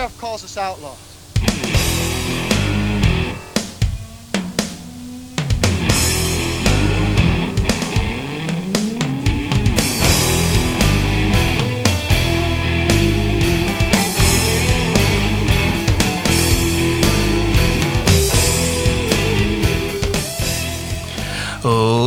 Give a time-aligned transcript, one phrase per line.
[0.00, 1.10] MJF calls us outlaws.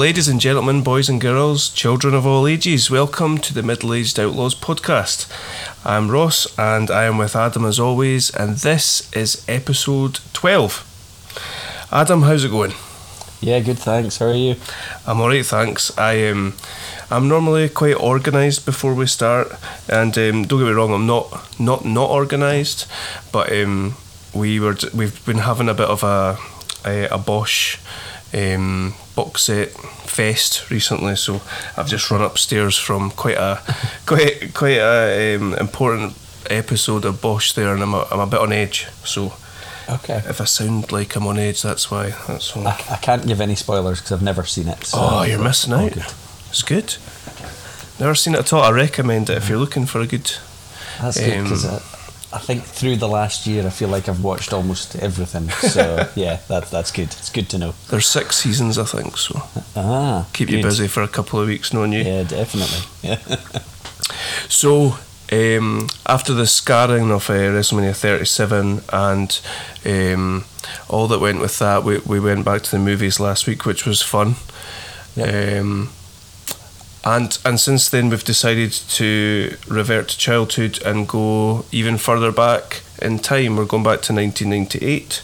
[0.03, 4.19] Ladies and gentlemen, boys and girls, children of all ages, welcome to the Middle Aged
[4.19, 5.27] Outlaws podcast.
[5.85, 11.87] I'm Ross and I am with Adam as always, and this is episode 12.
[11.91, 12.71] Adam, how's it going?
[13.41, 13.79] Yeah, good.
[13.79, 14.17] Thanks.
[14.17, 14.55] How are you?
[15.05, 15.95] I'm alright, thanks.
[15.97, 16.37] I am.
[16.37, 16.53] Um,
[17.11, 19.51] I'm normally quite organised before we start,
[19.89, 22.87] and um, don't get me wrong, I'm not not not organised,
[23.33, 23.95] but um,
[24.33, 26.37] we were we've been having a bit of a
[26.85, 27.77] a, a Bosch
[28.33, 31.41] um, box set fest recently, so
[31.77, 33.59] I've just run upstairs from quite a
[34.05, 36.15] quite quite a um, important
[36.49, 38.87] episode of Bosch there, and I'm a, I'm a bit on edge.
[39.03, 39.33] So
[39.89, 40.21] Okay.
[40.29, 42.11] if I sound like I'm on edge, that's why.
[42.27, 42.65] That's all.
[42.67, 44.83] I, I can't give any spoilers because I've never seen it.
[44.85, 45.91] So oh, you're missing out.
[45.93, 46.05] good.
[46.49, 46.95] It's good.
[47.99, 48.61] Never seen it at all.
[48.63, 50.31] I recommend it if you're looking for a good.
[51.01, 51.81] That's good because Um,
[52.33, 55.49] I, think through the last year I feel like I've watched almost everything.
[55.49, 57.05] So yeah, that that's good.
[57.05, 57.73] It's good to know.
[57.89, 59.41] There's six seasons, I think, so
[59.75, 62.03] Ah, keep you busy for a couple of weeks, knowing you.
[62.03, 62.81] Yeah, definitely.
[63.01, 63.19] Yeah.
[64.49, 64.97] So,
[65.31, 69.41] um, after the scarring of uh, WrestleMania 37 and
[69.85, 70.45] um,
[70.89, 73.85] all that went with that, we, we went back to the movies last week, which
[73.85, 74.35] was fun.
[75.15, 75.61] Yep.
[75.61, 75.89] Um,
[77.03, 82.81] and and since then, we've decided to revert to childhood and go even further back
[83.01, 83.57] in time.
[83.57, 85.23] We're going back to 1998,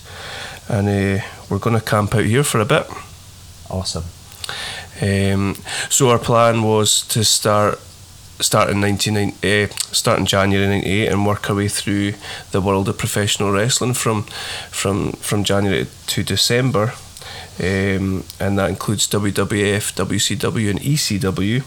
[0.67, 2.85] and uh, we're going to camp out here for a bit.
[3.69, 4.03] Awesome.
[5.01, 5.55] Um,
[5.89, 7.79] so our plan was to start
[8.41, 12.13] start in 19, uh, start in January '98 and work our way through
[12.51, 14.23] the world of professional wrestling from
[14.69, 16.93] from from January to December.
[17.59, 21.63] Um, and that includes WWF, WCW, and ECW.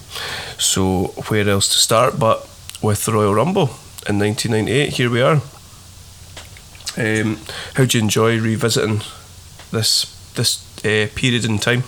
[0.58, 2.48] So where else to start but
[2.80, 3.70] with the Royal Rumble
[4.08, 4.94] in 1998?
[4.94, 5.42] Here we are.
[6.96, 7.38] Um,
[7.74, 9.00] how'd you enjoy revisiting
[9.70, 11.84] this this uh, period in time?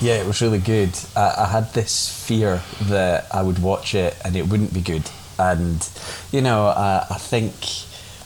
[0.00, 0.90] Yeah, it was really good.
[1.16, 5.10] I, I had this fear that I would watch it and it wouldn't be good.
[5.38, 5.88] And
[6.30, 7.54] you know, I, I think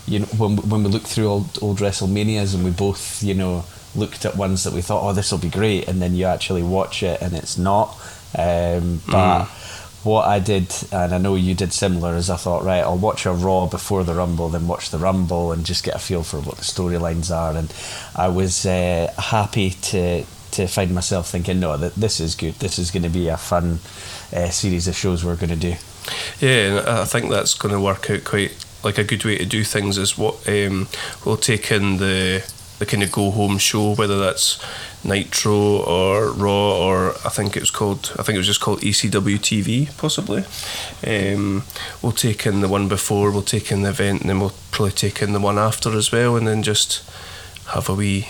[0.06, 3.64] you know when when we look through old old WrestleManias and we both you know
[3.94, 6.62] looked at ones that we thought, oh, this will be great, and then you actually
[6.62, 7.96] watch it and it's not.
[8.36, 9.46] Um, but
[10.04, 13.24] what I did, and I know you did similar, is I thought, right, I'll watch
[13.26, 16.40] a Raw before the Rumble, then watch the Rumble, and just get a feel for
[16.40, 17.56] what the storylines are.
[17.56, 17.72] And
[18.16, 22.54] I was uh, happy to to find myself thinking, no, that this is good.
[22.54, 23.80] This is going to be a fun
[24.34, 25.76] uh, series of shows we're going to do.
[26.40, 28.52] Yeah, and I think that's going to work out quite
[28.84, 29.98] like a good way to do things.
[29.98, 30.88] Is what um,
[31.24, 32.44] we'll take in the
[32.82, 34.58] the kind of go home show, whether that's
[35.04, 38.80] Nitro or Raw or I think it was called I think it was just called
[38.80, 40.44] ECW TV possibly.
[41.06, 41.62] Um,
[42.02, 44.90] we'll take in the one before, we'll take in the event, and then we'll probably
[44.92, 47.08] take in the one after as well, and then just
[47.68, 48.26] have a wee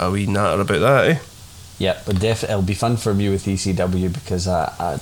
[0.00, 1.06] a wee natter about that.
[1.08, 1.18] Eh?
[1.78, 4.98] Yeah, but def- it'll be fun for me with ECW because I, I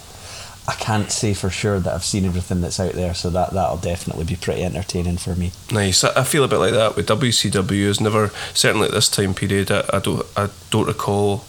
[0.71, 3.77] I can't say for sure that I've seen everything that's out there, so that that'll
[3.79, 5.51] definitely be pretty entertaining for me.
[5.73, 6.05] Nice.
[6.05, 7.87] I feel a bit like that with WCW.
[7.87, 9.71] Is never certainly at this time period.
[9.71, 11.45] I, I don't I don't recall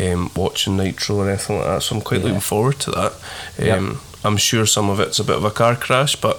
[0.00, 1.82] um, watching Nitro or anything like that.
[1.84, 2.26] So I'm quite Yeah.
[2.26, 3.12] looking forward to that.
[3.58, 3.78] Yep.
[3.78, 6.36] Um, I'm sure some of it's a bit of a car crash, but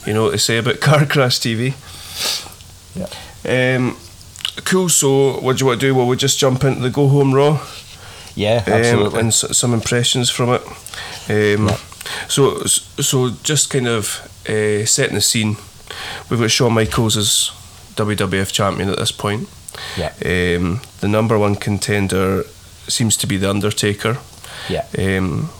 [0.06, 1.74] you know what they say about car crash TV.
[2.94, 3.76] Yeah.
[3.76, 3.96] Um,
[4.64, 4.88] cool.
[4.88, 5.94] So what do you want to do?
[5.94, 7.60] Well, we'll just jump into the go home raw
[8.34, 9.18] Yeah, um, absolutely.
[9.20, 10.62] and s- some impressions from it.
[11.28, 11.70] Um.
[12.28, 15.56] So, so just kind of uh, setting the scene.
[16.30, 17.50] We've got Shawn Michaels as
[17.96, 19.48] WWF champion at this point.
[19.96, 22.44] yeah, Um, the number one contender
[22.88, 24.18] seems to be the Undertaker.
[24.68, 25.50] yeah, Um,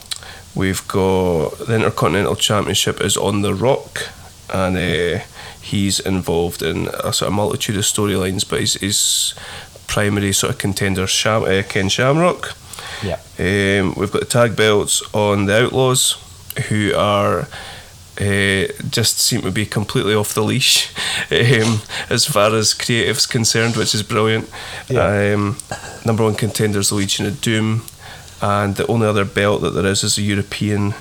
[0.54, 4.08] we've got the Intercontinental Championship is on the Rock,
[4.52, 5.20] and uh,
[5.60, 8.48] he's involved in a sort of multitude of storylines.
[8.48, 9.34] But his, his
[9.88, 12.54] primary sort of contender, Sham, uh, Ken Shamrock.
[13.02, 16.16] Yeah, Um, we've got the tag belts on the Outlaws,
[16.68, 17.48] who are
[18.18, 20.88] uh, just seem to be completely off the leash
[21.30, 24.48] um, as far as creative's concerned, which is brilliant.
[24.88, 25.34] Yeah.
[25.34, 25.58] Um,
[26.04, 27.82] number one contenders, the Legion of Doom,
[28.40, 30.94] and the only other belt that there is is the European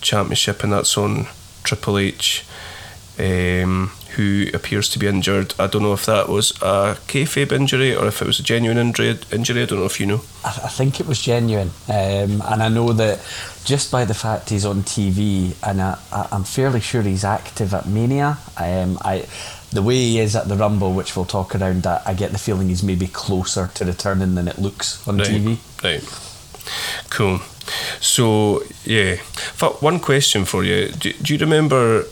[0.00, 1.26] Championship, and that's on
[1.64, 2.44] Triple H.
[3.18, 5.54] Um, who appears to be injured?
[5.58, 8.78] I don't know if that was a kayfabe injury or if it was a genuine
[8.78, 9.18] injury.
[9.32, 10.22] Injury, I don't know if you know.
[10.44, 13.20] I, I think it was genuine, um, and I know that
[13.64, 15.98] just by the fact he's on TV, and I,
[16.32, 18.38] I'm fairly sure he's active at Mania.
[18.56, 19.26] Um, I
[19.72, 22.38] the way he is at the Rumble, which we'll talk around, I, I get the
[22.38, 25.58] feeling he's maybe closer to returning than it looks on right, TV.
[25.82, 27.10] Right.
[27.10, 27.40] Cool.
[28.00, 29.16] So yeah,
[29.80, 32.04] one question for you: Do, do you remember?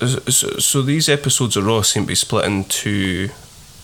[0.00, 3.30] So, so these episodes of Raw seem to be split into.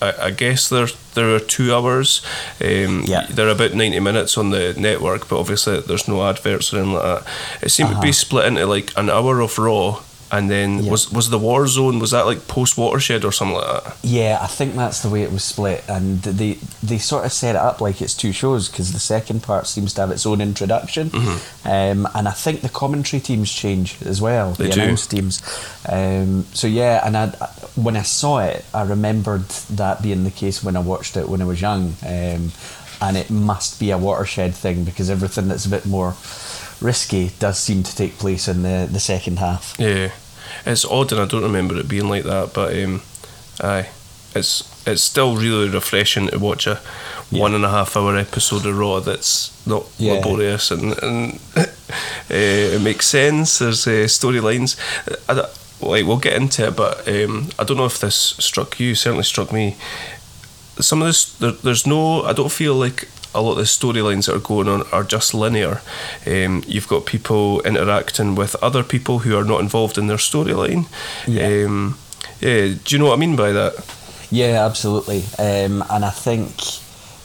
[0.01, 2.21] I, I guess there there are two hours.
[2.61, 3.25] Um, Yeah.
[3.29, 7.03] They're about ninety minutes on the network, but obviously there's no adverts or anything like
[7.23, 7.27] that.
[7.65, 8.11] It seemed to be Uh-huh.
[8.13, 10.01] split into like an hour of Raw,
[10.35, 10.91] and then Yeah.
[10.91, 11.99] was was the War Zone?
[11.99, 13.95] Was that like post Watershed or something like that?
[14.01, 16.57] Yeah, I think that's the way it was split, and they
[16.89, 19.93] they sort of set it up like it's two shows because the second part seems
[19.93, 21.11] to have its own introduction,
[21.65, 24.47] um, and I think the commentary teams change as well.
[24.51, 24.63] Mm-hmm.
[24.63, 24.81] They the do.
[24.81, 25.41] announce teams.
[25.87, 27.27] Um, so yeah, and I,
[27.75, 29.47] when I saw it, I remembered
[29.77, 32.51] that being the case when I watched it when I was young, um,
[33.01, 36.15] and it must be a watershed thing because everything that's a bit more
[36.81, 39.75] risky does seem to take place in the the second half.
[39.79, 40.09] Yeah,
[40.65, 42.53] it's odd, and I don't remember it being like that.
[42.53, 43.01] But um,
[43.61, 43.89] aye,
[44.35, 46.79] it's it's still really refreshing to watch a
[47.31, 47.41] Yeah.
[47.41, 50.13] one and a half hour episode of Raw that's not Yeah.
[50.13, 51.65] laborious and and uh,
[52.29, 53.59] it makes sense.
[53.59, 54.75] There's uh, storylines.
[55.29, 55.49] I don't-
[55.81, 58.95] Like we'll get into it, but um, I don't know if this struck you.
[58.95, 59.75] Certainly struck me.
[60.79, 62.23] Some of this, there, there's no.
[62.23, 65.33] I don't feel like a lot of the storylines that are going on are just
[65.33, 65.81] linear.
[66.25, 70.87] Um, you've got people interacting with other people who are not involved in their storyline.
[71.27, 71.65] Yeah.
[71.65, 71.97] Um,
[72.39, 72.73] yeah.
[72.83, 73.73] Do you know what I mean by that?
[74.29, 75.23] Yeah, absolutely.
[75.37, 76.51] Um, and I think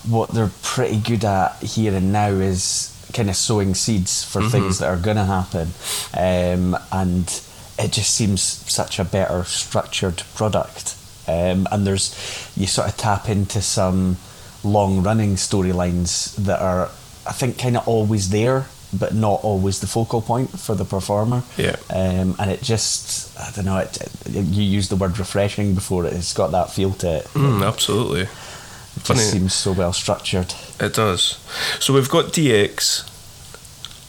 [0.07, 4.79] what they're pretty good at here and now is kind of sowing seeds for things
[4.79, 5.69] that are going to happen.
[6.15, 7.43] Um, and
[7.79, 10.97] it just seems such a better structured product.
[11.27, 12.15] Um, and there's,
[12.57, 14.17] you sort of tap into some
[14.65, 16.91] long running storylines that are,
[17.27, 18.67] I think, kind of always there.
[18.91, 21.43] But not always the focal point for the performer.
[21.59, 21.77] Yeah.
[21.91, 26.07] Um, and it just, I don't know, it, it, you used the word refreshing before
[26.07, 26.15] it.
[26.15, 27.25] It's got that feel to it.
[27.35, 28.23] Mm, absolutely.
[28.23, 29.19] It funny.
[29.21, 30.55] just seems so well structured.
[30.81, 31.39] It does.
[31.81, 33.05] So we've got DX,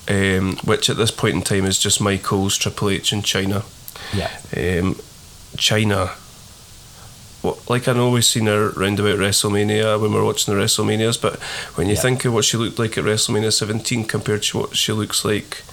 [0.10, 3.66] um, which at this point in time is just Michaels, Triple H, and Chyna.
[4.14, 4.32] Yeah.
[4.56, 4.96] Um,
[5.58, 6.16] Chyna.
[7.70, 11.38] Like I know we've seen her round about WrestleMania when we're watching the WrestleManias, but
[11.76, 12.02] when you Yeah.
[12.02, 15.64] think of what she looked like at WrestleMania 17 compared to what she looks like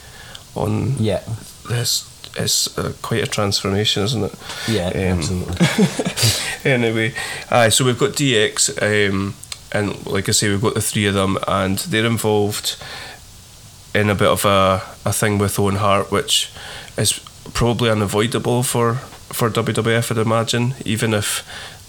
[0.54, 1.20] on Yeah.
[1.68, 2.04] this,
[2.36, 4.34] it's uh, quite a transformation, isn't it?
[4.68, 5.66] Yeah, Um, absolutely.
[6.64, 7.14] anyway,
[7.50, 8.70] aye, so we've got DX,
[9.10, 9.34] um,
[9.72, 12.76] and like I say, we've got the three of them, and they're involved
[13.94, 16.50] in a bit of a, a thing with Owen Hart, which
[16.96, 17.18] is
[17.54, 18.98] probably unavoidable for,
[19.32, 21.44] for WWF, I'd imagine, even if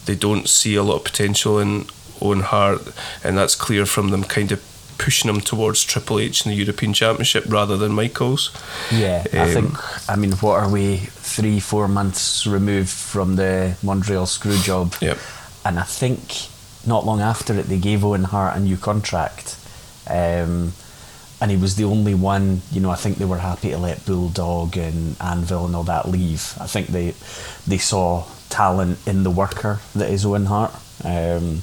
[0.06, 1.86] they don't see a lot of potential in
[2.22, 2.81] Owen Hart,
[3.24, 4.60] and that's clear from them kind of
[4.98, 8.51] pushing him towards Triple H in the European Championship rather than Michaels.
[8.92, 13.75] Yeah, I Um, think, I mean, what are we, three, four months removed from the
[13.83, 14.95] Montreal screw job?
[15.00, 15.18] Yep.
[15.66, 16.48] And I think
[16.86, 19.56] not long after it, they gave Owen Hart a new contract.
[20.10, 20.74] Um,
[21.39, 24.06] and he was the only one, you know, I think they were happy to let
[24.06, 26.54] Bulldog and Anvil and all that leave.
[26.60, 27.13] I think they
[27.68, 30.74] they saw talent in the worker that is Owen Hart.
[31.04, 31.62] Um,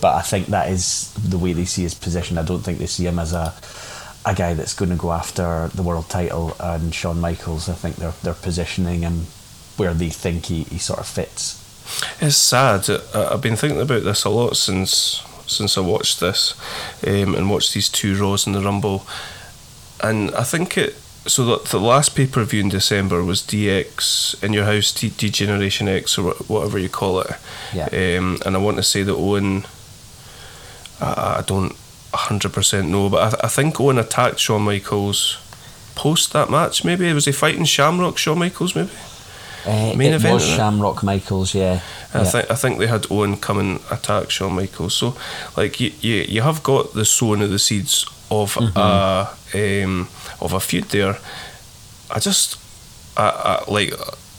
[0.00, 2.36] but I think that is the way they see his position.
[2.36, 3.54] I don't think they see him as a
[4.26, 7.68] a guy that's going to go after the world title and Shawn Michaels.
[7.68, 9.26] I think they're they're positioning him
[9.76, 11.60] where they think he, he sort of fits.
[12.20, 12.88] It's sad.
[13.14, 16.54] I've been thinking about this a lot since since I watched this
[17.06, 19.06] um, and watched these two Raws in the Rumble,
[20.02, 20.96] and I think it.
[21.26, 25.08] So the, the last pay per view in December was DX in your house, D,
[25.08, 27.30] D Generation X or whatever you call it.
[27.72, 27.86] Yeah.
[27.86, 29.64] Um, and I want to say that Owen.
[31.00, 31.74] I, I don't
[32.12, 35.38] hundred percent know, but I, I think Owen attacked Shawn Michaels
[35.94, 36.84] post that match.
[36.84, 38.74] Maybe was he fighting Shamrock Shawn Michaels?
[38.74, 38.90] Maybe.
[39.66, 40.46] Uh, Main it event, was?
[40.46, 41.80] Shamrock Michaels, yeah.
[42.12, 44.94] And I think I think they had Owen come and attack Shawn Michaels.
[44.94, 45.16] So
[45.56, 50.08] like you, you, you have got the sowing of the seeds of a um,
[50.40, 51.18] of a feud there.
[52.10, 52.58] I just
[53.16, 53.92] I, I like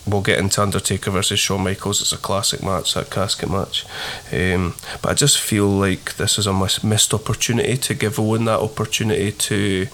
[0.08, 2.02] we'll get into Undertaker versus Shawn Michaels.
[2.02, 3.86] It's a classic match, that casket match.
[4.32, 8.46] Um, but I just feel like this is a mis- missed opportunity to give Owen
[8.46, 9.88] that opportunity to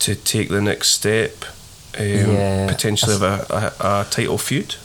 [0.00, 1.44] to take the next step.
[1.98, 3.46] Um, Yeah, potentially have a,
[3.80, 4.76] a, a title feud.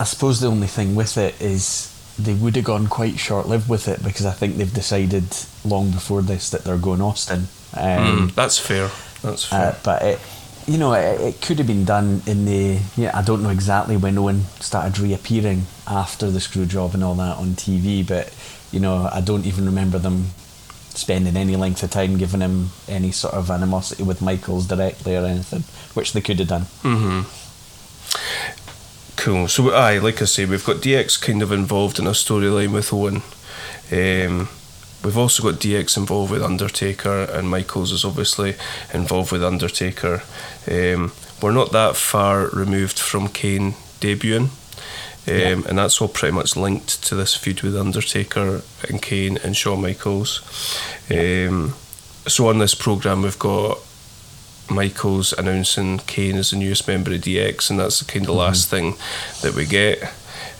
[0.00, 1.88] I suppose the only thing with it is
[2.18, 5.24] they would have gone quite short lived with it because I think they've decided
[5.64, 7.48] long before this that they're going Austin.
[7.74, 8.90] Um, Mm, that's fair.
[9.22, 9.68] That's fair.
[9.72, 10.20] Uh, but it,
[10.66, 12.78] you know, it, it could have been done in the.
[12.96, 17.14] Yeah, I don't know exactly when Owen started reappearing after the screw job and all
[17.16, 18.32] that on TV, but
[18.72, 20.26] you know, I don't even remember them
[20.98, 25.24] spending any length of time giving him any sort of animosity with Michaels directly or
[25.24, 26.66] anything, which they could have done.
[26.82, 27.22] hmm
[29.16, 29.46] Cool.
[29.46, 32.92] So, aye, like I say, we've got DX kind of involved in a storyline with
[32.92, 33.22] Owen.
[33.92, 34.48] Um,
[35.04, 38.56] we've also got DX involved with Undertaker, and Michaels is obviously
[38.92, 40.22] involved with Undertaker.
[40.68, 44.48] Um, we're not that far removed from Kane debuting.
[45.28, 45.60] Um, Yeah.
[45.68, 49.80] And that's all pretty much linked to this feud with Undertaker and Kane and Shawn
[49.80, 50.40] Michaels.
[51.10, 51.74] Um,
[52.26, 53.78] so on this program, we've got
[54.70, 58.68] Michaels announcing Kane as the newest member of DX, and that's the kind of last
[58.70, 58.94] thing
[59.42, 60.02] that we get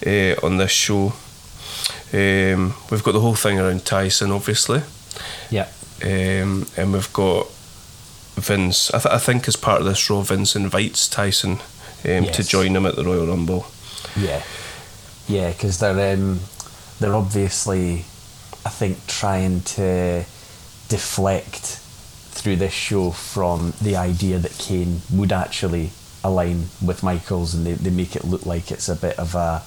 [0.07, 1.13] uh, on this show.
[2.13, 4.83] Um, we've got the whole thing around Tyson, obviously,
[5.51, 5.69] Yeah.
[6.05, 7.47] um, and we've got
[8.37, 8.93] Vince.
[8.93, 11.59] I, th- I think as part of this Raw, Vince invites Tyson
[12.05, 13.67] um, to join him at the Royal Rumble.
[14.17, 14.43] Yeah,
[15.29, 16.41] yeah, because they're um,
[17.01, 18.05] they're obviously,
[18.65, 20.25] I think, trying to
[20.89, 21.79] deflect
[22.33, 25.91] through this show from the idea that Kane would actually
[26.25, 29.63] align with Michaels, and they, they make it look like it's a bit of a,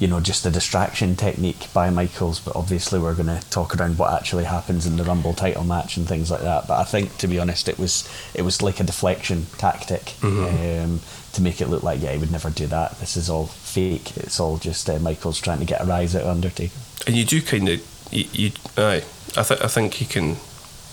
[0.00, 2.40] you know, just a distraction technique by Michaels.
[2.40, 5.96] But obviously, we're going to talk around what actually happens in the Rumble title match
[5.96, 6.68] and things like that.
[6.68, 11.00] But I think, to be honest, it was it was like a deflection tactic um,
[11.40, 12.98] to make it look like yeah, he would never do that.
[13.00, 14.16] This is all fake.
[14.16, 16.78] It's all just uh, Michaels trying to get a rise out of Undertaker.
[17.06, 17.80] and you do kind of
[18.12, 19.02] you, you aye
[19.36, 20.36] I think I think you can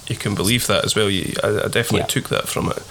[0.07, 2.05] you can believe that as well you, I, I definitely Yeah.
[2.05, 2.81] took that from it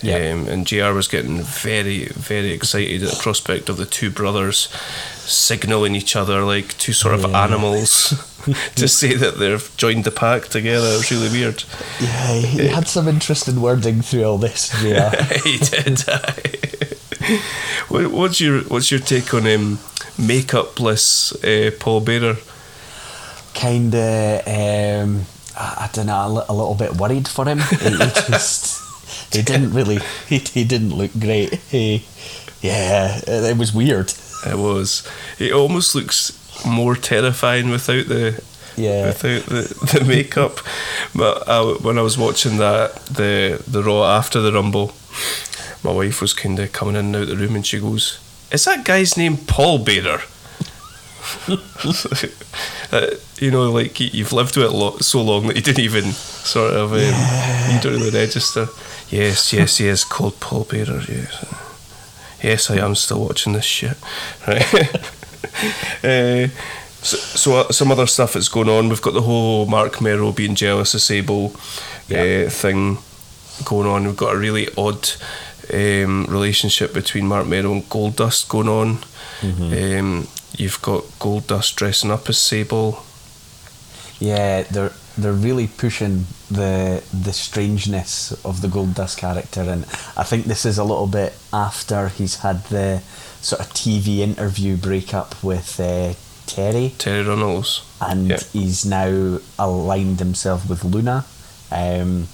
[0.00, 0.32] Yeah.
[0.32, 4.68] um, and JR was getting very very excited at the prospect of the two brothers
[5.26, 7.44] signaling each other like two sort of Yeah.
[7.44, 8.14] animals
[8.76, 11.62] to say that they've joined the pack together it was really weird
[12.00, 14.72] Yeah, he had some interesting wording through all this.
[14.82, 15.10] Yeah.
[15.44, 15.98] he did
[17.88, 19.78] what's your what's your take on um,
[20.16, 22.36] makeupless uh, Paul Bearer
[23.54, 25.26] kind of um,
[25.56, 27.58] I, I don't know a, li- a little bit worried for him.
[27.58, 27.96] he, he
[28.28, 28.80] just
[29.34, 29.98] he didn't really
[30.28, 31.54] he, he didn't look great.
[31.70, 32.04] He,
[32.60, 34.12] yeah, it, it was weird.
[34.46, 35.06] It was.
[35.38, 36.32] It almost looks
[36.66, 38.42] more terrifying without the
[38.76, 39.06] Yeah.
[39.06, 40.60] without the, the makeup.
[41.14, 44.92] But I, when I was watching that the the Raw after the Rumble,
[45.84, 48.18] my wife was kind of coming in and out the room, and she goes,
[48.50, 50.20] "Is that guy's name Paul Bader?
[52.92, 53.06] uh,
[53.38, 56.12] you know, like you- you've lived with it lo- so long that you didn't even
[56.12, 58.68] sort of um, you don't really register.
[59.08, 61.44] Yes, yes, yes, called Paul Bader, Yes,
[62.42, 63.96] yes, I am still watching this shit.
[64.46, 64.74] Right.
[66.04, 66.48] uh,
[67.02, 68.88] so, so uh, some other stuff that's going on.
[68.88, 71.54] We've got the whole Marc Mero being jealous of Sable
[72.08, 72.44] Yeah.
[72.46, 72.98] uh, thing
[73.64, 74.04] going on.
[74.04, 75.10] We've got a really odd
[75.72, 78.98] um, relationship between Marc Mero and Goldust going on.
[79.42, 83.02] Um, you've got Goldust dressing up as Sable.
[84.20, 89.84] Yeah, they're they're really pushing the the strangeness of the Goldust character, and
[90.16, 93.02] I think this is a little bit after he's had the
[93.40, 96.14] sort of TV interview breakup with uh,
[96.46, 96.94] Terry.
[96.98, 97.82] Terri Runnels.
[98.00, 98.38] and Yeah.
[98.52, 101.24] he's now aligned himself with Luna,
[101.72, 102.28] um,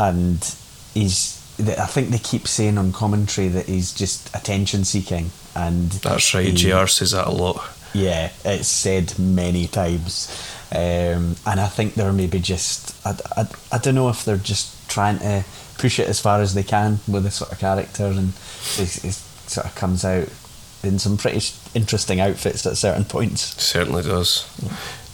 [0.00, 0.54] and
[0.94, 1.38] he's.
[1.68, 6.46] I think they keep saying on commentary that he's just attention seeking, and That's right.
[6.46, 7.62] he- JR says that a lot.
[7.94, 10.30] Yeah, it's said many times,
[10.74, 12.94] um, and I think they're maybe just.
[13.06, 15.44] I, I, I don't know if they're just trying to
[15.76, 18.32] push it as far as they can with this sort of character, and
[18.78, 19.12] it, it
[19.46, 20.28] sort of comes out
[20.82, 21.40] in some pretty
[21.74, 23.62] interesting outfits at certain points.
[23.62, 24.48] Certainly does.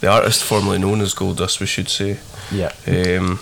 [0.00, 2.18] The artist formerly known as Goldust, we should say.
[2.50, 2.72] Yeah.
[2.86, 3.40] Um,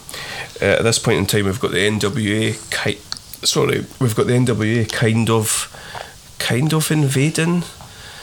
[0.60, 2.54] at this point in time, we've got the NWA.
[2.70, 2.98] Ki-
[3.46, 5.68] sorry, we've got the NWA kind of,
[6.38, 7.62] kind of invading.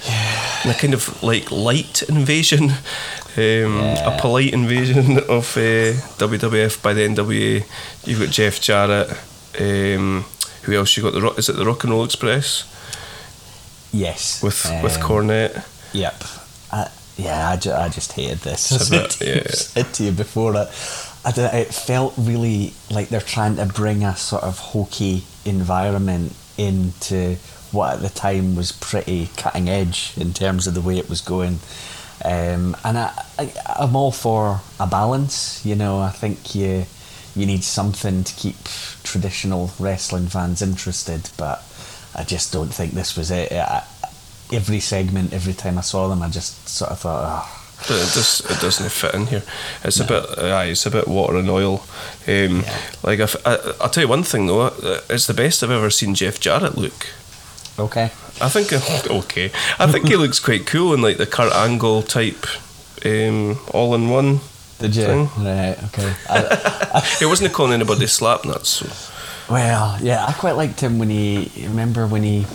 [0.05, 0.69] Yeah.
[0.71, 2.77] A kind of like light invasion, um,
[3.37, 4.15] Yeah.
[4.17, 7.63] a polite invasion of uh, WWF by the NWA.
[8.05, 9.09] You've got Jeff Jarrett.
[9.59, 10.25] Um,
[10.63, 10.97] who else?
[10.97, 12.63] You got the Ro- is it the Rock and Roll Express
[13.91, 14.41] Yes.
[14.41, 15.63] with with Um, Cornette?
[15.93, 16.23] Yep.
[16.71, 18.71] I, yeah, I, ju- I just hated this.
[18.91, 19.47] I said, yeah.
[19.47, 20.69] said to you before that.
[21.25, 26.35] I don't, it felt really like they're trying to bring a sort of hokey environment
[26.57, 27.35] into
[27.71, 31.21] what at the time was pretty cutting edge in terms of the way it was
[31.21, 31.59] going.
[32.23, 35.65] Um, and I, I, I'm all for a balance.
[35.65, 36.85] You know, I think you
[37.35, 38.55] you need something to keep
[39.03, 41.63] traditional wrestling fans interested, but
[42.15, 43.51] I just don't think this was it.
[43.51, 43.83] I,
[44.53, 48.41] every segment, every time I saw them, I just sort of thought, oh, it does
[48.49, 49.43] it doesn't fit in here.
[49.83, 51.83] It's a bit aye, it's a bit water and oil.
[52.27, 52.77] Um, Yeah.
[53.03, 54.67] Like if, I, I'll tell you one thing though,
[55.09, 57.07] it's the best I've ever seen Jeff Jarrett look.
[57.77, 58.11] okay.
[58.41, 58.73] I think
[59.11, 62.45] okay, I think he looks quite cool in like the Kurt Angle type,
[63.05, 64.39] um, all in one.
[64.79, 65.05] Did you?
[65.05, 65.29] Thing.
[65.37, 66.13] Right, okay.
[66.29, 68.69] I, He wasn't calling anybody slap nuts.
[68.69, 68.87] So.
[69.53, 71.51] well, yeah, I quite liked him when he.
[71.67, 72.45] Remember when he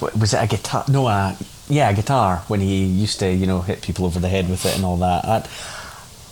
[0.00, 0.84] was it a guitar?
[0.88, 1.36] No, a
[1.68, 2.42] yeah, a guitar.
[2.48, 4.96] When he used to, you know, hit people over the head with it and all
[4.98, 5.24] that.
[5.24, 5.50] that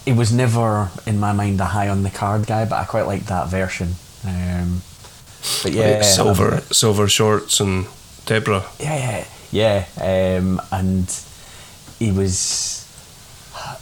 [0.06, 3.06] it was never in my mind a high on the card guy, but I quite
[3.06, 3.94] liked that version.
[4.24, 4.82] Um,
[5.62, 7.86] but yeah, like silver um, silver shorts and
[8.24, 8.64] Deborah.
[8.78, 10.38] yeah, yeah, yeah.
[10.38, 11.08] Um, and
[11.98, 12.85] he was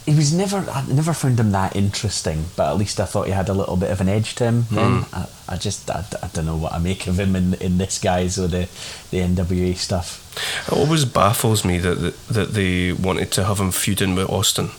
[0.07, 3.33] he was never I never found him that interesting, but at least I thought he
[3.33, 4.67] had a little bit of an edge to him.
[4.71, 7.79] Then I, I just I, I don't know what I make of him in in
[7.79, 8.69] this guys or the
[9.11, 10.21] the NWA stuff.
[10.69, 14.71] It always baffles me that that, that they wanted to have him feuding with Austin.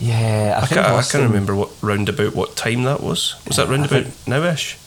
[0.00, 3.34] Yeah, I, I, think can't, I can't remember what roundabout what time that was.
[3.46, 4.84] Was that I roundabout think- nowish?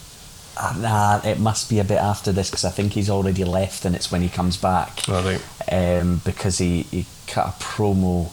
[0.58, 3.86] Uh, nah, it must be a bit after this because I think he's already left
[3.86, 5.00] and it's when he comes back.
[5.08, 5.42] Oh, right.
[5.72, 8.32] um, because he, he cut a promo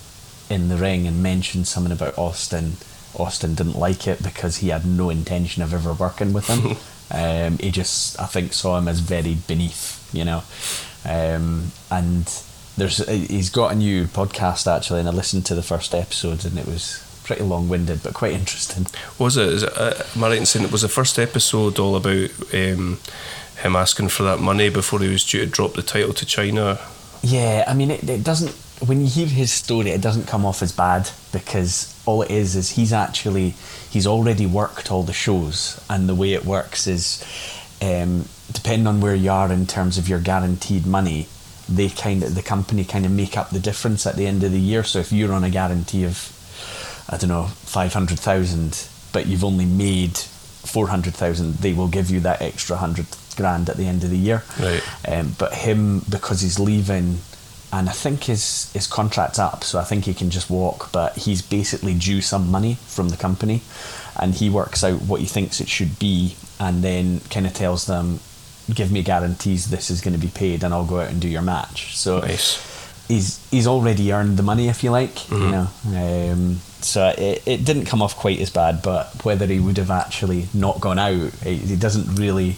[0.51, 2.77] in the ring and mentioned something about Austin.
[3.19, 6.77] Austin didn't like it because he had no intention of ever working with him.
[7.11, 10.43] um, he just, I think, saw him as very beneath, you know.
[11.05, 12.27] Um, and
[12.77, 16.59] there's, he's got a new podcast actually, and I listened to the first episode, and
[16.59, 18.87] it was pretty long-winded but quite interesting.
[19.19, 19.49] Was it?
[19.49, 22.31] Is it uh, am I right in saying it was the first episode all about
[22.55, 22.99] um,
[23.59, 26.81] him asking for that money before he was due to drop the title to Chyna?
[27.23, 28.57] Yeah, I mean, it, it doesn't.
[28.87, 32.55] When you hear his story, it doesn't come off as bad because all it is
[32.55, 33.55] is he's actually
[33.91, 37.25] he's already worked all the shows, and the way it works is,
[37.83, 41.27] um, depending on where you are in terms of your guaranteed money,
[41.69, 44.53] they kind of the company kind of make up the difference at the end of
[44.53, 44.85] the year.
[44.85, 46.33] So if you're on a guarantee of,
[47.11, 51.89] I don't know, five hundred thousand, but you've only made four hundred thousand, they will
[51.89, 53.07] give you that extra hundred
[53.37, 54.45] grand at the end of the year.
[54.61, 54.83] Right.
[55.07, 57.19] Um, but him because he's leaving,
[57.73, 60.91] and I think his his contract's up, so I think he can just walk.
[60.93, 63.63] But he's basically due some money from the company,
[64.21, 67.85] and he works out what he thinks it should be, and then kind of tells
[67.87, 68.21] them,
[68.73, 71.29] "Give me guarantees this is going to be paid, and I'll go out and do
[71.29, 72.59] your match." So Nice.
[73.07, 75.69] he's he's already earned the money, if you like, you know.
[75.87, 79.91] Um, so it, it didn't come off quite as bad, but whether he would have
[79.91, 82.57] actually not gone out, he, he doesn't really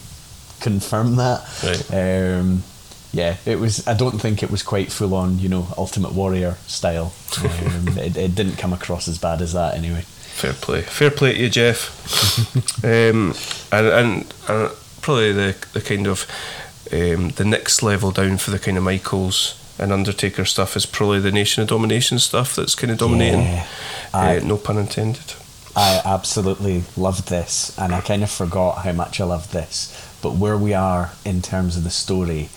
[0.60, 1.42] confirm that.
[1.64, 2.38] Right.
[2.38, 2.62] Um,
[3.12, 3.86] yeah, it was.
[3.86, 7.12] I don't think it was quite full on, you know, Ultimate Warrior style.
[7.42, 10.02] Um, it, it didn't come across as bad as that, anyway.
[10.02, 10.82] Fair play.
[10.82, 12.84] Fair play to you, Jeff.
[12.84, 13.34] um,
[13.72, 14.70] and, and and
[15.02, 16.26] probably the the kind of
[16.92, 21.20] um, the next level down for the kind of Michaels and Undertaker stuff is probably
[21.20, 23.40] the Nation of Domination stuff that's kind of dominating.
[23.40, 23.66] Yeah.
[24.12, 25.34] uh, no pun intended.
[25.74, 29.96] I absolutely loved this, and I kind of forgot how much I loved this.
[30.22, 32.50] But where we are in terms of the story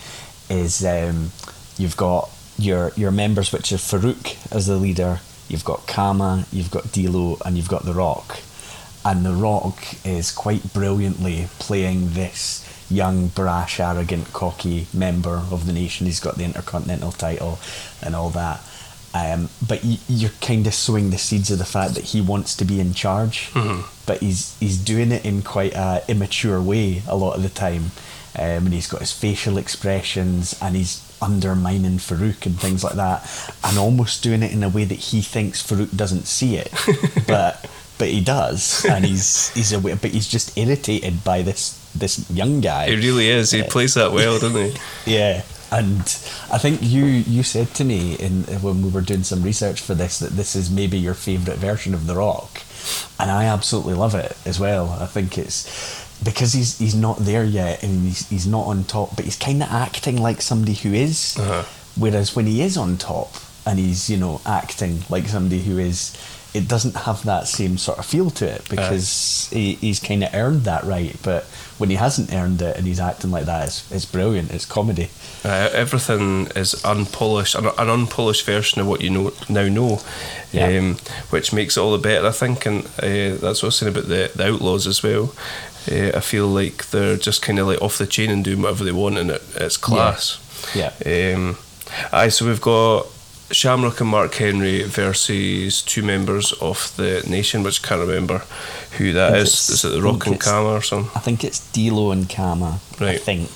[0.54, 1.32] is um,
[1.78, 5.20] you've got your your members, which are Faarooq as the leader.
[5.50, 8.40] You've got Kama, you've got D'Lo, and you've got The Rock.
[9.06, 15.74] And The Rock is quite brilliantly playing this young, brash, arrogant, cocky member of the
[15.74, 16.06] nation.
[16.06, 17.60] He's got the Intercontinental title
[18.02, 18.62] and all that.
[19.14, 22.56] Um, but y- you're kind of sowing the seeds of the fact that he wants
[22.56, 23.52] to be in charge,
[24.06, 27.92] but he's he's doing it in quite a immature way a lot of the time,
[28.36, 33.30] um, and he's got his facial expressions and he's undermining Faarooq and things like that,
[33.64, 36.72] and almost doing it in a way that he thinks Faarooq doesn't see it,
[37.28, 42.30] but but he does, and he's he's aware, but he's just irritated by this this
[42.30, 42.90] young guy.
[42.90, 43.52] He really is.
[43.52, 44.78] He plays that well, doesn't he?
[45.06, 46.02] Yeah, and
[46.52, 49.94] I think you you said to me in when we were doing some research for
[49.94, 52.62] this that this is maybe your favourite version of The Rock,
[53.20, 54.98] and I absolutely love it as well.
[55.00, 59.16] I think it's because he's he's not there yet and he's he's not on top,
[59.16, 61.38] but he's kind of acting like somebody who is.
[61.40, 61.64] Uh-huh.
[61.96, 63.34] Whereas when he is on top
[63.66, 66.16] and he's you know acting like somebody who is.
[66.56, 70.36] It doesn't have that same sort of feel to it because he, he's kind of
[70.36, 71.18] earned that right.
[71.24, 71.46] But
[71.80, 74.52] when he hasn't earned it and he's acting like that, it's, it's brilliant.
[74.52, 75.10] It's comedy.
[75.44, 80.00] Uh, everything is unpolished, an, an unpolished version of what you know now know,
[80.52, 80.78] Yeah.
[80.78, 80.98] um,
[81.32, 82.68] which makes it all the better, I think.
[82.68, 85.34] And uh, that's what I was saying about the, the Outlaws as well.
[85.92, 88.84] Uh, I feel like they're just kind of like off the chain and doing whatever
[88.84, 90.40] they want, and it, it's class.
[90.76, 90.94] Yeah.
[91.06, 91.58] Um,
[92.12, 93.08] aye, so we've got
[93.52, 98.44] Shamrock and Mark Henry versus two members of the Nation, which I can't remember
[98.98, 99.84] who that is.
[99.84, 101.12] it the Rock and Kama or something?
[101.16, 102.80] I think it's D'Lo and Kama.
[103.00, 103.16] Right.
[103.16, 103.50] I think.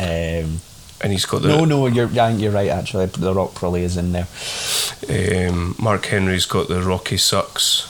[0.00, 0.60] Um,
[1.00, 2.68] And he's got the no, no, you're yeah, you're right.
[2.70, 4.26] Actually, the Rock probably is in there.
[5.08, 7.86] Um, Mark Henry's got the Rocky Sucks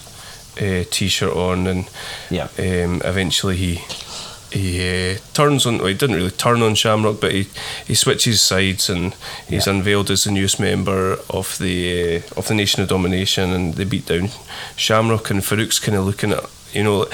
[0.61, 1.89] uh, t-shirt on, and
[2.31, 2.49] Yeah.
[2.59, 3.81] um, eventually he
[4.51, 4.81] he
[5.13, 5.77] uh, turns on.
[5.79, 7.49] Well, he didn't really turn on Shamrock, but he,
[7.87, 9.15] he switches sides and
[9.47, 9.75] he's Yeah.
[9.75, 13.85] unveiled as the newest member of the uh, of the Nation of Domination, and they
[13.85, 14.31] beat down
[14.77, 15.31] Shamrock.
[15.31, 17.07] And Faarooq's kind of looking at you know,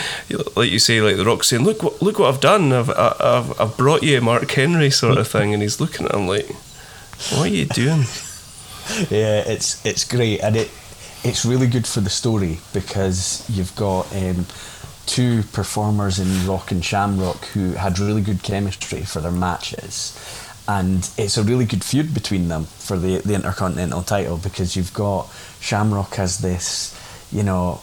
[0.57, 2.72] like you say, like the Rock saying, "Look, what, look what I've done!
[2.72, 6.26] I've, I've I've brought you Mark Henry sort of thing," and he's looking at him
[6.28, 6.48] like,
[7.30, 8.04] "What are you doing?"
[9.11, 10.70] yeah, it's it's great, and it
[11.25, 14.47] it's really good for the story because you've got um,
[15.07, 20.17] two performers in Rock and Shamrock who had really good chemistry for their matches,
[20.69, 24.93] and it's a really good feud between them for the the Intercontinental title because you've
[24.93, 25.29] got
[25.61, 26.99] Shamrock as this,
[27.33, 27.81] you know.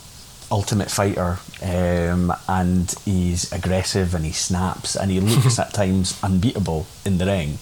[0.53, 6.85] Ultimate fighter, um, and he's aggressive and he snaps and he looks at times unbeatable
[7.05, 7.57] in the ring.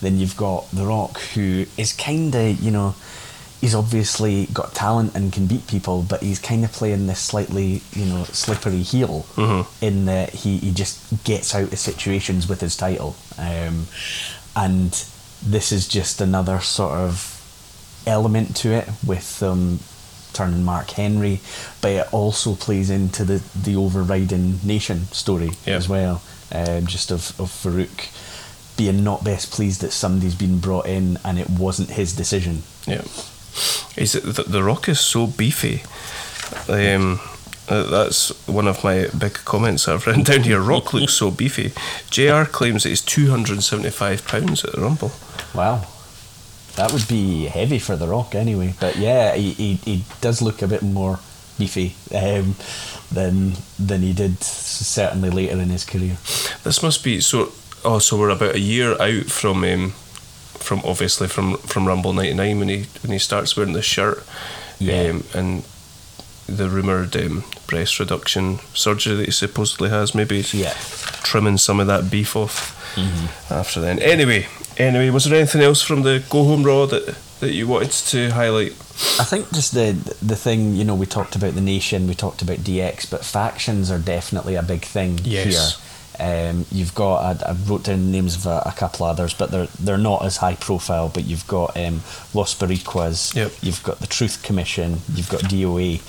[0.00, 2.94] Then you've got The Rock, who is kind of, you know,
[3.60, 7.82] he's obviously got talent and can beat people, but he's kind of playing this slightly,
[7.92, 9.26] you know, slippery heel
[9.80, 13.16] in that he, he just gets out of situations with his title.
[13.38, 13.86] Um,
[14.54, 14.92] and
[15.44, 17.34] this is just another sort of
[18.06, 19.80] element to it with um,
[20.32, 21.40] turning Mark Henry,
[21.80, 27.38] but it also plays into the, the overriding nation story as well, um, just of,
[27.40, 28.08] of Faarooq
[28.76, 32.62] being not best pleased that somebody's been brought in and it wasn't his decision.
[32.86, 33.02] Yeah,
[33.96, 35.82] is it the, the Rock is so beefy.
[36.68, 37.20] Um,
[37.66, 40.60] that's one of my big comments I've written down here.
[40.60, 41.72] Rock looks so beefy.
[42.10, 42.90] Jr claims that
[43.30, 45.12] hundred and seventy-five pounds at the Rumble.
[45.54, 45.86] Wow.
[46.76, 48.74] That would be heavy for The Rock anyway.
[48.78, 51.18] But yeah, he, he, he does look a bit more
[51.58, 52.54] beefy um,
[53.10, 56.18] than than he did certainly later in his career.
[56.62, 57.52] This must be so.
[57.84, 59.94] Oh, so we're about a year out from um,
[60.58, 64.24] from obviously from from Rumble '99 when he when he starts wearing the shirt,
[64.78, 65.10] Yeah.
[65.10, 65.64] um, and
[66.46, 70.14] the rumored um, breast reduction surgery that he supposedly has.
[70.14, 70.74] Maybe Yeah.
[71.22, 72.74] trimming some of that beef off
[73.50, 73.98] after then.
[73.98, 77.92] Anyway, anyway, was there anything else from the Go Home Raw that that you wanted
[77.92, 78.72] to highlight?
[79.20, 79.92] I think just the
[80.22, 83.90] the thing, you know, we talked about the nation, we talked about DX, but factions
[83.90, 85.44] are definitely a big thing Yes.
[85.54, 85.87] here.
[86.20, 89.50] Um, you've got I, I wrote down the names of a, a couple others, but
[89.50, 91.08] they're they're not as high profile.
[91.08, 92.02] But you've got um,
[92.34, 93.52] Los Boricuas, Yep.
[93.62, 96.00] you've got the Truth Commission, you've got DOA,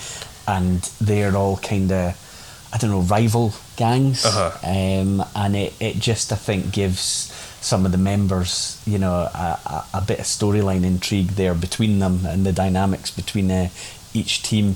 [0.47, 2.25] and they're all kind of
[2.73, 4.51] I don't know rival gangs, Uh-huh.
[4.63, 9.59] um, and it, it just I think gives some of the members you know a,
[9.65, 13.69] a, a bit of storyline intrigue there between them and the dynamics between uh,
[14.13, 14.75] each team,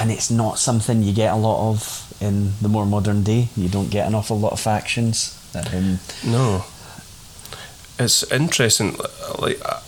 [0.00, 3.48] and it's not something you get a lot of in the more modern day.
[3.56, 5.34] You don't get an awful lot of factions.
[5.54, 6.64] Um, No.
[7.98, 8.96] It's interesting.
[9.38, 9.80] Like uh,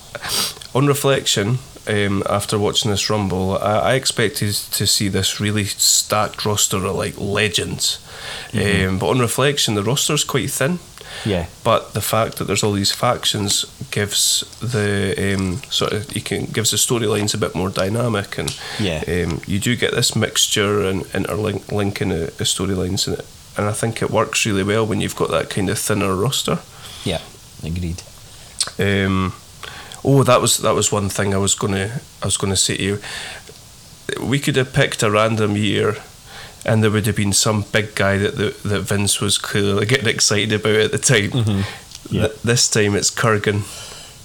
[0.75, 6.45] on reflection, um, after watching this Rumble, I, I expected to see this really stacked
[6.45, 7.99] roster of like legends.
[8.53, 10.79] Um, but on reflection, the roster's quite thin.
[11.25, 16.23] Yeah, But the fact that there's all these factions gives the um, sort of you
[16.23, 19.03] can gives the storylines a bit more dynamic, and Yeah.
[19.09, 23.25] um, you do get this mixture and interlinking the, the storylines in it.
[23.57, 26.59] And I think it works really well when you've got that kind of thinner roster.
[27.05, 27.21] yeah,
[27.65, 28.03] agreed.
[28.79, 29.33] Um,
[30.05, 32.83] oh, that was that was one thing I was gonna I was gonna say to
[32.83, 32.99] you.
[34.21, 35.97] We could have picked a random year,
[36.65, 40.09] and there would have been some big guy that the, that Vince was clearly getting
[40.09, 41.65] excited about at the time.
[42.11, 42.27] Yeah.
[42.29, 43.63] Th- this time it's Kurrgan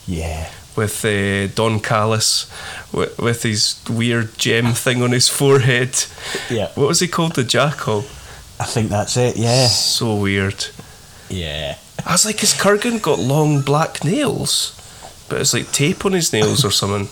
[0.08, 2.50] Yeah, with uh, Don Callis
[2.92, 5.96] with, with his weird gem thing on his forehead.
[6.50, 6.70] yeah.
[6.76, 7.36] What was he called?
[7.36, 8.04] The Jackyl.
[8.60, 9.36] I think that's it.
[9.38, 10.66] Yeah, So weird.
[11.30, 11.78] yeah.
[12.06, 14.72] I was like, has Kurrgan got long black nails?
[15.28, 17.10] But it's like tape on his nails or something.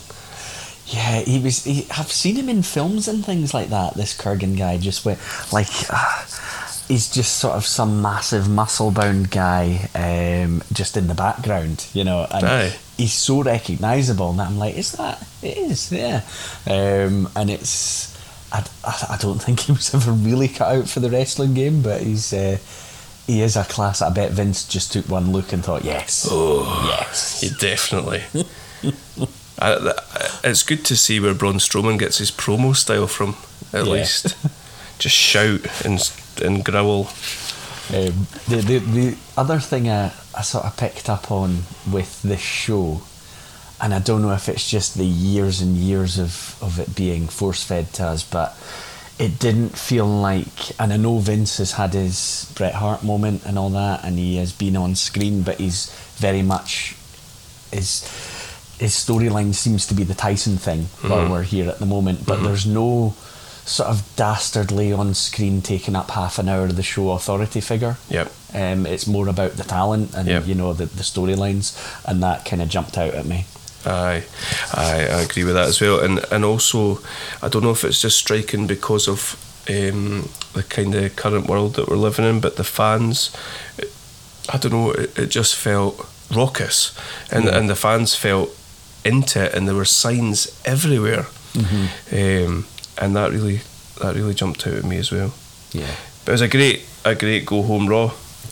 [0.94, 1.64] Yeah, he was.
[1.64, 3.96] He, I've seen him in films and things like that.
[3.96, 5.20] This Kurrgan guy just went
[5.52, 5.68] like.
[5.90, 6.26] Uh,
[6.88, 12.28] he's just sort of some massive muscle-bound guy, um, just in the background, you know.
[12.30, 12.74] And Aye.
[12.98, 15.26] he's so recognisable, and I'm like, is that?
[15.42, 16.22] It is, yeah.
[16.70, 18.14] Um, and it's.
[18.52, 21.82] I, I, I don't think he was ever really cut out for the wrestling game,
[21.82, 22.32] but he's.
[22.34, 22.58] Uh,
[23.26, 24.02] he is a class.
[24.02, 27.40] I bet Vince just took one look and thought, yes, Oh, yes.
[27.40, 28.22] he definitely.
[29.64, 29.94] I,
[30.44, 33.36] it's good to see where Braun Strowman gets his promo style from,
[33.72, 33.92] at Yeah.
[33.92, 34.36] least.
[35.00, 36.00] Just shout and
[36.44, 37.08] and growl.
[37.94, 42.40] Um, the, the the other thing I, I sort of picked up on with this
[42.42, 43.02] show,
[43.82, 47.28] and I don't know if it's just the years and years of, of it being
[47.28, 48.56] force fed to us, but
[49.20, 50.80] it didn't feel like.
[50.80, 54.38] And I know Vince has had his Bret Hart moment and all that, and he
[54.38, 56.96] has been on screen, but he's very much
[57.72, 58.04] his
[58.80, 62.26] his storyline seems to be the Tyson thing while we're here at the moment.
[62.26, 63.14] But there's no
[63.66, 67.96] sort of dastardly on screen taking up half an hour of the show authority figure.
[68.10, 68.32] Yep.
[68.54, 70.48] Um, it's more about the talent and Yep.
[70.48, 71.74] you know the, the storylines,
[72.06, 73.46] and that kind of jumped out at me.
[73.86, 74.24] Aye,
[74.74, 76.00] aye, I agree with that as well.
[76.00, 77.00] And and also,
[77.42, 79.36] I don't know if it's just striking because of
[79.70, 83.32] um, the kind of current world that we're living in, but the fans,
[84.52, 86.94] I don't know, it, it just felt raucous,
[87.32, 87.58] and Yeah.
[87.58, 88.50] and the fans felt
[89.06, 91.28] into it, and there were signs everywhere,
[92.12, 92.66] um,
[92.98, 93.62] and that really
[94.02, 95.34] that really jumped out at me as well.
[95.72, 95.96] Yeah.
[96.26, 98.12] But it was a great a great go home raw.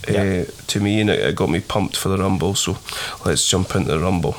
[0.10, 0.46] Yeah.
[0.48, 2.56] Uh, to me, and it, it got me pumped for the Rumble.
[2.56, 2.78] So
[3.26, 4.36] let's jump into the Rumble.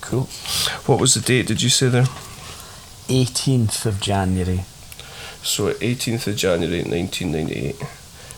[0.00, 0.24] Cool.
[0.86, 1.46] What was the date?
[1.46, 2.06] Did you say there?
[3.08, 4.64] 18th of January.
[5.42, 7.76] So 18th of January 1998.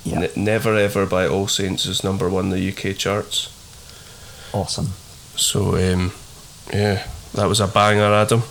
[0.05, 0.19] Yeah.
[0.21, 3.49] Ne- Never Ever by All Saints is number one in the UK charts.
[4.53, 4.89] Awesome.
[5.37, 6.13] So um,
[6.73, 8.43] yeah, that was a banger, Adam.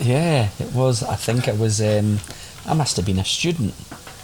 [0.00, 1.02] Yeah, it was.
[1.02, 1.80] I think it was.
[1.80, 2.18] Um,
[2.66, 3.74] I must have been a student.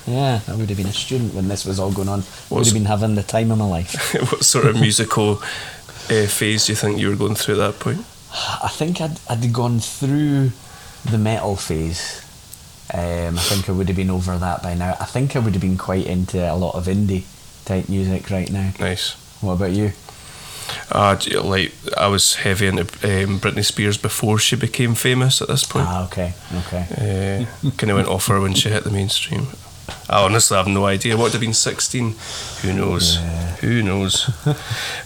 [0.06, 2.20] Yeah, I would have been a student when this was all going on.
[2.20, 4.14] i would have been having the time of my life.
[4.30, 5.42] what sort of musical
[6.10, 7.98] uh, phase do you think you were going through at that point?
[8.62, 10.52] I think I'd, I'd gone through
[11.04, 12.22] the metal phase.
[12.94, 14.96] Um, I think I would have been over that by now.
[15.00, 17.24] I think I would have been quite into a lot of indie
[17.64, 18.72] type music right now.
[18.78, 19.14] Nice.
[19.40, 19.92] What about you?
[20.90, 25.40] Uh, like I was heavy into um, Britney Spears before she became famous.
[25.42, 26.32] At this point, Ah, okay,
[26.66, 27.46] okay.
[27.64, 29.46] uh, kind of went off her when she hit the mainstream.
[30.08, 31.16] I honestly have no idea.
[31.16, 32.14] What would have been sixteen?
[32.62, 33.18] Who knows?
[33.60, 34.28] Who knows?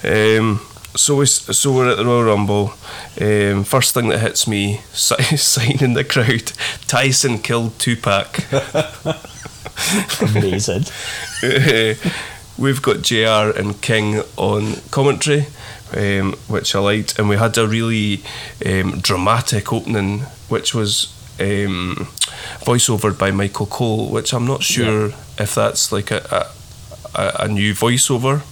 [0.04, 0.60] um,
[0.96, 2.72] so we so we're at the Royal Rumble.
[3.20, 6.52] Um, first thing that hits me, si- sign in the crowd.
[6.86, 8.44] Tyson killed Tupac.
[10.22, 10.84] Amazing.
[12.60, 15.46] We've got JR and King on commentary,
[15.96, 18.22] um, which I liked, and we had a really
[18.66, 20.20] um, dramatic opening,
[20.50, 21.06] which was
[21.40, 22.06] um,
[22.60, 25.06] voiceovered by Michael Cole, which I'm not sure
[25.38, 26.48] if that's like a
[27.14, 28.42] a a new voiceover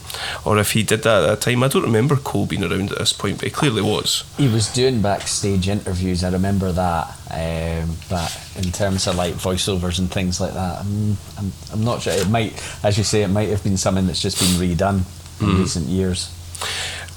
[0.44, 1.62] or if he did that at that time.
[1.62, 4.24] I don't remember Cole being around at this point, but he clearly was.
[4.36, 6.24] He was doing backstage interviews.
[6.24, 7.06] I remember that.
[7.30, 12.02] Um, but in terms of like voiceovers and things like that, I'm, I'm, I'm not
[12.02, 12.12] sure.
[12.14, 12.54] It might,
[12.84, 15.02] as you say, it might have been something that's just been redone
[15.40, 16.34] in recent years.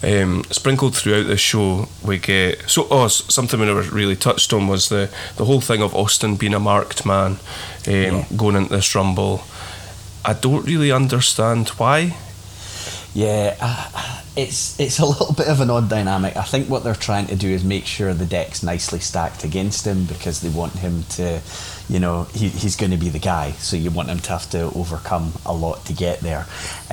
[0.03, 4.67] um, sprinkled throughout the show we get so oh something we never really touched on
[4.67, 7.33] was the the whole thing of Austin being a marked man
[7.87, 8.25] um, Yeah.
[8.35, 9.43] going into this rumble
[10.25, 12.17] I don't really understand why
[13.13, 16.37] Yeah, uh, it's it's a little bit of an odd dynamic.
[16.37, 19.85] I think what they're trying to do is make sure the deck's nicely stacked against
[19.85, 21.41] him because they want him to,
[21.89, 23.51] you know, he, he's going to be the guy.
[23.53, 26.45] So you want him to have to overcome a lot to get there.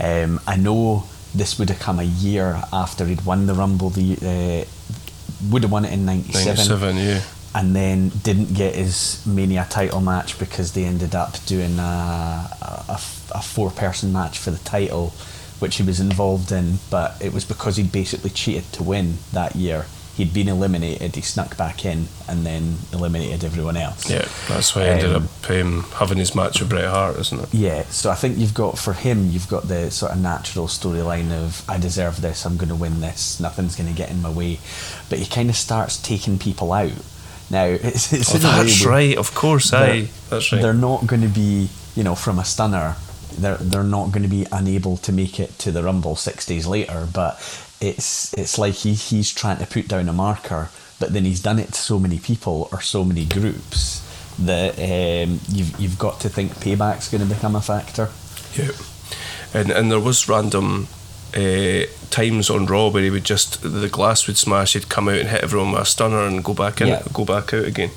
[0.03, 1.05] Um, I know
[1.35, 3.91] this would have come a year after he'd won the Rumble.
[3.91, 7.23] The uh, would have won it in '97 97 yeah
[7.55, 13.01] and then didn't get his Mania title match because they ended up doing a, a,
[13.35, 15.13] a four person match for the title,
[15.59, 19.57] which he was involved in, but it was because he'd basically cheated to win that
[19.57, 19.87] year.
[20.17, 24.11] He'd been eliminated, he snuck back in, and then eliminated everyone else.
[24.11, 27.41] yeah that's why he ended Um, up um, having his match with Bret Hart isn't
[27.41, 30.67] it Yeah, so I think you've got for him, you've got the sort of natural
[30.67, 34.21] storyline of I deserve this, I'm going to win this, nothing's going to get in
[34.21, 34.59] my way,
[35.09, 36.91] but he kind of starts taking people out.
[37.49, 40.75] Now it's, it's oh, in a way that's right of course they're- that's right They're
[40.75, 42.97] not going to be, you know, from a stunner.
[43.37, 46.67] They're they're not going to be unable to make it to the rumble six days
[46.67, 47.07] later.
[47.13, 47.35] But
[47.81, 51.59] it's it's like he he's trying to put down a marker, but then he's done
[51.59, 54.05] it to so many people or so many groups
[54.39, 58.11] that um, you've you've got to think payback's going to become a factor.
[58.55, 58.73] Yeah,
[59.53, 60.89] and and there was random
[61.37, 64.73] uh, times on Raw where he would just the glass would smash.
[64.73, 67.03] He'd come out and hit everyone with a stunner and go back in, Yeah.
[67.13, 67.91] go back out again.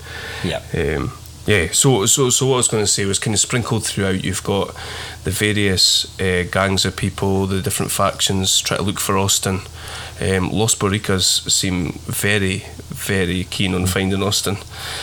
[0.43, 0.61] Yeah.
[0.73, 1.13] Um,
[1.45, 1.67] yeah.
[1.71, 4.23] So so so what I was going to say was kind of sprinkled throughout.
[4.23, 4.75] You've got
[5.23, 9.61] the various uh, gangs of people, the different factions try to look for Austin.
[10.21, 14.57] Um, Los Boricuas seem very, very keen on finding Austin.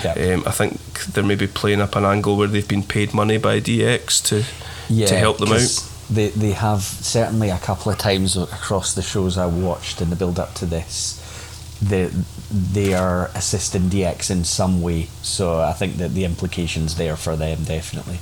[0.04, 0.12] Yeah.
[0.12, 3.60] Um, I think they're maybe playing up an angle where they've been paid money by
[3.60, 4.44] DX to
[5.06, 5.90] to help them out.
[6.08, 10.16] They they have certainly a couple of times across the shows I watched in the
[10.16, 11.16] build up to this.
[11.82, 12.10] They
[12.50, 17.36] they are assisting DX in some way, so I think that the implications there for
[17.36, 18.18] them definitely.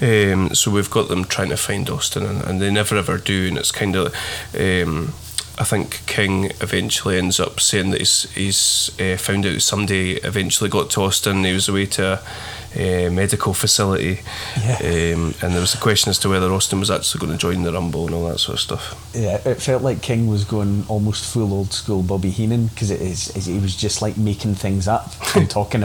[0.00, 3.48] Um, so we've got them trying to find Austin, and, and they never ever do.
[3.48, 4.14] And it's kind of,
[4.58, 5.14] um,
[5.58, 10.68] I think King eventually ends up saying that he's, he's uh, found out somebody eventually
[10.68, 11.44] got to Austin.
[11.44, 12.20] He was away to
[12.76, 14.20] uh medical facility,
[14.56, 14.78] Yeah.
[15.14, 17.62] um, and there was a question as to whether Austin was actually going to join
[17.62, 19.12] the Rumble and all that sort of stuff.
[19.14, 23.00] Yeah, it felt like King was going almost full old school Bobby Heenan because it
[23.00, 25.82] is, is he was just like making things up and talking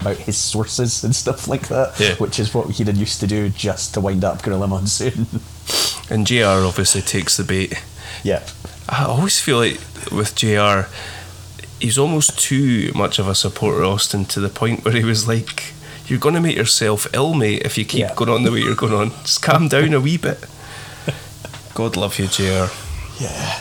[0.00, 2.14] about his sources and stuff like that, Yeah.
[2.16, 5.26] which is what he did used to do just to wind up Gorilla Monsoon.
[6.10, 7.74] And JR obviously takes the bait.
[8.24, 8.42] yeah.
[8.88, 9.78] I always feel like
[10.10, 10.88] with JR,
[11.80, 15.72] he's almost too much of a supporter Austin to the point where he was like,
[16.06, 18.14] You're going to make yourself ill, mate, if you keep Yeah.
[18.14, 19.10] going on the way you're going on.
[19.22, 20.44] Just calm down a wee bit.
[21.74, 22.66] God love you, JR.
[23.20, 23.58] Yeah.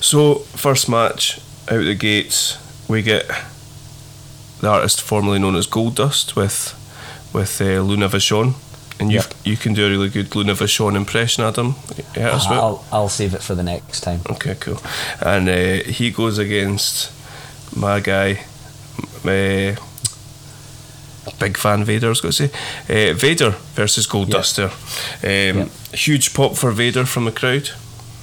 [0.00, 1.38] So, first match
[1.70, 3.26] out the gates, we get
[4.60, 6.74] the artist formerly known as Goldust with
[7.32, 8.54] with uh, Luna Vachon.
[8.98, 9.34] And you Yep.
[9.44, 11.74] you can do a really good Luna Vachon impression, Adam.
[12.16, 14.20] Yeah, what- I'll, I'll save it for the next time.
[14.30, 14.78] Okay, cool.
[15.20, 17.10] And uh, he goes against
[17.76, 18.40] my guy,
[19.24, 19.76] uh,
[21.38, 22.06] big fan Vader.
[22.06, 24.34] I was going to say uh, Vader versus Gold Yeah.
[24.34, 24.64] Duster.
[24.64, 24.70] Um,
[25.22, 25.68] Yeah.
[25.92, 27.70] Huge pop for Vader from the crowd.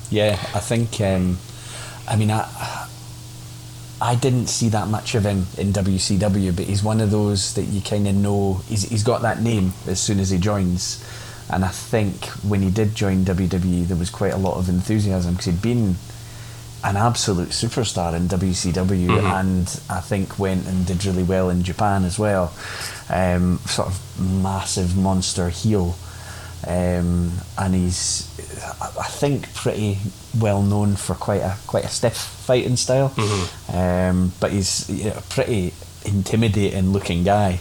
[0.10, 1.00] Yeah, I think.
[1.02, 1.38] Um,
[2.08, 2.48] I mean, I
[4.02, 7.64] I didn't see that much of him in WCW, but he's one of those that
[7.64, 8.62] you kind of know.
[8.68, 11.04] He's he's got that name as soon as he joins,
[11.50, 15.34] and I think when he did join WWE, there was quite a lot of enthusiasm
[15.34, 15.96] because he'd been
[16.84, 19.40] an absolute superstar in WCW, Mhm.
[19.40, 22.52] and I think went and did really well in Japan as well.
[23.10, 25.96] Um, sort of massive monster heel
[26.66, 28.26] um, and he's
[29.00, 29.98] I think pretty
[30.40, 33.12] well known for quite a quite a stiff fighting style.
[33.68, 35.74] Um, but he's you know, a pretty
[36.06, 37.60] intimidating looking guy.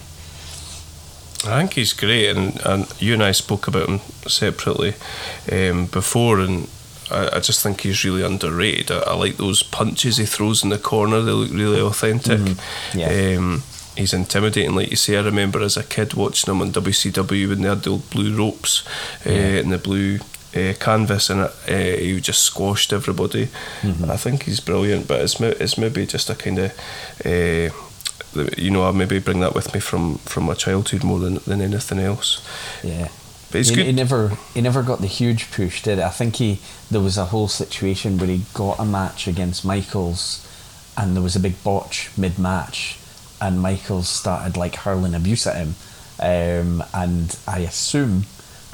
[1.45, 4.95] I think he's great, and, and you and I spoke about him separately
[5.51, 6.69] um, before, and
[7.13, 8.91] I, I just think he's really underrated.
[8.91, 12.57] I, I like those punches he throws in the corner; they look really authentic.
[12.95, 13.37] Yeah.
[13.37, 13.63] Um,
[13.97, 15.17] he's intimidating, like you say.
[15.17, 18.37] I remember as a kid watching him on WCW when they had the old blue
[18.37, 18.85] ropes
[19.27, 20.19] uh, and the blue.
[20.55, 23.49] Uh, canvas and uh, he just squashed everybody.
[24.07, 26.73] I think he's brilliant, but it's, it's maybe just a kind of
[27.25, 27.71] uh,
[28.57, 31.61] you know, I maybe bring that with me from from my childhood more than than
[31.61, 32.47] anything else.
[32.83, 33.09] Yeah.
[33.53, 36.05] But he, he never he never got the huge push, did it?
[36.05, 36.61] I think he
[36.91, 40.49] there was a whole situation where he got a match against Michaels
[40.97, 42.99] and there was a big botch mid match
[43.41, 45.75] and Michaels started like hurling abuse at him.
[46.21, 48.25] Um, and I assume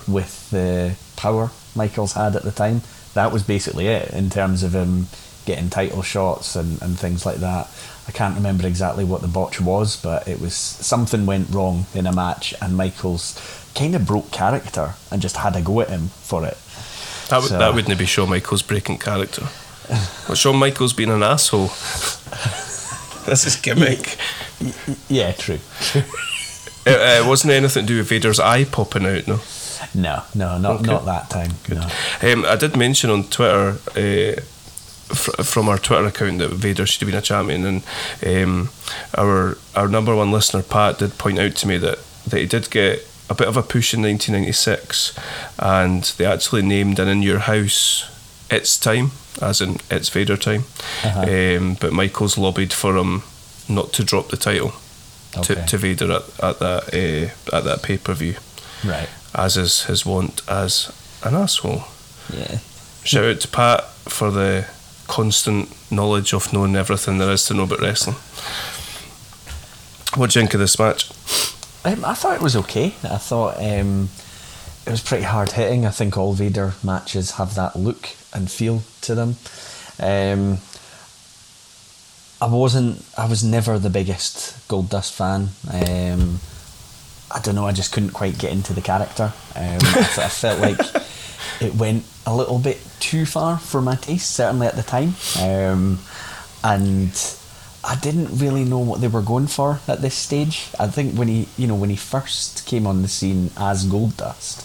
[0.06, 2.82] with the power Michaels had at the time,
[3.14, 5.06] that was basically it in terms of him
[5.46, 7.68] getting title shots and, and things like that.
[8.06, 12.06] I can't remember exactly what the botch was, but it was something went wrong in
[12.06, 13.38] a match, and Michaels
[13.74, 16.56] kind of broke character and just had a go at him for it.
[17.28, 19.46] That, would So- that wouldn't be Shawn Michaels breaking character.
[20.28, 21.68] Well, Shawn Michaels being an asshole.
[23.26, 24.16] That's his gimmick.
[24.60, 25.58] Y- y- Yeah, true.
[25.94, 26.02] it,
[26.86, 29.40] it wasn't anything to do with Vader's eye popping out, no.
[29.94, 30.86] No, no, not Okay.
[30.90, 31.52] not that time.
[31.68, 31.86] No.
[32.22, 34.40] Um, I did mention on Twitter uh,
[35.42, 37.82] from our Twitter account that Vader should have been a champion, and
[38.26, 38.70] um,
[39.16, 42.70] our our number one listener Pat did point out to me that that he did
[42.70, 45.12] get a bit of a push in 1996,
[45.58, 48.04] and they actually named an in your house
[48.50, 49.10] its time,
[49.42, 50.64] as in it's Vader time.
[51.04, 51.20] Uh-huh.
[51.22, 53.22] Um, but Michaels lobbied for him
[53.68, 54.72] not to drop the title
[55.36, 55.54] Okay.
[55.56, 58.36] to, to Vader at, at that uh, at that pay per view,
[58.82, 59.08] Right.
[59.34, 60.90] as is his wont as
[61.22, 61.84] an asshole.
[62.32, 62.58] Yeah.
[63.04, 64.66] Shout out to Pat for the
[65.06, 68.16] constant knowledge of knowing everything there is to know about wrestling.
[70.16, 71.10] What do you think of this match?
[71.88, 72.88] Um, I thought it was okay.
[73.02, 74.10] I thought um,
[74.86, 75.86] it was pretty hard hitting.
[75.86, 79.36] I think all Vader matches have that look and feel to them.
[79.98, 80.58] Um,
[82.42, 83.02] I wasn't.
[83.16, 85.48] I was never the biggest Goldust fan.
[85.72, 86.40] Um,
[87.30, 87.66] I don't know.
[87.66, 89.32] I just couldn't quite get into the character.
[89.56, 90.78] Um, I, I felt like
[91.62, 95.14] it went a little bit too far for my taste, certainly at the time.
[95.40, 96.00] Um,
[96.62, 97.37] and
[97.84, 100.68] I didn't really know what they were going for at this stage.
[100.78, 104.64] I think when he, you know, when he first came on the scene as Goldust,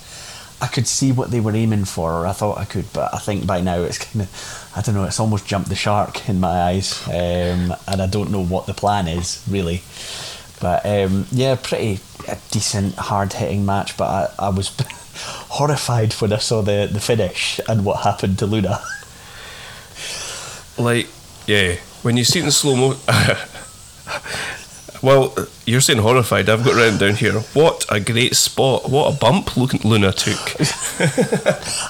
[0.61, 3.19] I could see what they were aiming for, or I thought I could, but I
[3.19, 6.39] think by now it's kind of, I don't know, it's almost jumped the shark in
[6.39, 9.83] my eyes, um, and I don't know what the plan is really.
[10.61, 13.97] But um, yeah, pretty a decent, hard hitting match.
[13.97, 14.05] But
[14.39, 14.69] I, I was
[15.49, 18.79] horrified when I saw the, the finish and what happened to Luna.
[20.77, 21.07] Like,
[21.45, 22.95] yeah, when you see it in slow mo.
[25.01, 25.33] well,
[25.65, 26.49] you're saying horrified.
[26.49, 27.39] I've got written down here.
[27.53, 28.89] What a great spot!
[28.89, 30.55] What a bump Lu- Luna took.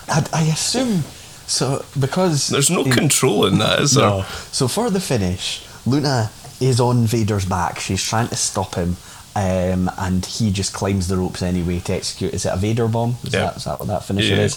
[0.09, 1.03] I, I assume
[1.47, 4.23] so because There's no in- control in that, is there?
[4.51, 6.31] So for the finish, Luna
[6.61, 7.79] is on Vader's back.
[7.79, 8.95] She's trying to stop him,
[9.35, 12.33] um, and he just climbs the ropes anyway to execute.
[12.33, 13.15] Is it a Vader bomb?
[13.23, 14.41] Is, that, is that what that finisher Yeah.
[14.41, 14.55] is?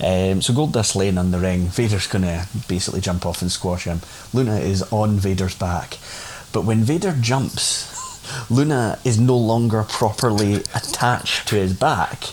[0.00, 1.66] Um, so Goldust laying on the ring.
[1.68, 4.00] Vader's gonna basically jump off and squash him.
[4.32, 5.98] Luna is on Vader's back,
[6.52, 7.94] but when Vader jumps.
[8.50, 12.24] Luna is no longer properly attached to his back.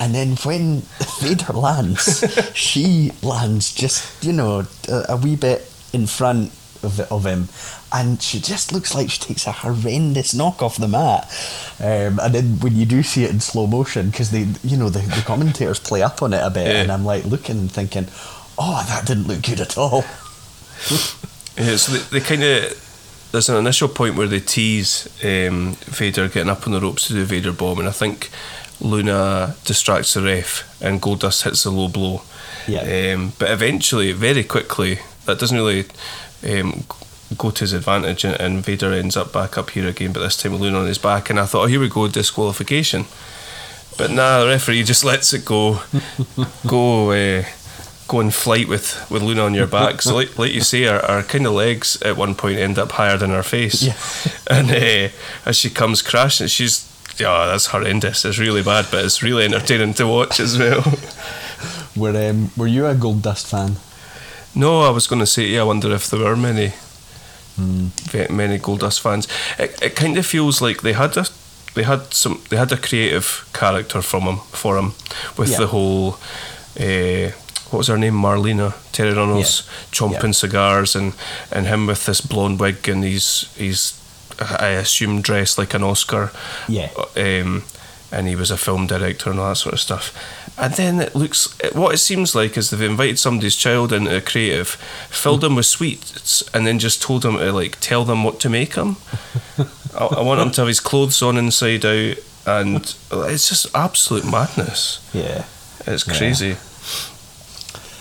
[0.00, 0.80] And then when
[1.20, 2.24] Vader lands,
[2.54, 6.50] she lands just, you know, a, a wee bit in front
[6.82, 7.48] of, of him.
[7.92, 11.24] And she just looks like she takes a horrendous knock off the mat.
[11.78, 14.88] Um, and then when you do see it in slow motion, because they, you know,
[14.90, 16.82] the, the commentators play up on it a bit, Yeah.
[16.82, 18.06] and I'm like looking and thinking,
[18.58, 20.04] oh, that didn't look good at all.
[21.58, 26.28] Yeah, so they, they kind of there's an initial point where they tease um, Vader
[26.28, 28.30] getting up on the ropes to do Vader bomb, and I think
[28.78, 32.20] Luna distracts the ref, and Goldust hits a low blow.
[32.68, 33.14] Yeah.
[33.14, 35.86] Um, but eventually, very quickly, that doesn't really
[36.46, 36.84] um,
[37.36, 40.12] go to his advantage, and, and Vader ends up back up here again.
[40.12, 42.08] But this time with Luna on his back, and I thought, oh, here we go,
[42.08, 43.06] disqualification.
[43.98, 45.80] But nah, the referee just lets it go,
[46.66, 47.44] go, uh,
[48.08, 50.02] go in flight with, with Luna on your back.
[50.02, 52.92] So, like, like you say, our, our kind of legs at one point end up
[52.92, 53.82] higher than her face.
[53.82, 53.96] Yeah.
[54.48, 55.12] And uh,
[55.44, 58.24] as she comes crashing, she's yeah, that's horrendous.
[58.24, 60.84] It's really bad, but it's really entertaining to watch as well.
[61.96, 63.76] Were, um, were you a Goldust fan?
[64.56, 66.72] no, I was going to say, yeah, I wonder if there were many,
[67.56, 69.26] ve- many Goldust fans.
[69.58, 71.26] It, it kind of feels like they had a,
[71.74, 74.92] they had some, they had a creative character from him for him,
[75.36, 75.58] with Yeah.
[75.58, 76.18] the whole,
[76.80, 77.30] uh,
[77.70, 80.32] what was her name, Marlena Terri Runnels, chomping Yeah.
[80.32, 81.12] cigars, and
[81.52, 83.94] and him with this blonde wig, and he's he's,
[84.60, 86.30] I assume dressed like an Oscar.
[86.68, 86.90] Yeah.
[87.16, 87.62] um,
[88.12, 90.12] and he was a film director and all that sort of stuff.
[90.58, 94.20] And then it looks what it seems like is they've invited somebody's child into a
[94.22, 94.70] creative,
[95.10, 98.48] filled them with sweets, and then just told them to like tell them what to
[98.48, 98.96] make him.
[99.98, 102.76] I, I want him to have his clothes on inside out, and
[103.12, 105.06] it's just absolute madness.
[105.12, 105.44] Yeah.
[105.86, 106.16] It's Yeah.
[106.16, 106.56] crazy.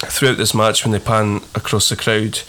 [0.08, 2.40] Throughout this match, when they pan across the crowd,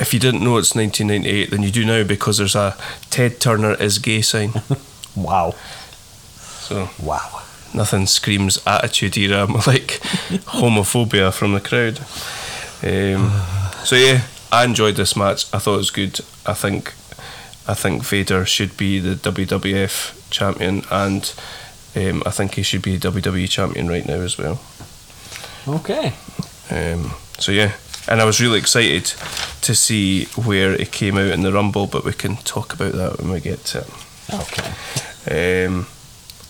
[0.00, 2.76] if you didn't know it's 1998, then you do now because there's a
[3.10, 4.52] Ted Turner is gay sign.
[5.16, 5.54] Wow.
[6.60, 7.42] So Wow.
[7.74, 10.00] Nothing screams attitude era like
[10.48, 11.98] homophobia from the crowd.
[12.82, 13.30] Um,
[13.84, 15.52] so yeah, I enjoyed this match.
[15.52, 16.20] I thought it was good.
[16.46, 16.94] I think
[17.66, 21.34] I think Vader should be the WWF champion, and
[21.94, 24.60] um, I think he should be WWE champion right now as well.
[25.66, 26.14] Okay.
[26.70, 27.74] Um, so yeah,
[28.08, 29.12] and I was really excited
[29.62, 33.18] to see where it came out in the Rumble, but we can talk about that
[33.18, 33.90] when we get to it.
[34.32, 35.66] Okay.
[35.66, 35.86] Um,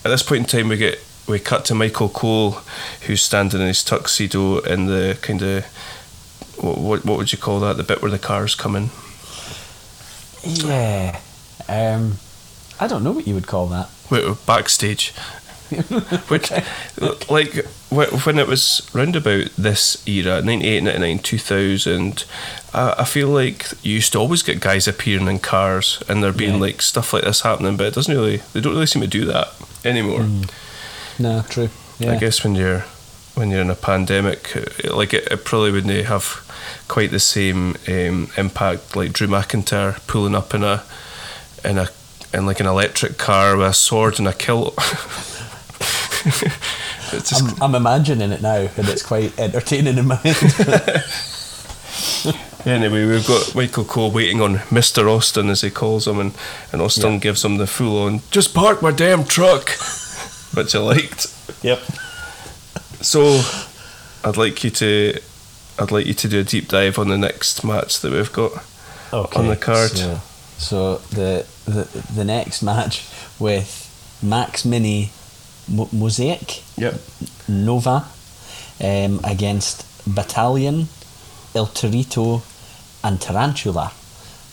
[0.04, 2.58] at this point in time, we get we cut to Michael Cole,
[3.06, 5.64] who's standing in his tuxedo in the kind of
[6.60, 7.76] what, what what would you call that?
[7.76, 8.90] The bit where the cars come in.
[10.42, 11.20] Yeah.
[11.68, 12.18] Um,
[12.80, 13.88] I don't know what you would call that.
[14.10, 15.12] Wait, backstage.
[16.28, 16.50] Which,
[17.28, 22.24] like, when it was round about this era, 98, 99, 2000,
[22.72, 26.32] I, I feel like you used to always get guys appearing in cars and there
[26.32, 26.60] being Yeah.
[26.60, 29.26] like stuff like this happening, but it doesn't really, they don't really seem to do
[29.26, 29.48] that
[29.84, 30.26] anymore.
[31.18, 31.68] No, true.
[31.98, 32.12] Yeah.
[32.12, 32.84] I guess when you're
[33.34, 34.54] when you're in a pandemic,
[34.84, 36.44] like it, it probably wouldn't have
[36.88, 40.82] quite the same um, impact like Drew McIntyre pulling up in a
[41.64, 41.88] in a
[42.32, 44.74] in like an electric car with a sword and a kilt.
[47.34, 51.04] I'm, I'm imagining it now, and it's quite entertaining in my head.
[52.66, 56.34] anyway, we've got Michael Cole waiting on Mister Austin as he calls him, and
[56.72, 57.18] and Austin Yeah.
[57.18, 59.70] gives him the full on just park my damn truck,
[60.58, 61.26] which I liked.
[61.62, 61.78] yep.
[63.00, 63.40] So,
[64.24, 65.18] I'd like you to,
[65.78, 68.52] I'd like you to do a deep dive on the next match that we've got
[69.12, 69.38] Okay.
[69.40, 69.90] on the card.
[69.90, 70.20] So,
[70.58, 71.84] so the, the
[72.14, 73.06] the next match
[73.38, 75.10] with Max Mini
[75.68, 77.00] Mo- Mosaic Yep.
[77.48, 78.04] Nova
[78.82, 80.88] um, against Battalion,
[81.54, 82.42] El Torito,
[83.04, 83.92] and Tarantula.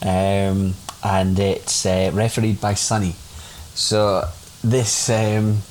[0.02, 3.16] Um, and it's uh, refereed by Sunny.
[3.74, 4.28] So
[4.64, 5.62] this, um,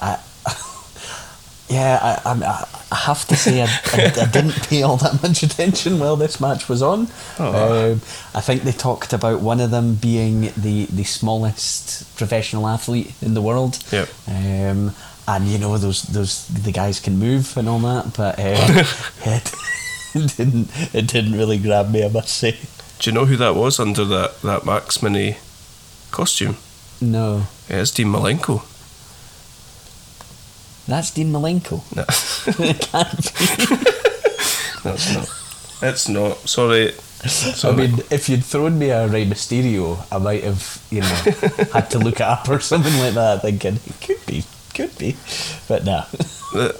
[0.00, 0.18] I,
[1.68, 5.42] yeah, I, I, I have to say I, I, I didn't pay all that much
[5.42, 7.08] attention while this match was on.
[7.38, 7.92] Oh.
[7.92, 8.00] Um,
[8.34, 13.34] I think they talked about one of them being the, the smallest professional athlete in
[13.34, 13.78] the world.
[13.92, 14.08] Yep.
[14.26, 14.94] Um,
[15.28, 18.84] and you know those those the guys can move and all that, but uh,
[19.30, 19.54] it,
[20.36, 22.04] didn't it didn't really grab me.
[22.04, 22.58] I must say.
[22.98, 25.38] Do you know who that was under that, that Max Mini
[26.10, 26.56] costume?
[27.00, 28.62] No, Yeah, it's Dean Malenko.
[30.90, 31.82] That's Dean Malenko.
[31.96, 32.04] No,
[32.64, 33.90] it can't be.
[34.82, 35.28] that's not.
[35.82, 36.36] It's not.
[36.48, 36.92] Sorry.
[37.64, 41.90] I mean, if you'd thrown me a Rey Mysterio, I might have, you know, had
[41.90, 45.16] to look it up or something like that, thinking it could be, could be,
[45.68, 46.04] but no.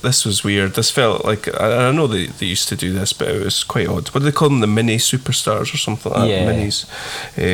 [0.02, 0.74] This was weird.
[0.74, 3.62] This felt like I, I know they, they used to do this, but it was
[3.62, 4.08] quite odd.
[4.08, 4.60] What do they call them?
[4.60, 6.28] The mini superstars or something like that.
[6.28, 6.52] Yeah.
[6.52, 6.86] Minis.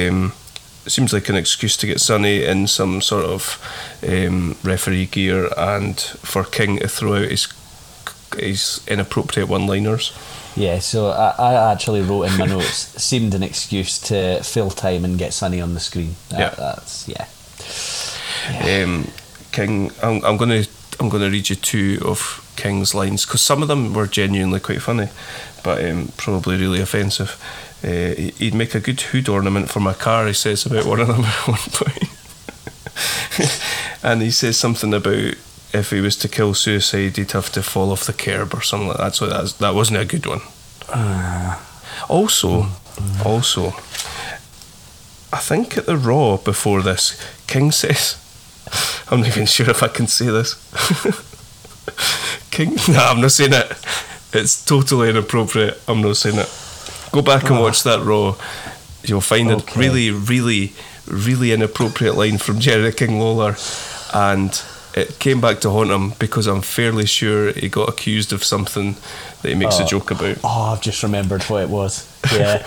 [0.08, 0.32] Um,
[0.86, 3.60] it seems like an excuse to get Sunny in some sort of
[4.06, 7.48] um, referee gear and for King to throw out his
[8.38, 10.12] his inappropriate one-liners.
[10.56, 15.04] Yeah, so I, I actually wrote in my notes seemed an excuse to fill time
[15.04, 16.16] and get Sunny on the screen.
[16.30, 16.54] That, Yeah.
[16.54, 18.82] that's yeah.
[18.84, 19.08] Um,
[19.52, 20.64] King, I'm, I'm gonna
[21.00, 24.82] I'm gonna read you two of King's lines because some of them were genuinely quite
[24.82, 25.08] funny,
[25.64, 27.40] but um, probably really offensive.
[27.84, 30.26] Uh, he- he'd make a good hood ornament for my car.
[30.26, 32.10] He says about one of them at one point,
[34.02, 35.34] and he says something about
[35.72, 38.88] if he was to kill suicide, he'd have to fall off the curb or something
[38.88, 39.14] like that.
[39.14, 40.40] So that's, that wasn't a good one.
[42.08, 42.68] Also,
[43.24, 43.68] also,
[45.32, 48.16] I think at the Raw before this, King says,
[49.10, 50.54] I'm not even sure if I can say this.
[52.50, 53.70] King, nah, I'm not saying it.
[54.32, 55.78] It's totally inappropriate.
[55.88, 56.48] I'm not saying it.
[57.16, 57.62] Go back and ah.
[57.62, 58.36] watch that Raw.
[59.02, 60.74] You'll find a really, really,
[61.06, 63.56] really inappropriate line from Jerry King Lawler,
[64.12, 64.62] and
[64.94, 68.96] it came back to haunt him because I'm fairly sure he got accused of something
[69.40, 69.86] that he makes a Oh.
[69.86, 70.36] joke about.
[70.44, 72.06] Oh, I've just remembered what it was.
[72.30, 72.58] Yeah.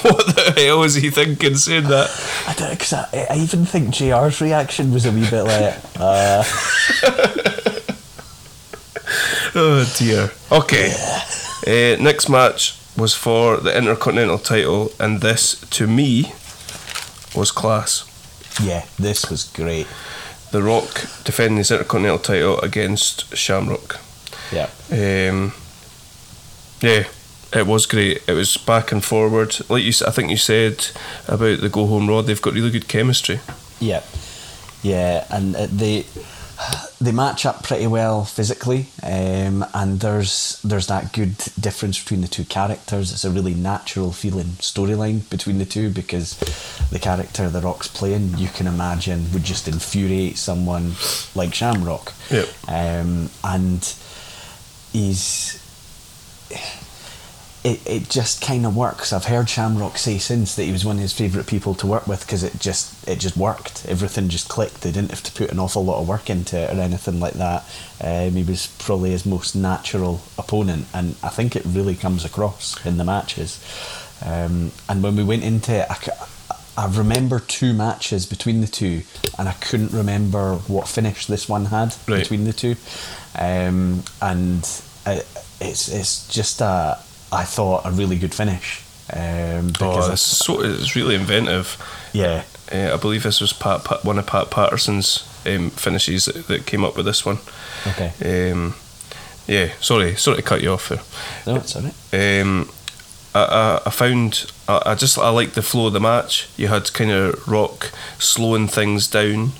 [0.00, 2.08] what the hell was he thinking saying that?
[2.48, 6.42] I don't because I, I even think JR's reaction was a wee bit like, uh,
[9.56, 10.30] Oh dear.
[10.50, 10.92] Okay.
[11.66, 16.32] Uh, next match was for the Intercontinental title, and this, to me,
[17.34, 18.04] was class.
[18.62, 19.86] yeah, this was great.
[20.52, 23.98] The Rock defending his Intercontinental title against Shamrock.
[24.52, 24.68] Yeah.
[24.90, 25.52] Um,
[26.80, 27.04] yeah,
[27.52, 28.22] it was great.
[28.28, 29.56] It was back and forward.
[29.68, 30.86] Like you, I think you said
[31.26, 33.40] about the Go Home Raw, they've got really good chemistry.
[33.80, 34.02] Yeah,
[34.82, 36.04] yeah, and uh, they
[37.00, 42.28] they match up pretty well physically, um, and there's there's that good difference between the
[42.28, 43.12] two characters.
[43.12, 46.38] It's a really natural feeling storyline between the two because
[46.90, 50.92] the character the Rock's playing, you can imagine, would just infuriate someone
[51.34, 52.12] like Shamrock.
[52.30, 52.48] Yep.
[52.68, 53.94] Um, and
[54.92, 55.60] he's
[57.64, 59.10] it, it just kind of works.
[59.12, 62.06] I've heard Shamrock say since that he was one of his favourite people to work
[62.06, 63.86] with because it just it just worked.
[63.88, 64.82] Everything just clicked.
[64.82, 67.32] They didn't have to put an awful lot of work into it or anything like
[67.34, 67.64] that.
[68.02, 72.84] Um, he was probably his most natural opponent, and I think it really comes across
[72.84, 73.58] in the matches.
[74.24, 75.88] Um, and when we went into it,
[76.76, 79.02] I remember two matches between the two,
[79.38, 82.18] and I couldn't remember what finish this one had Right.
[82.20, 82.76] between the two.
[83.38, 84.62] Um, and
[85.06, 85.26] it,
[85.60, 86.98] it's it's just a
[87.34, 88.82] I thought a really good finish.
[89.12, 89.72] Um,
[90.12, 91.76] it's, so, it's really inventive.
[92.12, 96.46] yeah, Uh, I believe this was Pat, Pat, one of Pat Patterson's um, finishes that,
[96.48, 97.38] that came up with this one.
[97.86, 98.74] okay, Um,
[99.46, 101.02] yeah, sorry, sorry to cut you off there.
[101.46, 101.94] no, it's alright.
[102.12, 102.70] Um,
[103.34, 106.48] I, I, I found I, I just I liked the flow of the match.
[106.56, 109.52] You had kind of Rock slowing things down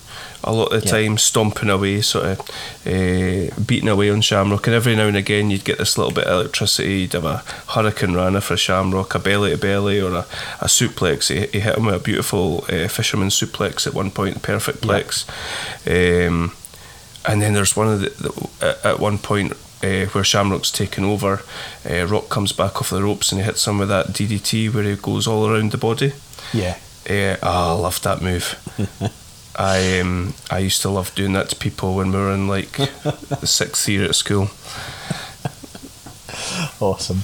[0.46, 0.92] a lot of the Yeah.
[1.08, 2.40] time, stomping away, sort of
[2.86, 6.24] uh, beating away on Shamrock, and every now and again you'd get this little bit
[6.24, 7.00] of electricity.
[7.00, 10.26] You'd have a hurricanrana for a Shamrock, a belly to belly, or a,
[10.60, 11.28] a suplex.
[11.28, 15.24] He, he hit him with a beautiful uh, fisherman suplex at one point, perfect plex.
[15.86, 16.52] Um,
[17.26, 21.04] and then there's one of the, the at- at one point uh, where Shamrock's taken
[21.04, 21.42] over.
[21.88, 24.84] Uh, Rock comes back off the ropes and he hits him with that DDT where
[24.84, 26.12] he goes all around the body.
[26.52, 26.76] Yeah,
[27.08, 28.56] Uh, oh, I love that move.
[29.56, 32.72] I um, I used to love doing that to people when we were in like
[32.76, 34.48] the sixth year at school.
[36.80, 37.22] awesome.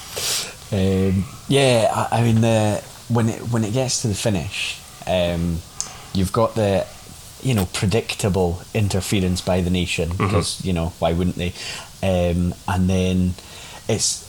[0.73, 5.59] Um, yeah, I, I mean the when it when it gets to the finish, um,
[6.15, 6.87] you've got the
[7.43, 11.53] you know predictable interference by the nation because you know why wouldn't they?
[12.03, 13.35] Um, and then
[13.89, 14.27] it's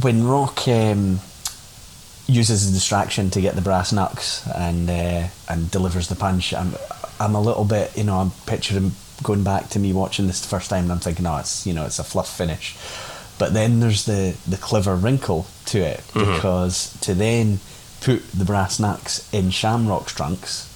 [0.00, 1.20] when Rock um,
[2.28, 6.52] uses a distraction to get the brass knucks and uh, and delivers the punch.
[6.54, 6.74] I'm
[7.20, 10.48] I'm a little bit you know I'm picturing going back to me watching this the
[10.48, 12.76] first time and I'm thinking oh it's you know it's a fluff finish,
[13.38, 17.60] but then there's the the clever wrinkle to it because to then
[18.00, 20.72] put the brass knucks in Shamrock's trunks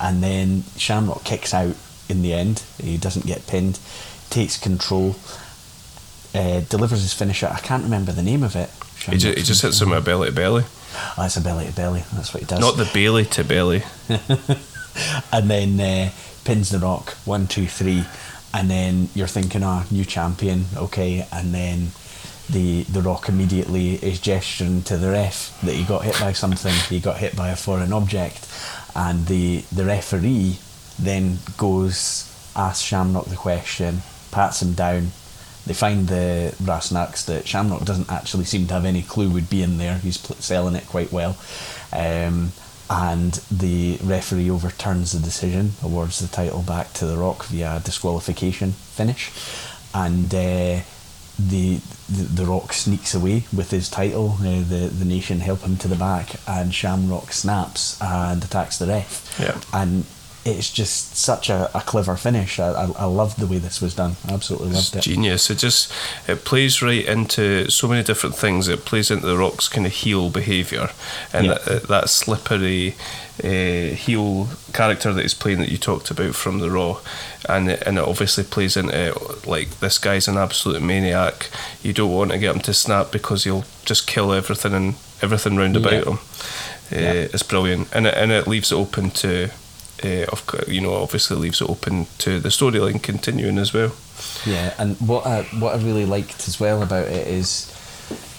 [0.00, 1.76] and then Shamrock kicks out
[2.08, 2.62] in the end.
[2.80, 3.78] He doesn't get pinned,
[4.30, 5.16] takes control.
[6.34, 7.48] Uh, delivers his finisher.
[7.50, 8.68] I can't remember the name of it.
[9.12, 10.64] He, ju- he just hits him with a belly to belly,
[11.18, 12.04] Oh, it's a belly to belly.
[12.14, 12.58] That's what he does.
[12.60, 13.82] not the Bailey to belly.
[15.32, 16.10] and then uh,
[16.44, 17.10] pins the rock.
[17.24, 18.04] One, two, three,
[18.54, 21.88] and then you're thinking, "Oh, new champion." Okay, and then
[22.48, 26.72] the the rock immediately is gesturing to the ref that he got hit by something.
[26.88, 28.46] He got hit by a foreign object,
[28.94, 30.58] and the the referee
[30.98, 35.12] then goes asks Shamrock the question, pats him down,
[35.66, 39.50] They find the brass knucks that Shamrock doesn't actually seem to have any clue would
[39.50, 39.98] be in there.
[39.98, 41.36] He's pl- selling it quite well.
[41.92, 42.52] Um,
[42.88, 48.72] and the referee overturns the decision, awards the title back to The Rock via disqualification
[48.72, 49.32] finish.
[49.92, 50.82] And uh,
[51.38, 54.36] the, the the Rock sneaks away with his title.
[54.40, 58.86] Uh, the the nation help him to the back, and Shamrock snaps and attacks the
[58.86, 59.36] ref.
[59.40, 59.60] Yeah.
[59.72, 60.04] And
[60.46, 62.58] it's just such a, a clever finish.
[62.60, 64.16] I, I, I loved the way this was done.
[64.28, 65.10] I absolutely It's loved it.
[65.10, 65.50] genius.
[65.50, 65.92] It just
[66.28, 68.68] it plays right into so many different things.
[68.68, 70.90] It plays into the Rock's kind of heel behaviour
[71.32, 71.58] and Yeah.
[71.66, 72.94] that, that slippery
[73.44, 77.00] uh, heel character that he's playing that you talked about from the Raw,
[77.48, 79.14] and it, and it obviously plays into
[79.46, 81.50] like this guy's an absolute maniac.
[81.82, 85.56] You don't want to get him to snap because he'll just kill everything and everything
[85.56, 86.00] round about Yeah.
[86.04, 86.18] him.
[86.18, 86.18] Uh,
[86.92, 87.12] Yeah.
[87.34, 89.50] It's brilliant, and it, and it leaves it open to.
[90.04, 93.92] Uh, of you know, obviously leaves it open to the storyline continuing as well.
[94.44, 97.72] Yeah, and what I what I really liked as well about it is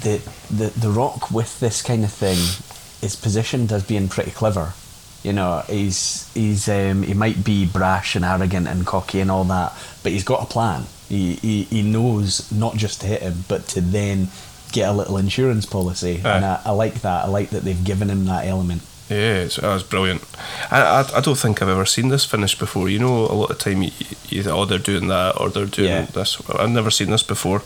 [0.02, 2.38] the the the Rock with this kind of thing
[3.02, 4.74] is positioned as being pretty clever.
[5.24, 9.44] You know, he's he's um, he might be brash and arrogant and cocky and all
[9.46, 10.86] that, but he's got a plan.
[11.10, 14.30] He he, he knows not just to hit him, but to then
[14.72, 16.22] get a little insurance policy.
[16.36, 17.26] And I, I like that.
[17.26, 18.84] I like that they've given him that element.
[19.10, 20.22] Yeah, it's, that was brilliant.
[20.70, 22.90] I, I I don't think I've ever seen this finish before.
[22.90, 23.92] You know, a lot of time you,
[24.30, 26.06] you think, oh, they're doing that or they're doing Yeah.
[26.06, 26.38] this.
[26.50, 27.62] I've never seen this before.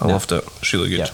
[0.00, 0.12] I No.
[0.12, 0.44] loved it.
[0.60, 0.98] It's really good.
[0.98, 1.10] Yeah.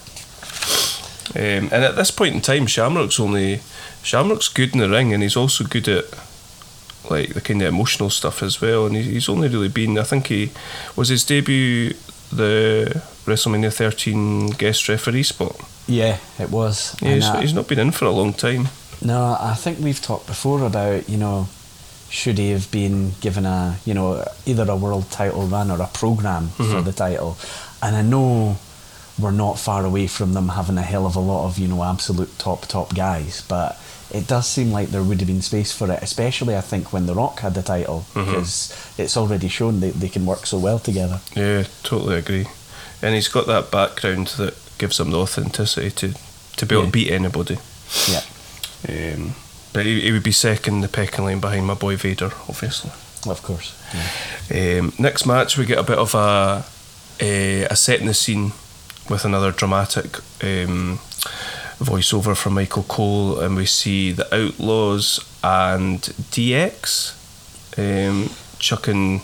[1.37, 3.61] Um, and at this point in time, Shamrock's only
[4.03, 6.07] Shamrock's good in the ring, and he's also good at
[7.11, 8.87] like the kind of emotional stuff as well.
[8.87, 10.51] And he, he's only really been, I think he
[10.97, 11.95] was his debut
[12.33, 15.57] the WrestleMania 13 guest referee spot.
[15.87, 16.97] Yeah, it was.
[17.01, 18.69] Yeah, he's, I- he's not been in for a long time.
[19.01, 21.49] No, I think we've talked before about, you know,
[22.11, 25.87] should he have been given a, you know, either a world title run or a
[25.89, 26.85] program for mm-hmm.
[26.85, 27.37] the title.
[27.83, 28.57] And I know
[29.19, 31.83] we're not far away from them having a hell of a lot of, you know,
[31.85, 33.79] absolute top, top guys, but
[34.11, 37.07] it does seem like there would have been space for it, especially I think when
[37.07, 38.25] The Rock had the title, mm-hmm.
[38.25, 41.21] because it's already shown they, they can work so well together.
[41.35, 42.47] Yeah, totally agree.
[43.03, 46.15] And he's got that background that gives him the authenticity to,
[46.57, 46.87] to be able Yeah.
[46.87, 47.59] to beat anybody.
[48.09, 48.23] Yeah.
[48.89, 49.35] Um,
[49.73, 52.91] but he, he would be second in the pecking line behind my boy Vader, obviously.
[53.31, 53.75] Of course.
[54.51, 54.79] Yeah.
[54.81, 56.65] Um, next match, we get a bit of a
[57.21, 58.53] a, a set in the scene
[59.11, 61.01] with another dramatic um,
[61.81, 66.01] voiceover from Michael Cole, and we see the Outlaws and
[66.31, 67.15] DX
[67.79, 69.23] um, chucking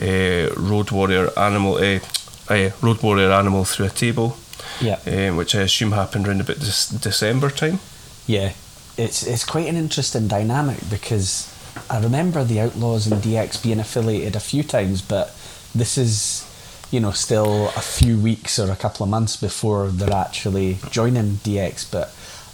[0.00, 2.00] uh, Road Warrior Animal, uh,
[2.48, 4.36] uh, Road Warrior Animal through a table,
[4.80, 4.98] Yeah.
[5.06, 7.78] um, which I assume happened around about Dec- December time.
[8.26, 8.52] Yeah,
[9.00, 11.48] it's it's quite an interesting dynamic because
[11.88, 15.28] I remember the Outlaws and DX being affiliated a few times, but
[15.74, 16.46] this is
[16.90, 21.36] you know still a few weeks or a couple of months before they're actually joining
[21.46, 21.90] DX.
[21.90, 22.12] But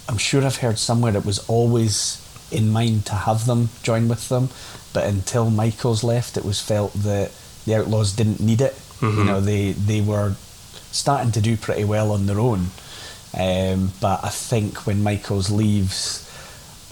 [0.09, 2.23] I'm sure I've heard somewhere it was always
[2.53, 4.49] in mind to have them join with them,
[4.93, 7.33] but until Michaels left, it was felt that
[7.67, 8.77] the Outlaws didn't need it.
[9.03, 9.27] You Mhm.
[9.27, 10.35] know, they they were
[10.93, 12.71] starting to do pretty well on their own.
[13.37, 16.23] Um, but I think when Michaels leaves,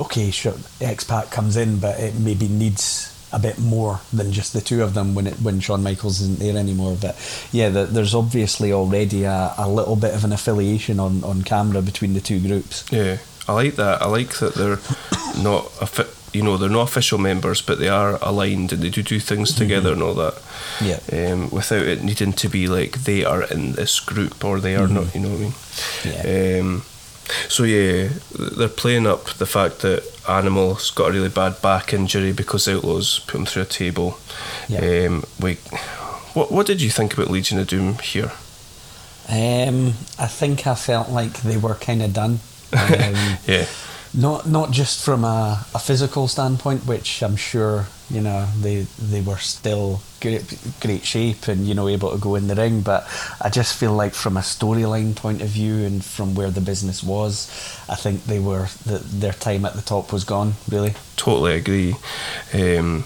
[0.00, 4.60] okay, sure, X-Pac comes in, but it maybe needs a bit more than just the
[4.60, 6.96] two of them when it when Shawn Michaels isn't there anymore.
[7.00, 7.16] But
[7.52, 11.82] yeah, the, there's obviously already a, a little bit of an affiliation on, on camera
[11.82, 12.84] between the two groups.
[12.92, 13.18] Yeah,
[13.48, 14.02] I like that.
[14.02, 14.78] I like that they're
[15.42, 15.66] not,
[16.32, 19.52] you know, they're not official members, but they are aligned and they do do things
[19.52, 20.40] together and all that.
[20.80, 21.00] Yeah.
[21.12, 24.88] Um, without it needing to be like they are in this group or they are
[24.88, 25.12] not.
[25.14, 25.54] You know what I mean?
[26.04, 26.60] Yeah.
[26.60, 26.82] Um,
[27.48, 28.08] so yeah,
[28.56, 33.20] they're playing up the fact that Animal's got a really bad back injury because Outlaws
[33.26, 34.18] put him through a table.
[34.68, 35.06] Yeah.
[35.06, 35.58] Um, wait,
[36.34, 38.32] what what did you think about Legion of Doom here?
[39.28, 42.40] Um, I think I felt like they were kind of done.
[42.74, 43.66] Um, Yeah.
[44.12, 49.20] not not just from a, a physical standpoint, which I'm sure you know they they
[49.20, 53.06] were still great great shape and you know able to go in the ring, but
[53.40, 57.02] I just feel like from a storyline point of view and from where the business
[57.02, 57.48] was,
[57.88, 60.54] I think they were the, their time at the top was gone.
[60.68, 61.96] Really, totally agree.
[62.52, 63.04] Um,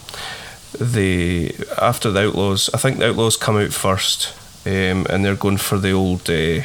[0.79, 5.59] the after the Outlaws, I think the Outlaws come out first, um, and they're going
[5.59, 6.63] for the old, uh,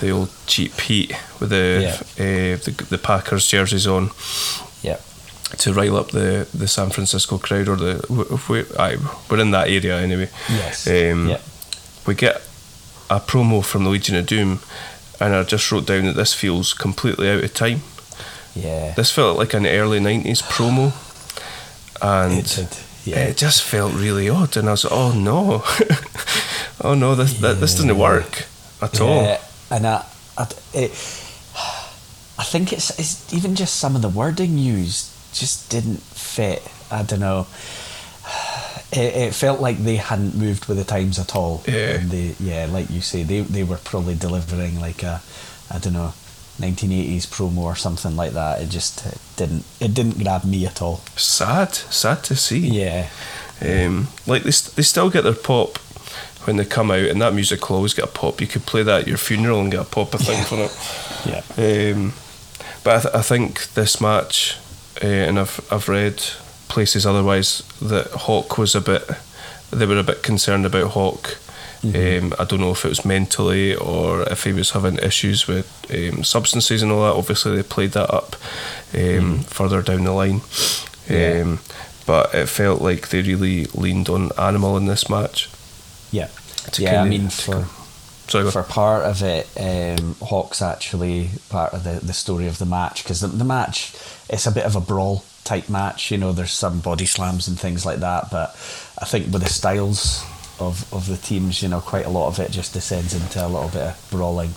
[0.00, 4.71] the old cheap heat with the, uh, the the Packers jerseys on yeah,
[5.58, 8.96] to rile up the, the San Francisco crowd or the if we aye,
[9.30, 10.28] we're in that area anyway.
[10.48, 11.38] yes, Um, yeah,
[12.06, 12.42] We get
[13.10, 14.60] a promo from the Legion of Doom,
[15.20, 17.82] and I just wrote down that this feels completely out of time.
[18.54, 18.94] yeah.
[18.94, 20.92] This felt like an early nineties promo,
[22.00, 23.18] and It did, yeah.
[23.28, 24.56] it just felt really odd.
[24.56, 25.62] And I was like, oh no,
[26.80, 28.46] oh no, this that, this doesn't work
[28.80, 29.38] at all.
[29.70, 30.04] And I,
[30.36, 30.90] I, it,
[32.38, 36.62] I think it's, it's even just some of the wording used just didn't fit.
[36.90, 37.46] I don't know.
[38.92, 41.62] It, it felt like they hadn't moved with the times at all.
[41.66, 41.94] Yeah.
[41.96, 45.22] And they, yeah, like you say, they they were probably delivering like a,
[45.70, 46.12] I don't know,
[46.58, 48.60] 1980s promo or something like that.
[48.60, 50.98] It just it didn't it didn't grab me at all.
[51.16, 52.58] Sad, sad to see.
[52.58, 53.08] Yeah.
[53.62, 55.78] Um, like they, st- they still get their pop
[56.46, 58.40] when they come out, and that music will always get a pop.
[58.40, 60.76] You could play that at your funeral and get a pop, I think, for it.
[61.24, 61.94] Yeah.
[61.94, 62.12] Um,
[62.82, 64.58] but I, th- I think this match,
[65.02, 66.22] uh, and I've I've read
[66.68, 69.08] places otherwise that Hawk was a bit,
[69.70, 71.38] they were a bit concerned about Hawk.
[71.84, 75.66] Um, I don't know if it was mentally or if he was having issues with
[75.90, 77.18] um, substances and all that.
[77.18, 78.36] Obviously, they played that up
[78.94, 80.42] um, further down the line.
[81.10, 81.42] Yeah.
[81.42, 81.58] Um,
[82.06, 85.50] but it felt like they really leaned on Animal in this match.
[86.12, 86.28] Yeah.
[86.78, 87.66] Yeah, I mean, for
[88.28, 92.66] Sorry, for part of it, um, Hawk's actually part of the, the story of the
[92.66, 93.92] match because the, the match
[94.32, 96.10] it's a bit of a brawl type match.
[96.10, 98.50] You know, there's some body slams and things like that, but
[98.98, 100.24] I think with the styles
[100.58, 103.48] of, of the teams, you know, quite a lot of it just descends into a
[103.48, 104.50] little bit of brawling.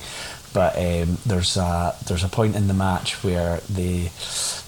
[0.53, 4.09] But um, there's a there's a point in the match where the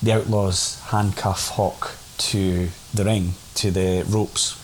[0.03, 4.57] the Outlaws handcuff Hawk to the ring to the ropes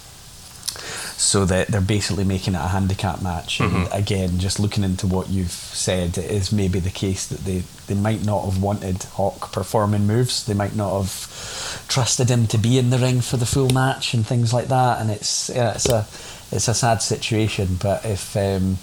[1.18, 3.62] so that they're basically making it a handicap match.
[3.62, 7.64] And again, just looking into what you've said, it is maybe the case that they,
[7.94, 10.46] they might not have wanted Hawk performing moves.
[10.46, 14.14] They might not have trusted him to be in the ring for the full match
[14.14, 15.02] and things like that.
[15.02, 16.06] And it's yeah, it's a
[16.52, 17.78] it's a sad situation.
[17.82, 18.78] But if um,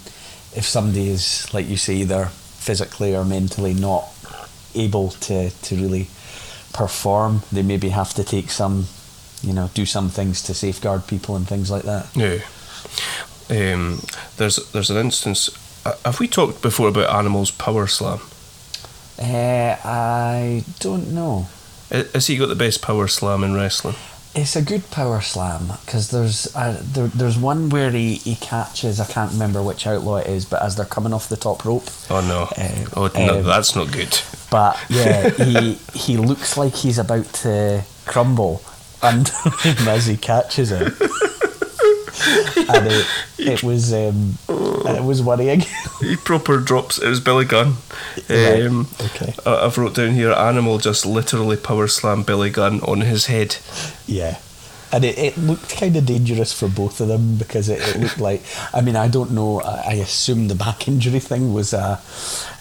[0.55, 4.05] if somebody is like you say, either physically or mentally not
[4.75, 6.09] able to to really
[6.73, 8.87] perform, they maybe have to take some
[9.43, 12.07] you know, do some things to safeguard people and things like that.
[12.15, 12.41] Yeah.
[13.49, 14.03] Um,
[14.37, 15.49] there's there's an instance.
[15.87, 18.21] uh, Have we talked before about Animal's power slam?
[19.21, 21.49] Uh, I don't know.
[21.91, 23.97] I- Has he got the best power slam in wrestling?
[24.33, 29.01] It's a good power slam because there's uh, there, there's one where he, he catches
[29.01, 31.89] I can't remember which outlaw it is, but as they're coming off the top rope,
[32.09, 32.43] Oh no!
[32.57, 34.17] Uh, oh no, um, that's not good.
[34.49, 38.63] but yeah, he he looks like he's about to crumble
[39.03, 39.33] and
[39.65, 40.93] as he catches it,
[42.57, 43.07] and it,
[43.39, 45.65] it was um, it was worrying.
[46.01, 46.99] He proper drops.
[46.99, 47.75] It was Billy Gunn.
[48.29, 49.35] Right, Um, okay.
[49.45, 50.33] I- I've wrote down here.
[50.33, 53.57] Animal just literally power slam Billy Gunn on his head.
[54.07, 54.39] Yeah.
[54.93, 58.19] And it, it looked kind of dangerous for both of them because it, it looked
[58.19, 58.43] like,
[58.75, 62.01] I mean, I don't know, I, I assume the back injury thing was a,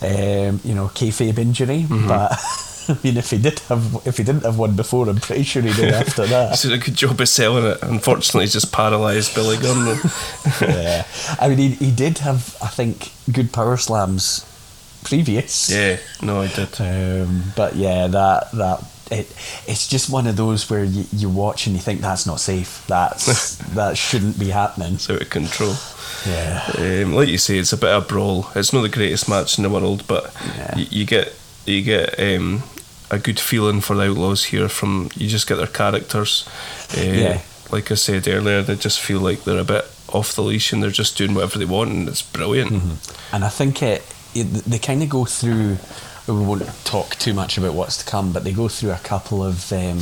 [0.01, 2.38] um, you know, kayfabe injury, but
[2.94, 5.62] I mean, if he did have, if he didn't have one before, I'm pretty sure
[5.62, 6.60] he did after He that.
[6.62, 7.78] did a good job of selling it.
[7.84, 9.86] Unfortunately, he's just paralysed Billy Gunn.
[10.62, 11.06] yeah.
[11.40, 14.46] I mean, he, he did have, I think, good power slams
[15.04, 15.70] previous.
[15.70, 16.80] yeah, no, he did.
[16.82, 19.34] Um, but yeah, that that it
[19.68, 22.86] it's just one of those where you, you watch and you think that's not safe.
[22.88, 24.96] That's that shouldn't be happening.
[24.96, 25.76] It's out of control.
[26.28, 26.64] Yeah.
[26.78, 28.50] Um, like you say, it's a bit of a brawl.
[28.56, 30.78] It's not the greatest match in the world, but Yeah.
[30.78, 31.34] you, you get
[31.66, 32.64] you get um,
[33.12, 34.70] a good feeling for the Outlaws here.
[34.70, 36.47] From you just get their characters.
[36.97, 37.41] Uh, Yeah.
[37.72, 40.82] Like I said earlier, they just feel like they're a bit off the leash and
[40.82, 42.72] they're just doing whatever they want, and it's brilliant.
[43.32, 44.01] And I think it,
[44.34, 45.78] it they kind of go through.
[46.28, 49.43] We won't talk too much about what's to come, but they go through a couple
[49.43, 49.99] of um,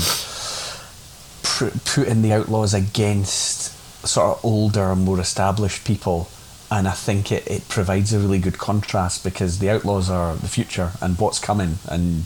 [1.44, 3.74] pr- putting the outlaws against
[4.08, 6.30] sort of older, more established people.
[6.70, 10.50] And I think it, it provides a really good contrast because the outlaws are the
[10.50, 12.26] future and what's coming, and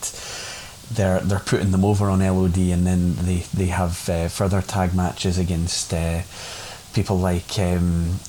[0.96, 4.94] they're they're putting them over on LOD, and then they they have uh, further tag
[4.94, 6.22] matches against uh,
[6.94, 8.20] people like um,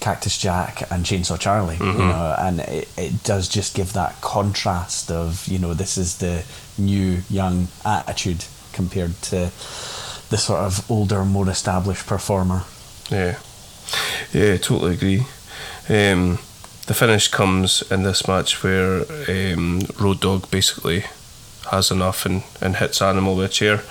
[0.00, 5.10] Cactus Jack and Chainsaw Charlie, you know, and it, it does just give that contrast
[5.10, 6.44] of you know this is the
[6.78, 9.50] new young attitude compared to
[10.30, 12.64] the sort of older, more established performer.
[13.10, 13.38] Yeah,
[14.32, 15.26] yeah, totally agree.
[15.88, 16.38] Um,
[16.86, 21.04] the finish comes in this match where um, Road Dog basically
[21.70, 23.82] has enough and, and hits Animal with a chair.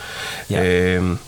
[0.47, 0.97] Yeah.
[0.99, 1.19] Um,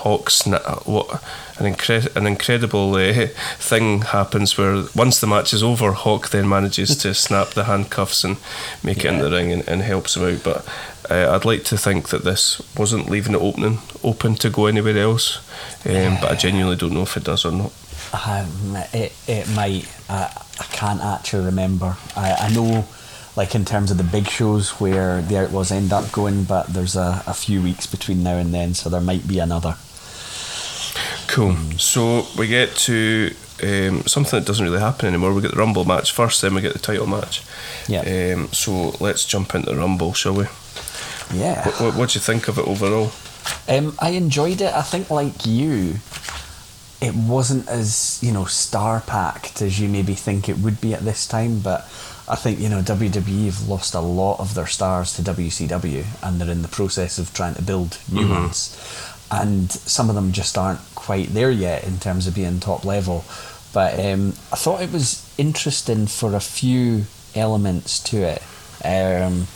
[0.00, 1.22] Hawk sna- what
[1.58, 3.26] an incre- an incredible uh,
[3.58, 8.22] thing happens where once the match is over, Hawk then manages to snap the handcuffs
[8.22, 8.36] and
[8.84, 10.44] make it in the ring and, and helps him out.
[10.44, 10.68] But
[11.10, 14.98] uh, I'd like to think that this wasn't leaving it opening open to go anywhere
[14.98, 15.38] else.
[15.86, 17.72] Um, but I genuinely don't know if it does or not.
[18.12, 19.88] Um, it it might.
[20.08, 20.30] I,
[20.60, 21.96] I can't actually remember.
[22.14, 22.86] I, I know,
[23.36, 26.96] like in terms of the big shows where the Outlaws end up going, but there's
[26.96, 29.76] a, a few weeks between now and then, so there might be another.
[31.28, 31.54] Cool.
[31.76, 35.34] So we get to um, something that doesn't really happen anymore.
[35.34, 37.42] We get the Rumble match first, then we get the title match.
[37.88, 38.34] Yeah.
[38.34, 40.46] Um, so let's jump into the Rumble, shall we?
[41.34, 41.64] Yeah.
[41.66, 43.12] What, what, what do you think of it overall?
[43.68, 44.72] Um, I enjoyed it.
[44.72, 45.96] I think, like you,
[47.00, 51.04] it wasn't as you know star packed as you maybe think it would be at
[51.04, 51.60] this time.
[51.60, 51.88] But
[52.28, 56.40] I think you know WWE have lost a lot of their stars to WCW, and
[56.40, 58.76] they're in the process of trying to build new ones.
[59.30, 63.24] And some of them just aren't quite there yet in terms of being top level.
[63.72, 67.04] But um, I thought it was interesting for a few
[67.34, 68.42] elements to it.
[68.84, 69.46] Um,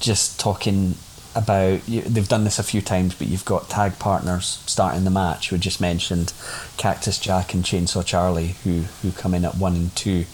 [0.00, 0.94] just talking
[1.34, 5.10] about you, they've done this a few times, but you've got tag partners starting the
[5.10, 5.52] match.
[5.52, 6.32] We just mentioned
[6.76, 10.24] Cactus Jack and Chainsaw Charlie, who who come in at one and two,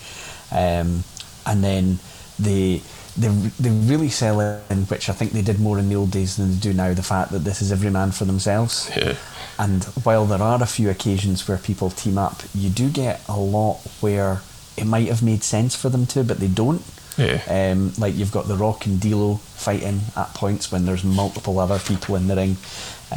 [0.52, 1.04] um,
[1.46, 1.98] and then
[2.38, 2.82] they
[3.16, 6.36] they they really sell in, which I think they did more in the old days
[6.36, 6.94] than they do now.
[6.94, 8.90] The fact that this is every man for themselves.
[8.96, 9.16] Yeah.
[9.58, 13.38] And while there are a few occasions where people team up, you do get a
[13.38, 14.40] lot where
[14.76, 16.82] it might have made sense for them to, but they don't.
[17.18, 17.42] Yeah.
[17.46, 21.78] Um, like you've got The Rock and D'Lo fighting at points when there's multiple other
[21.78, 22.56] people in the ring,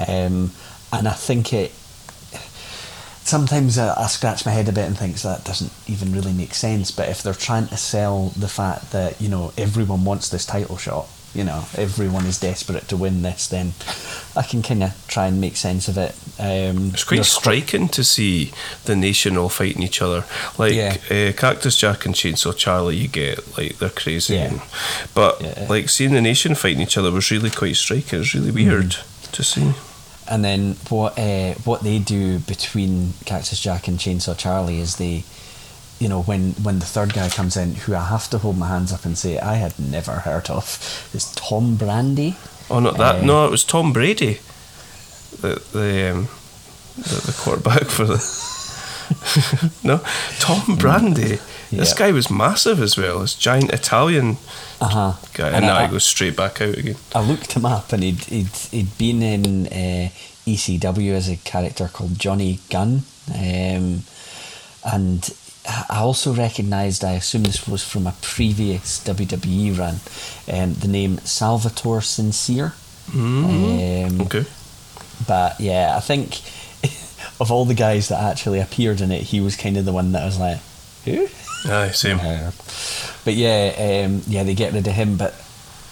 [0.08, 0.52] um,
[0.92, 1.72] and I think it.
[3.26, 6.54] Sometimes I, I scratch my head a bit and think that doesn't even really make
[6.54, 6.92] sense.
[6.92, 10.78] But if they're trying to sell the fact that you know everyone wants this title
[10.78, 13.74] shot, you know everyone is desperate to win this, then
[14.36, 16.12] I can kind of try and make sense of it.
[16.40, 18.52] Um, It's quite striking to see
[18.84, 20.24] the nation all fighting each other.
[20.60, 20.98] Like Yeah.
[21.10, 24.36] uh, Cactus Jack and Chainsaw Charlie, you get like they're crazy.
[24.36, 24.50] Yeah.
[24.52, 24.62] and-
[25.16, 25.66] but Yeah.
[25.68, 28.18] like seeing the nation fighting each other was really quite striking.
[28.18, 28.98] It was really weird
[29.32, 29.74] to see.
[30.28, 35.24] And then what uh, what they do between Cactus Jack and Chainsaw Charlie is they,
[36.00, 38.68] you know, when when the third guy comes in, who I have to hold my
[38.68, 42.36] hands up and say I had never heard of, is Tom Brandi.
[42.70, 43.22] Oh, not that.
[43.22, 44.40] Uh, no, it was Tom Brady,
[45.42, 46.28] the the um,
[46.98, 48.18] the, the quarterback for the.
[49.84, 49.98] no,
[50.40, 51.40] Tom Brandi.
[51.78, 53.20] This guy was massive as well.
[53.20, 54.38] This giant Italian
[54.82, 55.14] Uh huh.
[55.34, 56.96] guy, and, now he goes straight back out again.
[57.14, 60.10] I looked him up, and he'd he'd, he'd been in uh,
[60.46, 63.02] ECW as a character called Johnny Gunn,
[63.34, 64.04] um,
[64.86, 65.30] and
[65.90, 67.04] I also recognised.
[67.04, 69.96] I assume this was from a previous WWE run,
[70.54, 72.74] um, the name Salvatore Sincere.
[73.14, 74.46] Um, Okay.
[75.28, 76.42] But yeah, I think
[77.40, 80.12] of all the guys that actually appeared in it, he was kind of the one
[80.12, 80.60] that was like,
[81.06, 81.28] who?
[81.66, 82.20] Aye, same.
[82.20, 82.52] Uh,
[83.24, 85.18] but yeah, um, yeah, they get rid of him.
[85.18, 85.34] But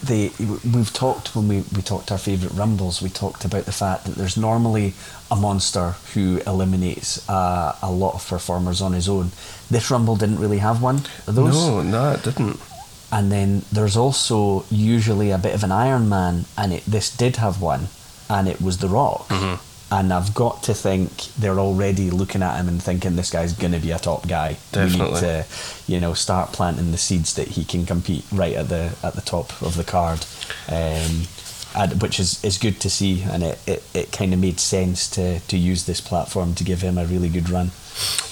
[0.03, 3.01] they, we've talked when we, we talked our favourite rumbles.
[3.01, 4.93] We talked about the fact that there's normally
[5.32, 9.32] a monster who eliminates uh, a lot of performers on his own.
[9.69, 10.97] This rumble didn't really have one
[11.28, 11.53] of those.
[11.53, 12.59] No, no, it didn't.
[13.11, 17.36] And then there's also usually a bit of an Iron Man, and it, this did
[17.38, 17.88] have one,
[18.30, 19.32] and it was The Rock.
[19.95, 23.73] And I've got to think they're already looking at him and thinking this guy's going
[23.73, 24.57] to be a top guy.
[24.71, 25.13] We Definitely.
[25.13, 25.45] need to,
[25.87, 29.21] you know, start planting the seeds that he can compete right at the at the
[29.21, 30.25] top of the card,
[30.67, 31.27] um,
[31.75, 33.21] and, which is, is good to see.
[33.21, 36.81] And it, it, it kind of made sense to, to use this platform to give
[36.81, 37.69] him a really good run.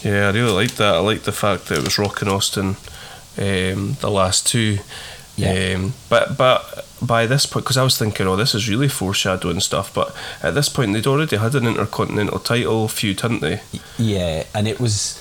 [0.03, 0.95] Yeah, I really liked that.
[0.95, 2.75] I liked the fact that it was Rock and Austin,
[3.37, 4.79] um, the last two.
[5.37, 5.75] Yeah.
[5.75, 9.59] Um, but but by this point, because I was thinking, oh, this is really foreshadowing
[9.59, 9.93] stuff.
[9.93, 13.61] But at this point, they'd already had an intercontinental title feud, hadn't they?
[13.97, 15.17] Yeah, and it was.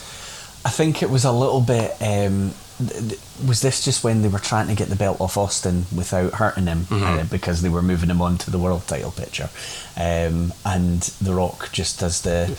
[0.65, 1.93] I think it was a little bit.
[2.03, 5.39] Um, th- th- was this just when they were trying to get the belt off
[5.39, 9.11] Austin without hurting him uh, because they were moving him on to the world title
[9.11, 9.49] picture,
[9.97, 12.55] um, and The Rock just as the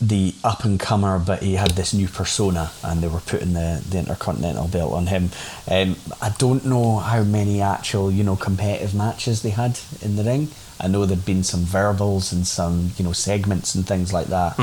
[0.00, 3.82] the up and comer, but he had this new persona, and they were putting the,
[3.88, 5.30] the intercontinental belt on him.
[5.68, 10.24] Um, I don't know how many actual you know competitive matches they had in the
[10.24, 10.48] ring.
[10.80, 14.56] I know there'd been some verbals and some you know segments and things like that,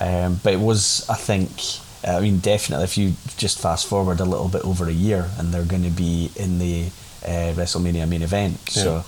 [0.00, 1.50] um, but it was I think.
[2.04, 2.82] I mean, definitely.
[2.82, 5.90] If you just fast forward a little bit over a year, and they're going to
[5.90, 6.86] be in the
[7.24, 9.04] uh, WrestleMania main event, so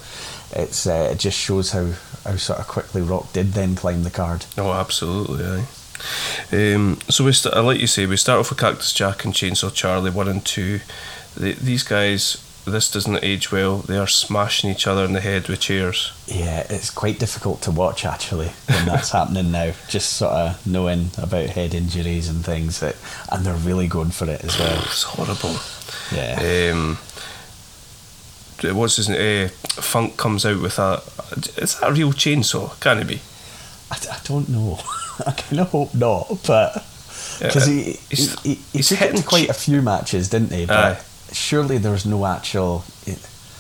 [0.53, 1.93] it's uh, it just shows how
[2.25, 4.47] how sort of quickly Rock did then climb the card.
[4.57, 5.67] Oh, absolutely, aye.
[6.53, 9.73] Um, so we st- like you say, we start off with Cactus Jack and Chainsaw
[9.73, 10.81] Charlie, one and two.
[11.37, 13.79] The, these guys, this doesn't age well.
[13.79, 16.13] They are smashing each other in the head with chairs.
[16.27, 19.73] Yeah, it's quite difficult to watch actually when that's happening now.
[19.89, 22.97] Just sort of knowing about head injuries and things, that,
[23.33, 24.83] and they're really going for it as well.
[24.85, 25.57] It's horrible.
[26.13, 26.99] Yeah, Um,
[28.63, 29.47] what's his name?
[29.47, 29.49] Uh,
[29.81, 31.03] Funk comes out with a.
[31.61, 32.79] Is that a real chainsaw?
[32.81, 33.21] Can it be?
[33.91, 34.79] I, I don't know.
[35.27, 36.75] I kind of hope not, but
[37.41, 40.53] because he he, He's- he, he he's took it hitting quite a few matches, didn't
[40.53, 40.67] he?
[40.67, 41.01] But Aye.
[41.33, 42.85] surely there's no actual.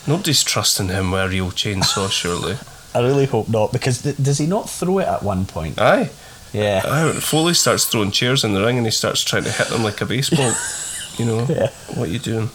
[0.06, 2.56] Nobody's trusting him with a real chainsaw, surely.
[2.94, 5.80] I really hope not because th- does he not throw it at one point?
[5.80, 6.10] Aye.
[6.52, 6.82] Yeah.
[6.84, 9.82] Uh, Foley starts throwing chairs in the ring and he starts trying to hit them
[9.82, 10.52] like a baseball.
[11.16, 11.70] you know, Yeah.
[11.96, 12.50] what are you doing?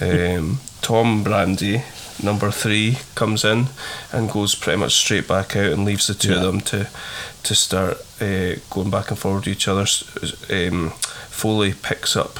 [0.00, 1.82] Um, Tom Brandi,
[2.22, 3.66] number three, comes in
[4.12, 6.88] and goes pretty much straight back out and leaves the two of them to
[7.44, 9.86] to start uh, going back and forward to each other.
[10.50, 10.90] Um,
[11.28, 12.38] Foley picks up.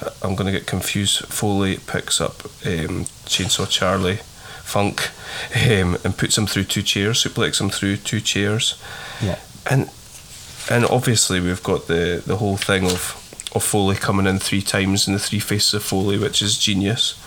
[0.00, 1.26] uh, I'm going to get confused.
[1.26, 4.20] Foley picks up um, Chainsaw Charlie,
[4.62, 5.10] Funk,
[5.56, 7.22] um, and puts him through two chairs.
[7.24, 8.80] Suplexes him through two chairs
[9.20, 9.38] Yeah.
[9.70, 9.90] and
[10.70, 13.20] and obviously we've got the the whole thing of
[13.54, 17.20] of Foley coming in three times in the three faces of Foley, which is genius.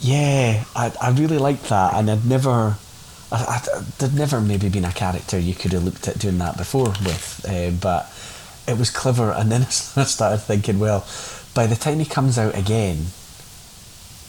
[0.00, 2.76] Yeah, I, I really liked that, and I'd never,
[3.30, 6.56] I, I, there'd never maybe been a character you could have looked at doing that
[6.56, 8.10] before with, uh, but
[8.66, 9.32] it was clever.
[9.32, 9.62] And then
[9.96, 11.06] I started thinking, well,
[11.54, 13.06] by the time he comes out again,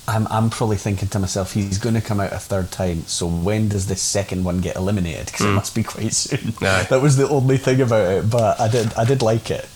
[0.08, 3.04] I'm I'm probably thinking to myself, he's going to come out a third time.
[3.04, 5.28] So when does this second one get eliminated?
[5.28, 6.54] Because it must be quite soon.
[6.90, 9.70] That was the only thing about it, but I did I did like it.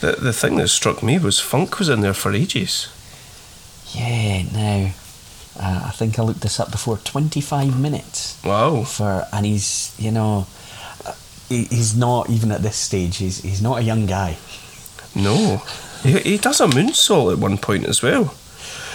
[0.00, 2.88] The the thing that struck me was Funk was in there for ages.
[3.94, 4.92] Yeah, now.
[5.60, 6.96] Uh, I think I looked this up before.
[6.98, 8.42] Twenty-five minutes.
[8.44, 8.84] Wow.
[8.84, 10.46] for and he's you know
[11.48, 14.38] he, he's not even at this stage he's he's not a young guy
[15.14, 15.62] No.
[16.02, 18.34] He, he does a moonsault at one point as well.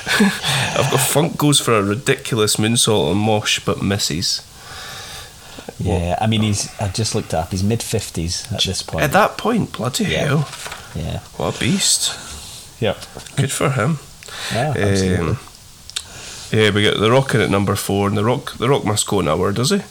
[0.19, 4.41] I've got Funk goes for a ridiculous moonsault on Mosh but misses.
[5.79, 9.11] Yeah i mean he's i just looked it up he's mid-50s at this point At
[9.11, 10.25] that point, bloody Yeah.
[10.27, 10.47] hell.
[10.95, 12.11] yeah What a beast.
[12.81, 12.97] yep
[13.35, 13.99] Good for him.
[14.53, 15.29] yeah absolutely.
[15.29, 15.39] Um,
[16.51, 19.05] yeah, we got the Rock in at number four, and the Rock the Rock must
[19.07, 19.81] go an hour, does he?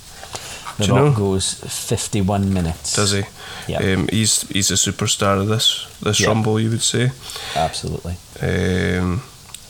[0.79, 1.13] the do rock know?
[1.13, 3.23] goes 51 minutes Does he?
[3.67, 3.79] Yeah.
[3.79, 6.29] Um, he's he's a superstar of this this Yeah.
[6.29, 7.11] rumble, you would say.
[7.55, 9.23] absolutely Um,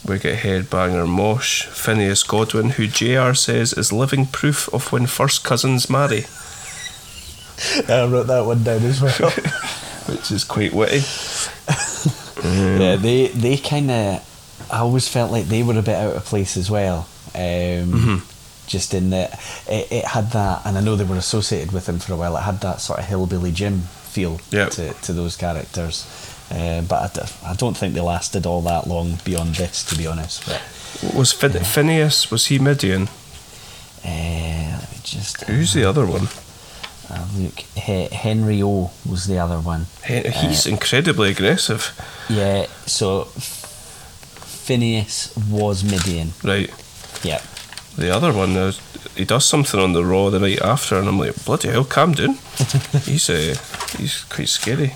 [0.07, 5.45] we get headbanger Mosh, Phineas Godwinn, who JR says is living proof of when first
[5.45, 6.25] cousins marry,
[7.89, 9.31] i wrote that one down as well
[10.09, 10.99] which is quite witty.
[12.45, 16.25] yeah they they kind of i always felt like they were a bit out of
[16.25, 18.23] place as well um,
[18.67, 21.99] just in that it, it had that and i know they were associated with him
[21.99, 24.71] for a while it had that sort of hillbilly jim feel Yep.
[24.73, 26.05] to, to those characters
[26.51, 29.97] uh, but I d- I, don't think they lasted all that long beyond this to
[29.97, 30.61] be honest but
[31.15, 33.09] Was Phin- Phineas was he Midian?
[34.05, 36.29] uh, let me just Who's the other one?
[37.11, 41.93] uh, look He- henry o was the other one He- He's incredibly aggressive,
[42.29, 43.29] yeah so
[44.67, 46.71] phineas was midian right?
[47.23, 47.41] yeah
[47.99, 48.73] The other one, uh,
[49.17, 52.13] he does something on the Raw the night after, and I'm like, bloody hell, calm
[52.13, 52.37] down.
[53.07, 53.57] he's uh,
[53.99, 54.93] he's quite scary.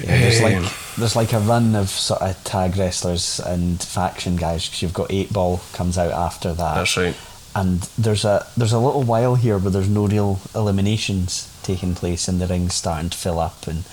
[0.00, 4.66] Yeah, there's like there's like a run of sort of tag wrestlers and faction guys
[4.66, 6.74] because you've got Eight Ball comes out after that.
[6.76, 7.16] That's right.
[7.56, 12.28] And there's a there's a little while here where there's no real eliminations taking place
[12.28, 13.84] and the ring's starting to fill up and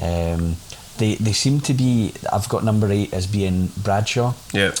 [0.00, 0.56] um,
[0.98, 2.12] they they seem to be.
[2.32, 4.72] I've got number eight as being Bradshaw, Yeah,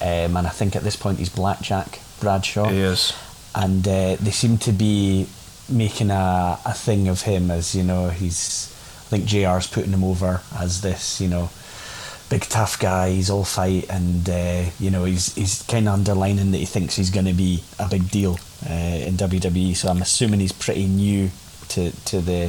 [0.00, 3.12] um, and I think at this point he's Blackjack Bradshaw he is.
[3.54, 5.26] and uh, they seem to be
[5.68, 8.73] making a, a thing of him as you know he's
[9.14, 11.50] think JR's putting him over as this you know
[12.30, 16.50] big tough guy he's all fight and uh, you know he's he's kind of underlining
[16.50, 18.38] that he thinks he's going to be a big deal
[18.68, 18.72] uh,
[19.06, 21.30] in WWE so I'm assuming he's pretty new
[21.68, 22.46] to to the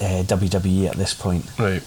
[0.00, 1.82] uh, WWE at this point Right.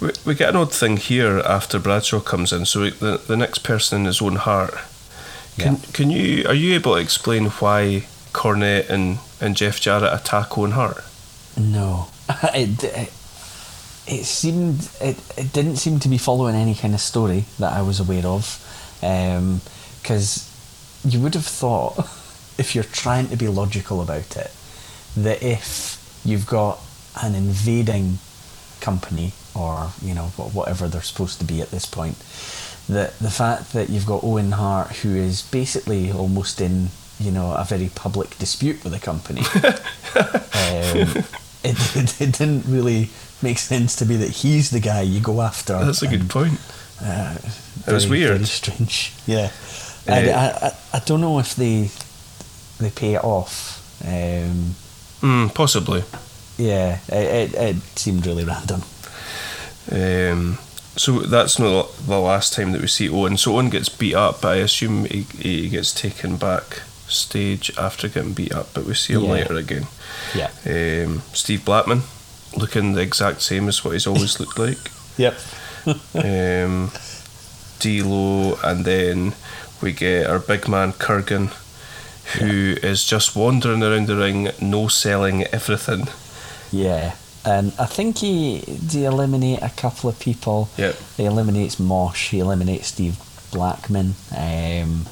[0.00, 2.64] We, we get an odd thing here after Bradshaw comes in.
[2.64, 4.74] So we, the the next person in his Owen Hart.
[5.58, 5.80] Can Yeah.
[5.92, 10.70] can you are you able to explain why Cornette and, and Jeff Jarrett attack Owen
[10.70, 11.04] Hart?
[11.58, 12.08] No,
[12.54, 13.12] it, it
[14.06, 17.82] it seemed it, it didn't seem to be following any kind of story that I
[17.82, 18.58] was aware of,
[19.00, 20.48] because
[21.04, 21.98] you would have thought
[22.58, 24.50] if you're trying to be logical about it,
[25.16, 26.80] that if you've got
[27.22, 28.18] an invading
[28.80, 32.16] company or you know whatever they're supposed to be at this point,
[32.88, 37.52] that the fact that you've got Owen Hart who is basically almost in you know
[37.52, 39.42] a very public dispute with the company
[41.14, 41.24] um,
[41.64, 43.08] it, it, it didn't really
[43.42, 45.78] make sense to be that he's the guy you go after.
[45.84, 46.58] That's a good point.
[47.02, 47.36] Uh,
[47.86, 48.32] It was weird.
[48.40, 49.12] Very strange.
[49.26, 49.50] Yeah,
[50.08, 51.90] I, Uh, I, I, I don't know if they
[52.78, 53.78] they pay it off.
[54.04, 54.74] Um,
[55.22, 56.02] Mm, possibly.
[56.56, 58.82] yeah, it, it, it seemed really random.
[59.92, 60.58] Um,
[60.96, 63.36] so that's not the last time that we see Owen.
[63.36, 68.08] So Owen gets beat up, but I assume he, he gets taken back stage after
[68.08, 68.68] getting beat up.
[68.74, 69.30] But we see him Yeah.
[69.32, 69.86] later again.
[70.34, 70.50] Yeah.
[70.66, 72.02] Um, Steve Blackman,
[72.56, 74.78] looking the exact same as what he's always looked like.
[75.18, 75.34] Yep.
[76.14, 76.90] um,
[77.80, 79.34] D'Lo, and then
[79.82, 81.48] we get our big man Kurrgan,
[82.38, 86.08] who is just wandering around the ring, no selling everything.
[86.72, 87.14] Yeah.
[87.44, 90.68] And I think he they eliminate a couple of people.
[90.76, 90.96] Yep.
[91.16, 92.30] He eliminates Mosh.
[92.30, 93.16] He eliminates Steve
[93.50, 94.14] Blackman.
[94.36, 95.06] Um,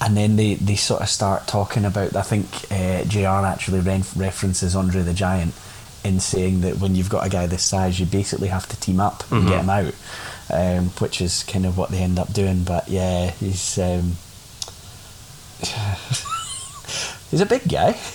[0.00, 2.14] and then they, they sort of start talking about.
[2.14, 3.46] I think uh, Jr.
[3.46, 5.54] actually ref- references Andre the Giant
[6.04, 9.00] in saying that when you've got a guy this size, you basically have to team
[9.00, 9.94] up and get him out,
[10.52, 12.62] um, which is kind of what they end up doing.
[12.62, 14.12] But yeah, he's um,
[17.30, 17.98] he's a big guy.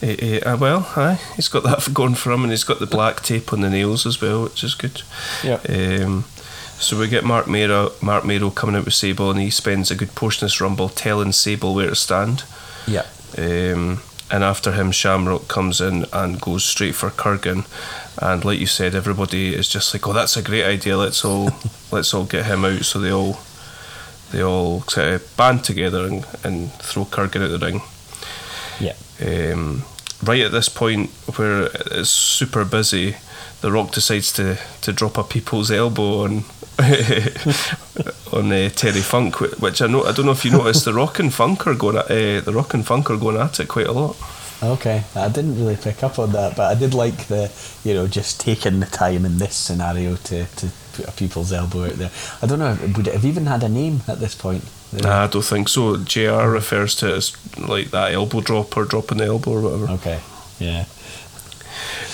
[0.00, 3.22] Eh, uh, well, aye, he's got that going for him, and he's got the black
[3.22, 5.02] tape on the nails as well, which is good.
[5.42, 5.58] Yeah.
[5.68, 6.26] Um,
[6.78, 9.96] so we get Marc Mero, Marc Mero coming out with Sable, and he spends a
[9.96, 12.44] good portion of this rumble telling Sable where to stand.
[12.86, 13.06] Yeah.
[13.36, 14.00] Um,
[14.30, 17.66] and after him, Shamrock comes in and goes straight for Kurrgan.
[18.20, 20.96] And like you said, everybody is just like, "Oh, that's a great idea.
[20.96, 21.50] Let's all
[21.90, 23.38] let's all get him out." So they all
[24.32, 27.80] they all sort of band together and, and throw Kurrgan out the ring.
[28.80, 28.94] Yeah.
[29.20, 29.84] Um,
[30.22, 33.16] right at this point where it's super busy,
[33.60, 36.44] The Rock decides to, to drop a people's elbow on
[38.32, 40.84] on uh, Terry Funk, which I know I don't know if you noticed.
[40.84, 43.58] The Rock and Funk are going at uh, the Rock and Funk are going at
[43.58, 44.16] it quite a lot.
[44.62, 47.50] Okay, I didn't really pick up on that, but I did like the,
[47.84, 51.84] you know, just taking the time in this scenario to, to put a people's elbow
[51.84, 52.10] out there.
[52.42, 54.64] I don't know, would it have even had a name at this point?
[54.92, 55.96] Nah, I don't think so.
[55.96, 59.92] JR refers to it as like that elbow drop or dropping the elbow or whatever.
[59.92, 60.20] Okay,
[60.58, 60.86] yeah.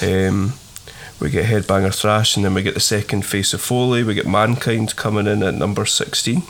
[0.02, 0.52] Um,
[1.24, 4.02] we get Headbanger Thrash, and then we get the second face of Foley.
[4.04, 6.42] We get Mankind coming in at number 16.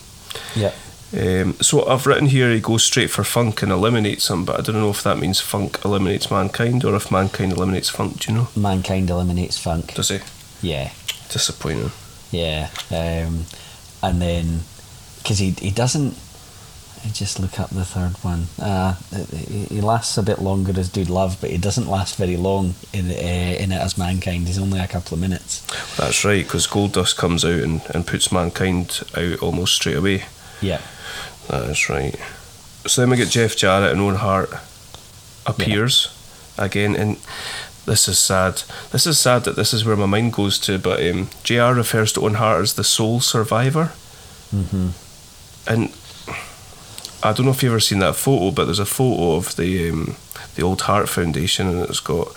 [0.57, 0.73] Yeah.
[1.17, 4.63] Um, so I've written here he goes straight for Funk and eliminates him, but I
[4.63, 8.19] don't know if that means Funk eliminates Mankind or if Mankind eliminates Funk.
[8.19, 8.49] Do you know?
[8.57, 9.95] Mankind eliminates Funk.
[9.95, 10.19] Does he?
[10.61, 10.91] Yeah,
[11.31, 11.93] Disappointing.
[12.33, 12.71] yeah.
[12.91, 13.45] Um,
[14.03, 14.61] and then,
[15.23, 16.17] because he, he doesn't,
[17.13, 18.47] just look up the third one.
[18.59, 18.95] Uh,
[19.69, 23.11] he lasts a bit longer as Dude Love, but he doesn't last very long in,
[23.11, 24.47] uh, in it as Mankind.
[24.47, 25.61] He's only a couple of minutes.
[25.97, 30.25] That's right, because Goldust comes out and, and puts Mankind out almost straight away.
[30.61, 30.81] Yeah.
[31.49, 32.17] That is right.
[32.87, 34.51] So then we get Jeff Jarrett and Owen Hart
[35.47, 36.09] appears
[36.59, 37.17] again, and
[37.87, 38.63] this is sad.
[38.93, 42.13] This is sad that this is where my mind goes to, but um, JR refers
[42.13, 43.93] to Owen Hart as the sole survivor.
[44.55, 44.89] Mm-hmm.
[45.67, 45.93] And
[47.25, 49.91] I don't know if you've ever seen that photo, but there's a photo of the
[49.91, 50.17] um,
[50.57, 52.29] the old Hart Foundation, and it's got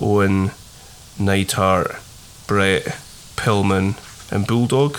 [0.00, 0.50] Owen,
[1.18, 1.96] Neidhart,
[2.46, 2.84] Bret,
[3.36, 3.96] Pillman,
[4.30, 4.98] and Bulldog.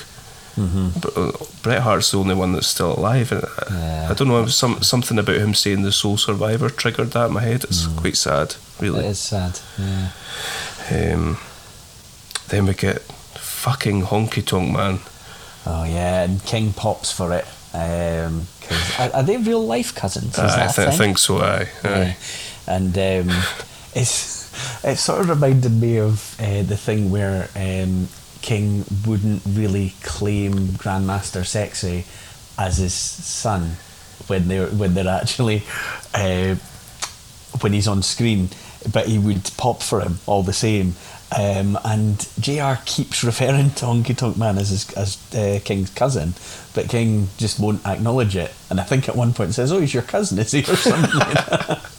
[0.56, 1.00] Mm-hmm.
[1.02, 1.32] But uh,
[1.62, 3.32] Bret Hart's the only one that's still alive.
[3.34, 4.08] And I- Yeah.
[4.10, 4.46] I don't know.
[4.48, 7.64] Some something about him saying the sole survivor triggered that in my head.
[7.66, 9.06] It's quite sad, really.
[9.06, 9.60] It is sad.
[9.78, 10.12] Yeah.
[10.92, 11.38] Um,
[12.50, 15.00] then we get fucking honky tonk man.
[15.66, 17.46] Oh yeah, and King pops for it.
[17.76, 20.38] Um 'cause are, are they real life cousins?
[20.40, 21.40] I, th- I think so.
[21.40, 21.92] Aye, Yeah.
[22.00, 22.18] aye.
[22.68, 23.30] And um,
[23.94, 24.46] it's
[24.84, 28.08] it sort of reminded me of uh, the thing where um,
[28.42, 32.06] King wouldn't really claim Grandmaster Sexy
[32.58, 33.62] as his son
[34.28, 35.64] when they're when they're actually
[36.14, 36.56] uh,
[37.62, 38.50] when he's on screen,
[38.94, 40.96] but he would pop for him all the same.
[41.38, 46.34] Um, and JR keeps referring to Honky Tonk Man as his, as uh, King's cousin,
[46.74, 48.54] but King just won't acknowledge it.
[48.70, 51.20] And I think at one point says, "Oh, he's your cousin, is he?" or something.
[51.20, 51.92] like that.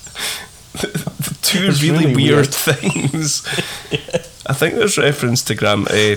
[1.43, 2.55] Two It's really, really weird, weird.
[2.55, 3.47] things.
[4.47, 6.17] I think there's reference to Graham, uh,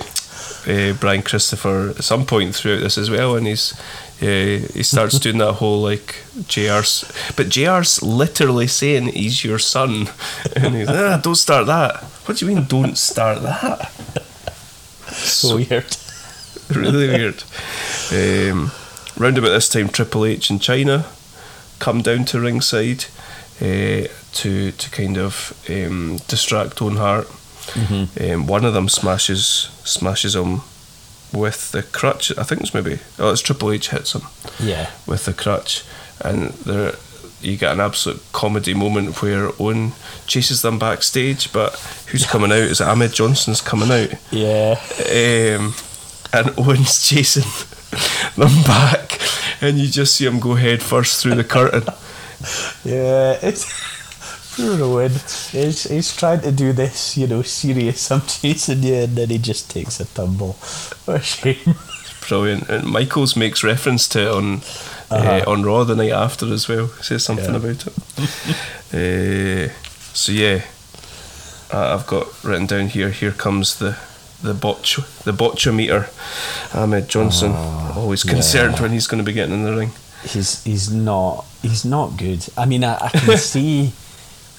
[0.68, 3.74] uh, Brian Christopher at some point throughout this as well, and he's
[4.22, 10.10] uh, he starts doing that whole like JR's, but JR's literally saying he's your son,
[10.56, 12.04] and he's ah, don't start that.
[12.26, 13.90] What do you mean, don't start that?
[15.14, 15.96] so weird.
[16.70, 17.44] really weird.
[18.12, 18.72] Um,
[19.18, 21.06] round about this time, Triple H and Chyna
[21.80, 23.06] come down to ringside
[23.62, 27.28] uh, to to kind of um, distract Owen Hart.
[28.20, 30.62] Um, one of them smashes smashes him
[31.34, 32.32] with the crutch.
[32.38, 34.24] I think it's maybe oh, it's Triple H hits him
[34.60, 34.90] Yeah.
[35.08, 35.84] with the crutch,
[36.22, 36.94] and there
[37.42, 39.94] you get an absolute comedy moment where Owen
[40.28, 41.74] chases them backstage, but
[42.08, 42.58] who's coming out?
[42.58, 44.10] Is it Ahmed Johnson's coming out?
[44.32, 44.76] Yeah.
[45.00, 45.74] um,
[46.34, 47.44] and Owen's chasing
[48.38, 49.20] them back,
[49.62, 51.84] and you just see him go head first through the curtain.
[52.84, 53.38] Yeah.
[53.42, 53.66] It's
[54.60, 58.12] He's, he's trying to do this, you know, serious.
[58.12, 60.54] I'm chasing you, and then he just takes a tumble.
[61.06, 61.76] What a shame.
[62.28, 62.70] Brilliant.
[62.70, 64.62] And Michaels makes reference to it on
[65.10, 65.52] uh Uh-huh.
[65.52, 66.88] on Raw the night after as well.
[67.02, 67.56] Says something Yeah.
[67.58, 67.94] about it.
[68.94, 69.74] uh,
[70.14, 70.62] so yeah,
[71.74, 73.10] uh, I've got written down here.
[73.10, 73.98] Here comes the
[74.44, 76.10] the botch the botchometer.
[76.76, 77.52] Ahmed Johnson,
[77.96, 78.82] always concerned Ah, yeah.
[78.84, 79.92] when he's going to be getting in the ring.
[80.24, 82.46] He's he's not he's not good.
[82.58, 83.92] I mean, I, I can see,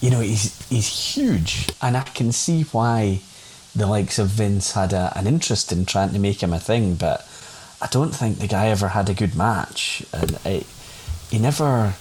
[0.01, 3.20] you know, he's he's huge, and I can see why
[3.77, 6.94] the likes of Vince had a, an interest in trying to make him a thing,
[6.97, 7.27] but
[7.81, 10.66] I don't think the guy ever had a good match, and it,
[11.31, 11.94] he never.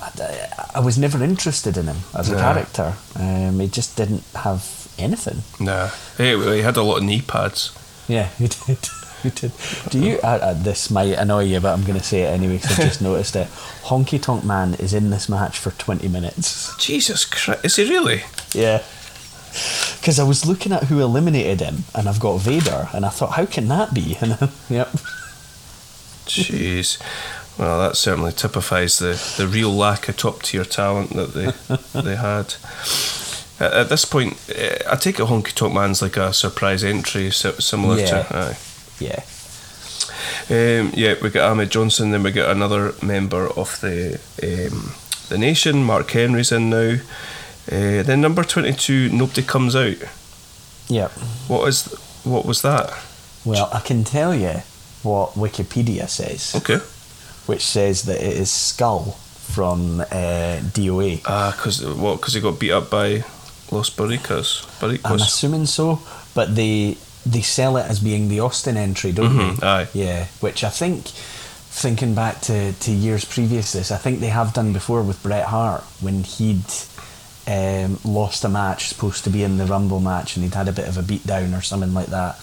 [0.00, 2.38] I, I was never interested in him as a No.
[2.38, 2.94] character.
[3.16, 5.42] Um, he just didn't have anything.
[6.16, 7.72] Hey, well, he had a lot of knee pads.
[8.06, 8.78] Yeah, he did.
[9.22, 9.52] He did.
[9.90, 10.18] Do you?
[10.22, 12.86] Uh, uh, this might annoy you, but I'm going to say it anyway because I've
[12.86, 13.48] just noticed it.
[13.84, 16.76] Honky Tonk Man is in this match for 20 minutes.
[16.76, 17.64] Jesus Christ.
[17.64, 18.22] Is he really?
[18.52, 18.82] Yeah.
[19.98, 23.32] Because I was looking at who eliminated him, and I've got Vader, and I thought,
[23.32, 24.16] how can that be?
[24.20, 24.88] And then, yep.
[26.26, 26.98] Jeez.
[27.58, 32.14] Well, that certainly typifies the, the real lack of top tier talent that they they
[32.16, 32.54] had.
[33.58, 37.30] At, at this point, eh, I take it Honky Tonk Man's like a surprise entry,
[37.32, 38.06] similar Yeah.
[38.22, 38.36] to.
[38.36, 38.58] Aye.
[39.00, 39.22] Yeah.
[40.50, 44.94] Um, yeah, we got Ahmed Johnson, then we got another member of the um,
[45.28, 45.84] the nation.
[45.84, 46.96] Mark Henry's in now.
[47.70, 49.96] Uh, then number twenty two, nobody comes out.
[50.88, 51.08] Yeah.
[51.48, 51.86] What is
[52.24, 52.92] what was that?
[53.44, 54.62] Well, I can tell you
[55.02, 56.78] what Wikipedia says, Okay.
[57.46, 61.22] which says that it is Skull from uh, DOA.
[61.26, 62.20] Ah, cause what?
[62.20, 63.22] Cause he got beat up by
[63.70, 64.64] Los Boricuas.
[65.04, 66.00] I'm assuming so,
[66.34, 66.96] but they
[67.30, 69.66] they sell it as being the Austin entry, don't Mhm, they?
[69.66, 69.86] aye.
[69.92, 74.52] Yeah, which I think, thinking back to, to years previous this, I think they have
[74.54, 76.64] done before with Bret Hart when he'd
[77.46, 80.72] um, lost a match supposed to be in the Rumble match and he'd had a
[80.72, 82.38] bit of a beatdown or something like that.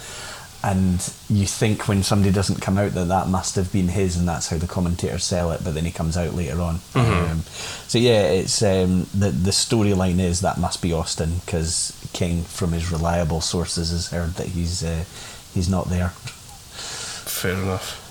[0.64, 0.94] And
[1.30, 4.48] you think when somebody doesn't come out that that must have been his, and that's
[4.48, 5.60] how the commentators sell it.
[5.62, 6.80] But then he comes out later on.
[6.96, 7.42] Um,
[7.86, 12.72] so yeah, it's um, the the storyline is that must be Austin because King, from
[12.72, 15.04] his reliable sources, has heard that he's uh,
[15.52, 16.08] he's not there.
[16.08, 18.02] Fair enough.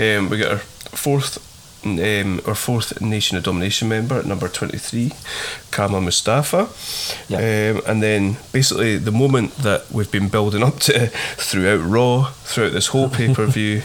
[0.00, 0.58] Um, we got our
[0.96, 1.36] fourth,
[1.84, 5.12] um, our fourth Nation of Domination member at number twenty three,
[5.70, 6.70] Kama Mustafa.
[7.28, 7.36] Yeah.
[7.76, 12.72] Um, and then basically the moment that we've been building up to throughout Raw, throughout
[12.72, 13.82] this whole pay per view,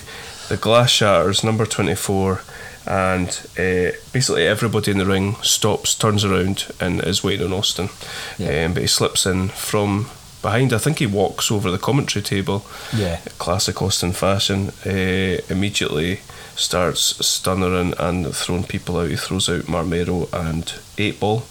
[0.47, 2.43] the glass shatters, number twenty four.
[2.87, 7.89] And uh, basically, everybody in the ring stops, turns around, and is waiting on Austin.
[8.37, 8.65] Yeah.
[8.65, 10.09] Um, but he slips in from
[10.41, 10.71] behind.
[10.73, 12.63] I think he walks over the commentary table
[12.95, 13.17] Yeah.
[13.39, 16.19] classic Austin fashion, uh, immediately
[16.55, 19.09] starts stunnering and throwing people out.
[19.09, 21.43] He throws out Marc Mero and Eight Ball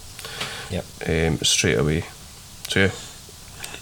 [0.71, 0.85] Yep.
[1.07, 2.05] um, straight away.
[2.69, 2.89] So yeah,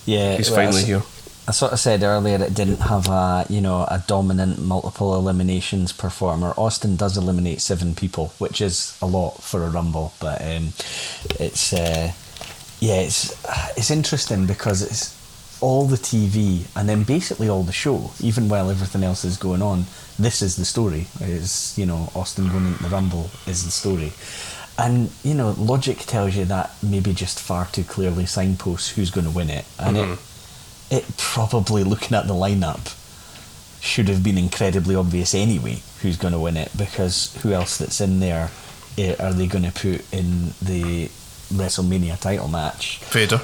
[0.05, 0.37] Yeah.
[0.37, 1.03] he's well, finally here.
[1.45, 5.91] I sort of said earlier it didn't have a you know a dominant multiple eliminations
[5.91, 6.53] performer.
[6.57, 10.69] Austin does eliminate seven people, which is a lot for a rumble, but um,
[11.39, 12.13] it's uh,
[12.79, 13.35] yeah, it's
[13.77, 15.19] it's interesting because it's
[15.59, 19.61] all the TV and then basically all the show, even while everything else is going
[19.61, 19.85] on.
[20.17, 21.07] This is the story.
[21.19, 24.13] Is you know Austin winning the rumble is the story.
[24.77, 29.25] And you know, logic tells you that maybe just far too clearly signposts who's going
[29.27, 30.19] to win it, and it
[30.93, 32.83] it probably looking at the lineup
[33.81, 37.99] should have been incredibly obvious anyway who's going to win it because who else that's
[37.99, 38.49] in there
[38.97, 41.09] eh, are they going to put in the
[41.51, 42.99] WrestleMania title match?
[43.11, 43.41] Vader.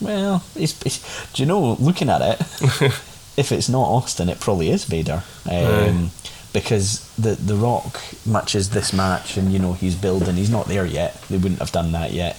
[0.00, 0.98] Well, it's, it's,
[1.32, 2.40] do you know, looking at it,
[3.36, 5.22] if it's not Austin, it probably is Vader.
[5.50, 6.10] Um,
[6.52, 10.36] Because the the Rock matches this match, and you know he's building.
[10.36, 11.18] He's not there yet.
[11.30, 12.36] They wouldn't have done that yet.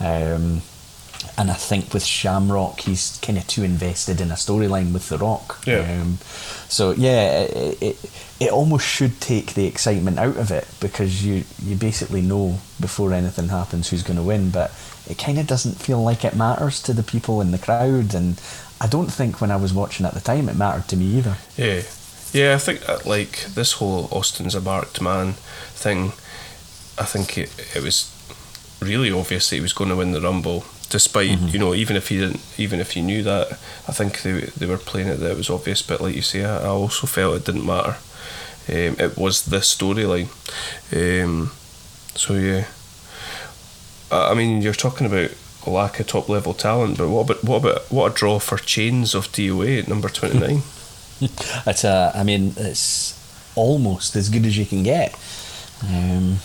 [0.00, 0.62] Um,
[1.40, 5.16] and I think with Shamrock, he's kind of too invested in a storyline with The
[5.16, 5.64] Rock.
[5.66, 5.90] Yeah.
[5.90, 6.18] Um,
[6.68, 11.44] so yeah, it, it it almost should take the excitement out of it because you
[11.64, 14.70] you basically know before anything happens who's going to win, but
[15.08, 18.38] it kind of doesn't feel like it matters to the people in the crowd, and
[18.78, 21.38] I don't think when I was watching at the time it mattered to me either.
[21.56, 21.80] Yeah,
[22.34, 22.54] yeah.
[22.54, 25.32] I think uh, like this whole Austin's a marked man
[25.72, 26.12] thing.
[26.98, 28.14] I think it, it was
[28.78, 32.08] really obvious that he was going to win the Rumble, despite you know even if
[32.08, 33.52] he didn't, even if he knew that.
[33.88, 36.44] I think they they were playing it that it was obvious, but like you say,
[36.44, 37.96] I, I also felt it didn't matter.
[38.68, 40.28] Um, it was the storyline.
[40.92, 41.52] Um,
[42.14, 42.66] so yeah.
[44.10, 45.30] I I mean, you're talking about
[45.66, 49.14] lack of top level talent, but what about what about what a draw for Chains
[49.14, 50.62] of DOA at number twenty nine.
[51.66, 53.12] It's a, I mean, it's
[53.54, 55.14] almost as good as you can get.
[55.82, 56.38] Um,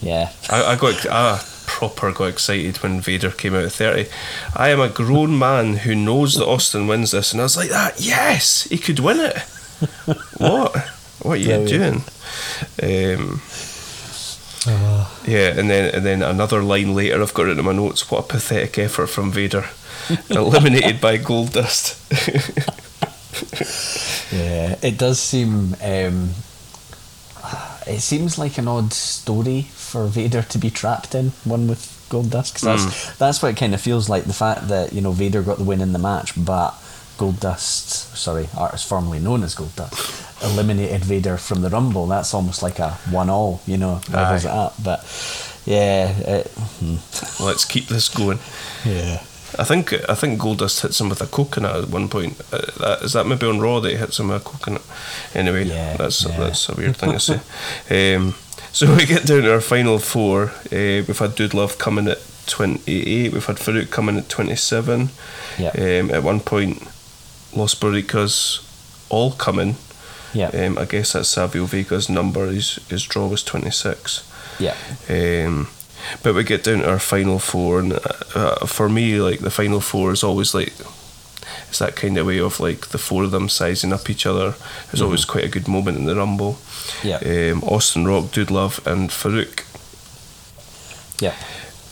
[0.00, 4.08] yeah, I, I got I proper got excited when Vader came out at thirty.
[4.54, 7.70] I am a grown man who knows that Austin wins this, and I was like,
[7.70, 9.38] "That yes, he could win it."
[10.38, 10.76] what?
[11.22, 11.68] What are you Brilliant.
[12.80, 13.16] doing?
[13.16, 13.42] Um,
[15.26, 18.10] yeah, and then and then another line later, I've got it in my notes.
[18.10, 19.66] What a pathetic effort from Vader,
[20.30, 21.96] eliminated by Goldust.
[24.32, 25.76] Yeah, it does seem.
[25.82, 26.30] Um,
[27.86, 32.54] it seems like an odd story for Vader to be trapped in one with Goldust.
[32.54, 33.16] 'cause that's Mm.
[33.18, 34.24] that's what it kind of feels like.
[34.24, 36.74] The fact that you know Vader got the win in the match, but
[37.18, 39.94] Goldust, sorry, artist formerly known as Goldust,
[40.44, 42.06] eliminated Vader from the Rumble.
[42.06, 44.48] That's almost like a one-all, you know, levels Aye.
[44.50, 44.74] it up.
[44.82, 45.04] But
[45.64, 46.46] yeah, it,
[46.80, 46.96] hmm,
[47.44, 48.38] Let's keep this going.
[48.84, 49.22] yeah.
[49.58, 52.36] I think I think Goldust hits him with a coconut at one point.
[52.52, 54.82] Uh, that, is that maybe on Raw that he hits him with a coconut?
[55.34, 56.36] Anyway, Yeah, that's yeah.
[56.38, 57.40] that's a weird thing to say.
[58.16, 58.34] Um,
[58.72, 60.50] so we get down to our final four.
[60.72, 63.32] Uh, we've had Dude Love coming at twenty eight.
[63.32, 65.10] We've had Faarooq coming at twenty seven.
[65.58, 65.70] Yeah.
[65.70, 66.82] Um, at one point,
[67.54, 68.62] Los Boricuas
[69.08, 69.76] all coming.
[70.34, 70.48] Yeah.
[70.48, 72.46] Um, I guess that's Savio Vega's number.
[72.46, 74.30] His his draw was twenty six.
[74.58, 74.76] Yeah.
[75.08, 75.68] Um,
[76.22, 77.98] but we get down to our final four, and uh,
[78.34, 80.72] uh, for me, like the final four is always like
[81.68, 84.54] it's that kind of way of like the four of them sizing up each other.
[84.86, 86.58] There's always quite a good moment in the rumble.
[87.02, 87.16] Yeah.
[87.18, 89.62] Um, Austin Rock, Dude Love, and Faarooq.
[91.20, 91.34] Yeah.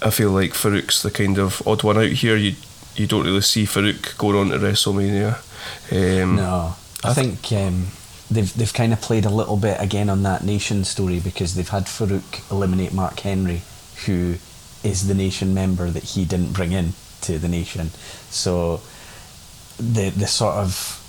[0.03, 2.37] I feel like Faarooq's the kind of odd one out here.
[2.37, 2.55] You
[2.97, 5.39] you don't really see Faarooq going on to WrestleMania.
[5.91, 7.87] Um, No, I, I th- think um,
[8.31, 11.69] they've they've kind of played a little bit again on that nation story because they've
[11.69, 13.63] had Faarooq eliminate Mark Henry,
[14.07, 14.37] who
[14.83, 16.93] is the nation member that he didn't bring in
[17.23, 17.91] to the nation.
[18.31, 18.81] So
[19.79, 21.01] the the sort of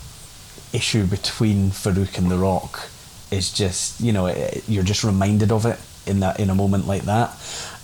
[0.73, 2.89] issue between Faarooq and The Rock
[3.35, 6.87] is just you know it, you're just reminded of it in that in a moment
[6.87, 7.31] like that,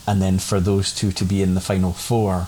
[0.07, 2.47] and then for those two to be in the final four.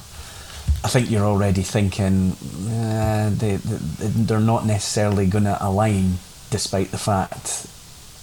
[0.85, 2.33] I think you're already thinking
[2.67, 6.17] uh, they, they they're not necessarily going to align,
[6.49, 7.67] despite the fact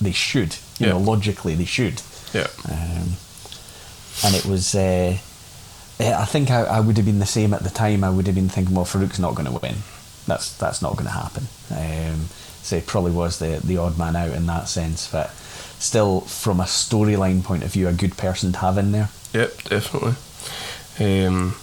[0.00, 0.56] they should.
[0.78, 2.02] You know, logically they should.
[2.34, 2.48] Yeah.
[2.70, 3.16] Um,
[4.24, 4.74] and it was.
[4.74, 5.16] Uh,
[6.00, 8.04] eh, I think I, I would have been the same at the time.
[8.04, 9.76] I would have been thinking, well, Faarooq's not going to win.
[10.26, 11.44] That's that's not going to happen.
[11.70, 12.26] Um,
[12.62, 15.30] so he probably was the the odd man out in that sense, but
[15.78, 19.08] still, from a storyline point of view, a good person to have in there.
[19.32, 20.14] Yep, definitely.
[20.98, 21.56] Um,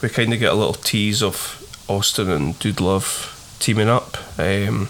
[0.00, 4.88] we kind of get a little tease of Austin and Dude Love teaming up, um,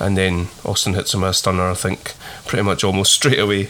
[0.00, 1.70] and then Austin hits him with a stunner.
[1.70, 2.14] I think
[2.46, 3.68] pretty much almost straight away,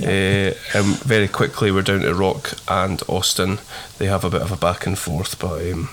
[0.00, 3.58] uh, and very quickly we're down to Rock and Austin.
[3.98, 5.90] They have a bit of a back and forth, but um,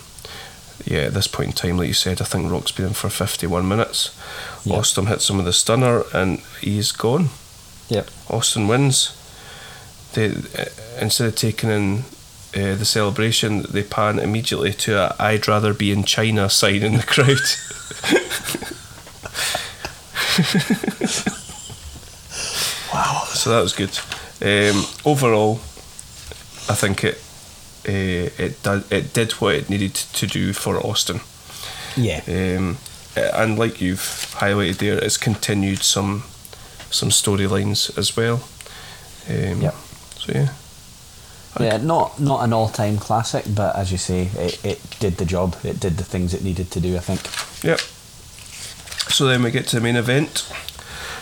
[0.86, 3.10] yeah, at this point in time, like you said, I think Rock's been in for
[3.10, 4.12] fifty-one minutes.
[4.66, 4.78] Yeah.
[4.78, 7.30] Austin hits him with a stunner, and he's gone.
[7.90, 8.10] Yep.
[8.30, 9.18] Austin wins.
[10.14, 10.66] They uh,
[11.02, 12.00] instead of taking in
[12.56, 16.94] uh, the celebration, they pan immediately to a "I'd rather be in China" sign in
[16.94, 17.40] the crowd.
[22.94, 23.24] Wow.
[23.28, 23.98] so that was good.
[24.42, 25.56] Um, overall,
[26.70, 27.16] I think it
[27.88, 31.22] uh, it did it did what it needed to do for Austin.
[31.96, 32.22] Yeah.
[32.28, 32.78] Um,
[33.16, 34.00] and like you've
[34.40, 36.24] highlighted there, it's continued some
[36.90, 38.44] some storylines as well.
[39.30, 39.76] Um, Yep.
[40.18, 40.50] So yeah.
[41.60, 45.26] Yeah, not not an all time classic, but as you say, it, it did the
[45.26, 45.56] job.
[45.64, 46.96] It did the things it needed to do.
[46.96, 47.22] I think.
[47.64, 47.80] Yep.
[49.14, 50.52] So then we get to the main event.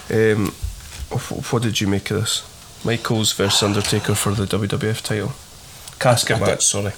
[0.09, 0.51] Um,
[1.11, 2.43] wh- what did you make of this?
[2.85, 5.33] Michaels versus Undertaker for the WWF title.
[5.99, 6.93] Casket match, sorry.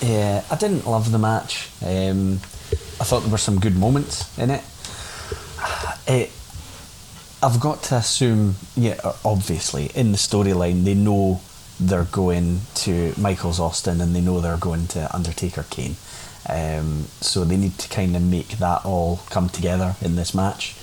[0.00, 1.68] Yeah, I didn't love the match.
[1.84, 2.40] Um,
[2.98, 4.64] I thought there were some good moments in it.
[6.06, 6.30] it.
[7.42, 11.40] I've got to assume, yeah, obviously, in the storyline, they know
[11.78, 15.96] they're going to Michaels Austin and they know they're going to Undertaker Kane.
[16.48, 20.74] Um, so they need to kind of make that all come together in this match.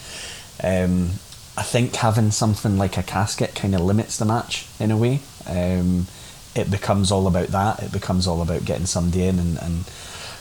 [0.63, 1.13] Um,
[1.57, 5.21] I think having something like a casket kind of limits the match in a way.
[5.47, 6.07] Um,
[6.55, 7.81] it becomes all about that.
[7.81, 9.85] It becomes all about getting somebody in and, and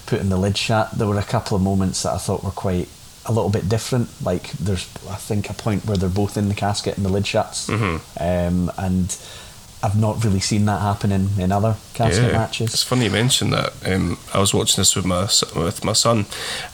[0.07, 0.91] putting the lid shut.
[0.93, 2.89] There were a couple of moments that I thought were quite
[3.27, 4.09] a little bit different.
[4.25, 7.27] Like there's, I think, a point where they're both in the casket and the lid
[7.27, 8.01] shuts, Mhm.
[8.21, 9.17] um, and
[9.85, 12.73] I've not really seen that happen in, in other casket It's matches.
[12.75, 13.73] It's funny you mention that.
[13.85, 15.23] Um, I was watching this with my
[15.57, 16.27] with my son,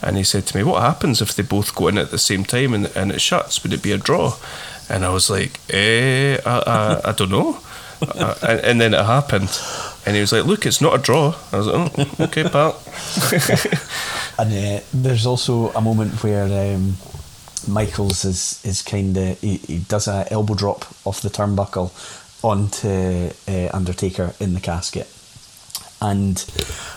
[0.03, 2.45] and he said to me, "What happens if they both go in at the same
[2.45, 3.63] time and, and it shuts?
[3.63, 4.37] Would it be a draw?"
[4.91, 7.59] And I was like, "Eh, I, I, I don't know."
[8.03, 9.49] uh, and, and then it happened,
[10.09, 12.81] and he was like, "Look, it's not a draw." I was like, "Oh, okay, pal."
[14.39, 16.45] And uh, there's also a moment where
[16.75, 16.97] um,
[17.67, 21.91] Michaels is is kind of he, he does a elbow drop off the turnbuckle
[22.43, 25.09] onto uh, Undertaker in the casket,
[26.01, 26.45] and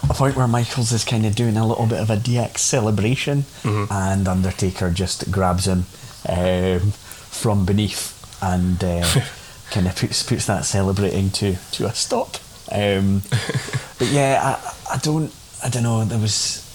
[0.08, 3.46] a point where Michaels is kind of doing a little bit of a DX celebration,
[3.90, 5.86] and Undertaker just grabs him
[6.30, 8.14] um, from beneath
[8.44, 9.04] and uh,
[9.72, 12.38] kind of puts puts that celebrating to to a stop.
[12.72, 13.22] Um,
[14.00, 14.58] but yeah,
[14.90, 15.34] I I don't
[15.64, 16.04] I don't know.
[16.06, 16.68] There was.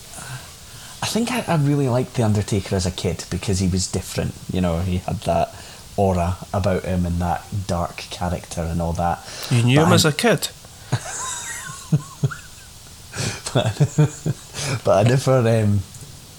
[1.03, 4.35] I think I, I really liked The Undertaker as a kid because he was different.
[4.53, 5.55] You know, he had that
[5.97, 9.21] aura about him and that dark character and all that.
[9.51, 10.49] You knew But him I- as a kid.
[13.55, 15.39] but but I never.
[15.49, 15.81] Um,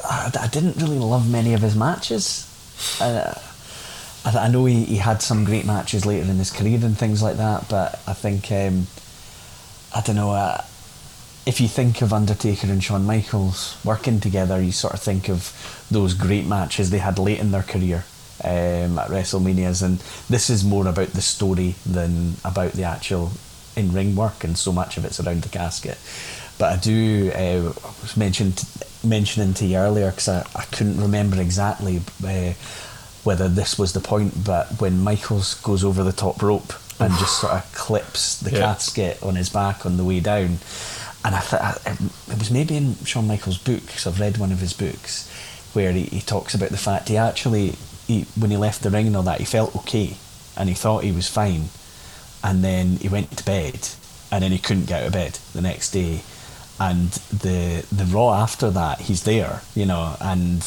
[0.03, 2.45] I, I didn't really love many of his matches.
[3.01, 3.33] Uh,
[4.25, 7.21] I, I know he, he had some great matches later in his career and things
[7.23, 8.87] like that, but I think um,
[9.97, 10.29] I don't know.
[10.29, 10.63] Uh,
[11.47, 15.87] if you think of Undertaker and Shawn Michaels working together, you sort of think of
[15.89, 18.05] those great matches they had late in their career
[18.43, 19.97] um, at WrestleManias, and
[20.29, 23.31] this is more about the story than about the actual
[23.75, 25.97] in ring work, and so much of it's around the casket.
[26.59, 28.65] But I do uh, was mentioned
[29.03, 32.53] mentioning to you earlier because I, I couldn't remember exactly uh,
[33.23, 37.39] whether this was the point, but when Michaels goes over the top rope and just
[37.41, 38.59] sort of clips the Yeah.
[38.59, 40.59] casket on his back on the way down.
[41.25, 44.51] And I thought um, it was maybe in Shawn Michaels' book, because I've read one
[44.51, 45.29] of his books,
[45.73, 47.75] where he, he talks about the fact he actually,
[48.07, 50.17] he, when he left the ring and all that, he felt okay
[50.55, 51.69] and he thought he was fine.
[52.43, 53.89] And then he went to bed
[54.31, 56.21] and then he couldn't get out of bed the next day.
[56.79, 60.63] And the the Raw after that, he's there, you know, and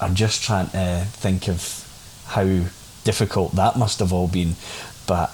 [0.00, 1.62] I'm just trying to think of
[2.26, 2.44] how
[3.04, 4.56] difficult that must have all been.
[5.06, 5.30] But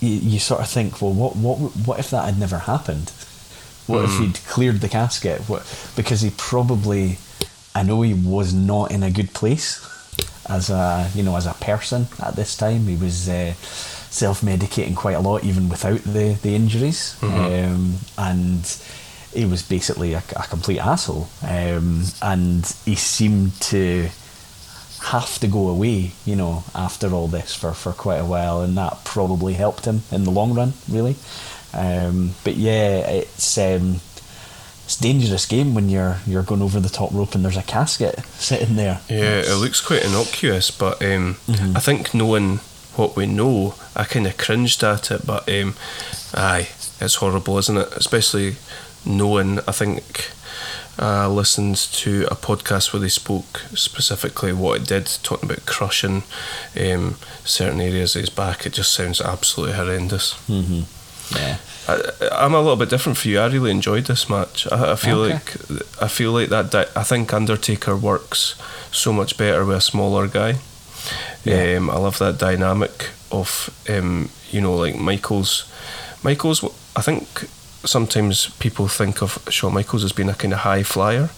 [0.00, 3.12] you, you sort of think, well, what what what if that had never happened?
[3.86, 5.42] What if he'd cleared the casket?
[5.42, 5.62] What
[5.94, 7.18] because he probably,
[7.74, 9.80] I know he was not in a good place
[10.48, 12.86] as a you know as a person at this time.
[12.86, 13.52] He was uh,
[14.10, 18.76] self medicating quite a lot, even without the the injuries, um, and
[19.32, 21.28] he was basically a, a complete asshole.
[21.42, 24.08] Um, and he seemed to
[25.06, 28.76] have to go away, you know, after all this for, for quite a while, and
[28.76, 31.16] that probably helped him in the long run, really.
[31.72, 34.00] Um, but yeah, it's um,
[34.84, 37.62] it's a dangerous game when you're you're going over the top rope and there's a
[37.62, 39.00] casket sitting there.
[39.08, 42.58] Yeah, it looks quite innocuous, but um, I think knowing
[42.96, 45.26] what we know, I kind of cringed at it.
[45.26, 45.74] But um,
[46.34, 46.68] aye,
[47.00, 47.92] it's horrible, isn't it?
[47.92, 48.56] Especially
[49.04, 49.58] knowing.
[49.68, 50.30] I think
[50.98, 56.22] I listened to a podcast where they spoke specifically what it did, talking about crushing
[56.80, 58.64] um, certain areas of his back.
[58.66, 60.34] It just sounds absolutely horrendous.
[60.48, 61.36] Mm-hmm.
[61.36, 61.58] Yeah.
[61.88, 63.40] I, I'm a little bit different for you.
[63.40, 64.66] I really enjoyed this match.
[64.72, 65.34] I, I feel Okay.
[65.34, 65.56] like
[66.02, 66.70] I feel like that.
[66.70, 68.54] Di- I think Undertaker works
[68.90, 70.56] so much better with a smaller guy.
[71.44, 71.76] Yeah.
[71.76, 75.64] Um, I love that dynamic of um, you know like Michaels.
[76.22, 76.64] Michaels,
[76.96, 77.48] I think
[77.86, 81.30] sometimes people think of Shawn Michaels as being a kind of high flyer,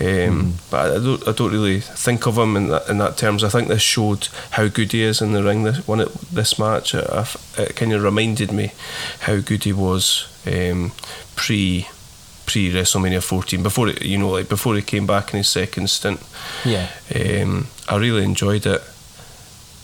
[0.00, 1.28] um, but I don't.
[1.28, 3.44] I don't really think of him in that in that terms.
[3.44, 5.62] I think this showed how good he is in the ring.
[5.62, 7.06] This one, this match, it,
[7.58, 8.72] it kind of reminded me
[9.20, 10.92] how good he was um,
[11.36, 11.86] pre
[12.46, 13.62] pre WrestleMania 14.
[13.62, 16.20] Before it, you know, like before he came back in his second stint.
[16.64, 16.88] Yeah.
[17.14, 18.82] Um, I really enjoyed it.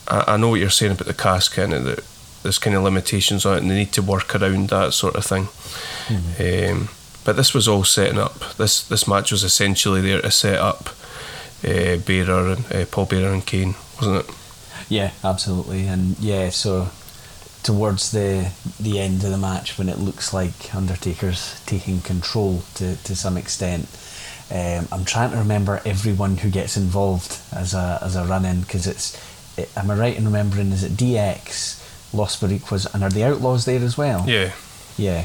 [0.09, 2.05] I, I know what you're saying about the casket and that
[2.49, 5.25] there's kind of limitations on it and they need to work around that sort of
[5.27, 5.49] thing.
[6.41, 6.89] Um,
[7.29, 8.39] but this was all setting up.
[8.57, 10.89] This this match was essentially there to set up
[11.63, 14.35] uh, Bearer and uh, Paul Bearer and Kane, wasn't it?
[14.89, 16.89] Yeah, absolutely, and yeah, so
[17.63, 18.51] towards the
[18.81, 23.37] the end of the match when it looks like Undertaker's taking control to to some
[23.37, 23.87] extent.
[24.51, 28.63] Um, I'm trying to remember everyone who gets involved as a as a run in
[28.63, 29.21] because it's.
[29.59, 30.73] It, am I right in remembering?
[30.73, 34.25] Is it DX, Los Boricuas, and are the Outlaws there as well?
[34.27, 34.53] Yeah.
[34.97, 35.25] Yeah.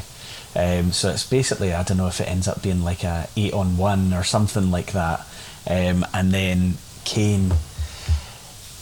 [0.56, 3.52] Um, so it's basically I don't know if it ends up being like a eight
[3.52, 5.20] on one or something like that,
[5.68, 6.74] um, and then
[7.04, 7.52] Kane.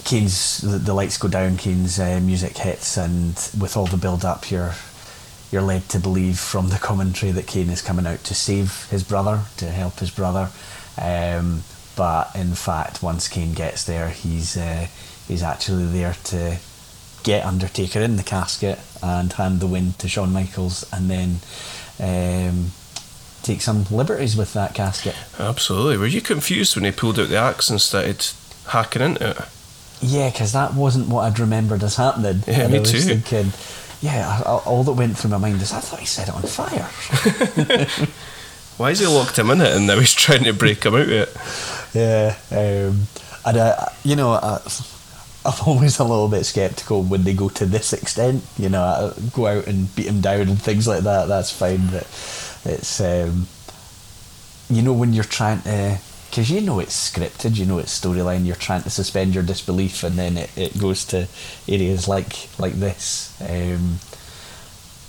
[0.05, 1.57] Kane's the, the lights go down.
[1.57, 4.74] Kane's uh, music hits, and with all the build up, you're
[5.53, 9.05] you're led to believe from the commentary that Kane is coming out to save his
[9.05, 10.51] brother, to help his brother.
[11.01, 11.62] Um,
[11.95, 14.89] but in fact, once Kane gets there, he's uh,
[15.29, 16.59] he's actually there to
[17.23, 21.40] get Undertaker in the casket and hand the win to Shawn Michaels, and then
[22.01, 22.70] um,
[23.43, 25.16] take some liberties with that casket.
[25.39, 25.97] Absolutely.
[25.97, 28.27] Were you confused when he pulled out the axe and started
[28.69, 29.39] hacking into it?
[30.01, 32.43] Yeah, because that wasn't what I'd remembered as happening.
[32.47, 33.01] Yeah, And me I was too.
[33.01, 33.53] thinking,
[34.01, 36.89] yeah, all that went through my mind is I thought he set it on fire.
[38.78, 41.03] Why is he locked him in it and now he's trying to break him out
[41.03, 41.36] of it?
[41.94, 43.07] Yeah, um,
[43.44, 44.61] and uh, you know, I,
[45.44, 48.44] I'm always a little bit skeptical when they go to this extent.
[48.59, 51.28] You know, uh, go out and beat him down and things like that.
[51.28, 52.06] That's fine, but
[52.64, 53.47] it's um,
[54.70, 55.98] you know when you're trying to.
[56.31, 58.47] Because you know it's scripted, you know it's storyline.
[58.47, 61.28] You're trying to suspend your disbelief, and then it, it goes to
[61.69, 63.36] areas like like this.
[63.43, 63.98] Um,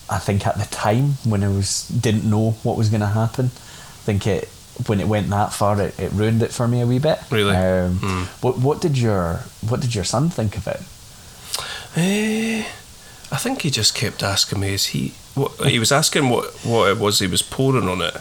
[0.09, 3.45] I think at the time when I was didn't know what was going to happen,
[3.45, 4.49] I think it
[4.87, 7.19] when it went that far, it, it ruined it for me a wee bit.
[7.29, 7.55] Really?
[7.55, 8.23] Um, Hmm.
[8.41, 10.81] What what did your what did your son think of it?
[11.95, 12.65] Eh,
[13.31, 15.13] I think he just kept asking me, is he.
[15.35, 18.15] What, he was asking what, what it was he was pouring on it.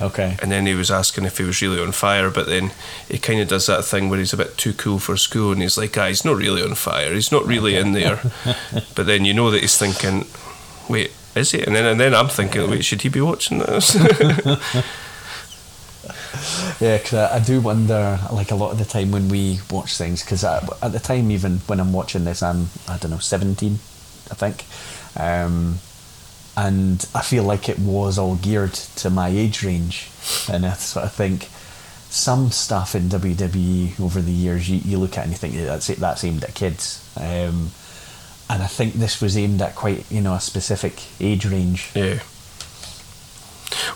[0.00, 0.36] Okay.
[0.42, 2.72] And then he was asking if he was really on fire, but then
[3.08, 5.62] he kind of does that thing where he's a bit too cool for school and
[5.62, 8.20] he's like, ah, he's not really on fire, he's not really in there.
[8.96, 10.26] but then you know that he's thinking,
[10.88, 11.62] wait, is he?
[11.62, 13.94] And then, and then I'm thinking, wait, should he be watching this?
[16.80, 19.96] Yeah, because I, I do wonder, like a lot of the time when we watch
[19.96, 23.72] things, because at the time, even when I'm watching this, I'm, I don't know, 17,
[23.72, 24.64] I think.
[25.16, 25.78] Um,
[26.56, 30.10] and I feel like it was all geared to my age range.
[30.50, 31.48] And I sort of think
[32.10, 35.88] some stuff in WWE over the years, you, you look at and you think that's,
[35.88, 37.08] it, that's aimed at kids.
[37.16, 37.70] Um,
[38.50, 41.90] and I think this was aimed at quite, you know, a specific age range.
[41.94, 42.18] yeah.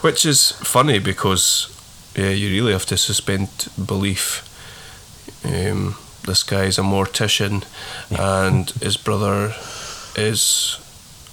[0.01, 1.69] Which is funny because,
[2.17, 3.49] yeah, you really have to suspend
[3.85, 4.43] belief.
[5.45, 7.65] Um, this guy's a mortician
[8.11, 9.55] and his brother
[10.17, 10.79] is,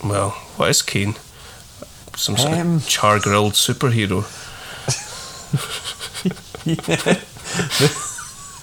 [0.03, 1.15] well, what is Kane?
[2.15, 4.23] Some sort Um, of char grilled superhero.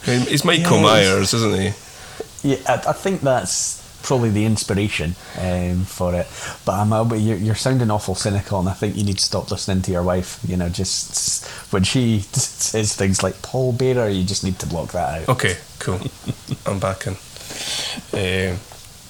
[0.07, 0.83] Um, He's Michael Yes.
[0.83, 1.73] Myers, isn't he?
[2.43, 3.80] Yeah, I, I think that's
[4.11, 6.27] probably the inspiration um, for it.
[6.65, 9.49] But I'm a, you're, you're sounding awful cynical, and I think you need to stop
[9.53, 10.41] listening to your wife.
[10.45, 14.91] You know, just when she says things like Paul Bearer, you just need to block
[14.91, 15.29] that out.
[15.29, 16.01] Okay, cool.
[16.67, 17.13] I'm back in.
[17.13, 18.59] Um,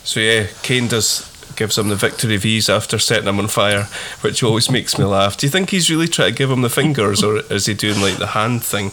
[0.05, 3.85] so yeah, Kane does gives him the victory V's after setting him on fire,
[4.21, 5.39] which always makes me laugh.
[5.39, 8.03] Do you think he's really trying to give him the fingers, or is he doing
[8.03, 8.93] like the hand thing?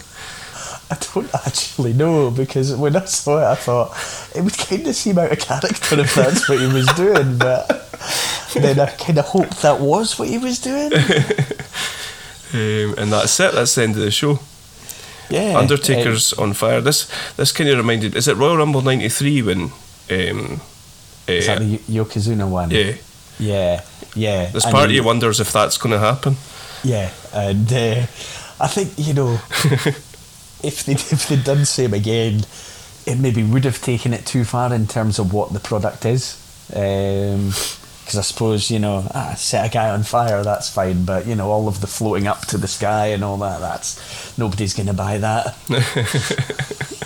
[0.89, 3.91] I don't actually know because when I saw it, I thought
[4.35, 7.67] it would kind of seem out of character if that's what he was doing, but
[8.53, 10.91] then I kind of hoped that was what he was doing.
[12.53, 13.53] Um, and that's it.
[13.53, 14.39] That's the end of the show.
[15.29, 16.79] Yeah, Undertaker's on fire.
[16.79, 18.15] This this kind of reminded.
[18.15, 19.71] Is it Royal Rumble '93 when?
[20.09, 20.61] Um,
[21.27, 22.71] Uh, is that uh, the Yokozuna one?
[22.71, 22.93] yeah,
[23.37, 23.81] yeah,
[24.15, 24.45] yeah.
[24.51, 26.37] this part of you wonders if that's going to happen.
[26.83, 28.05] Yeah, and uh,
[28.61, 29.37] I think you know
[30.63, 32.41] if they if they'd done same again,
[33.05, 36.43] it maybe would have taken it too far in terms of what the product is.
[36.67, 41.35] Because I suppose you know, ah, set a guy on fire, that's fine, but you
[41.35, 44.87] know, all of the floating up to the sky and all that, that's nobody's going
[44.87, 45.55] to buy that.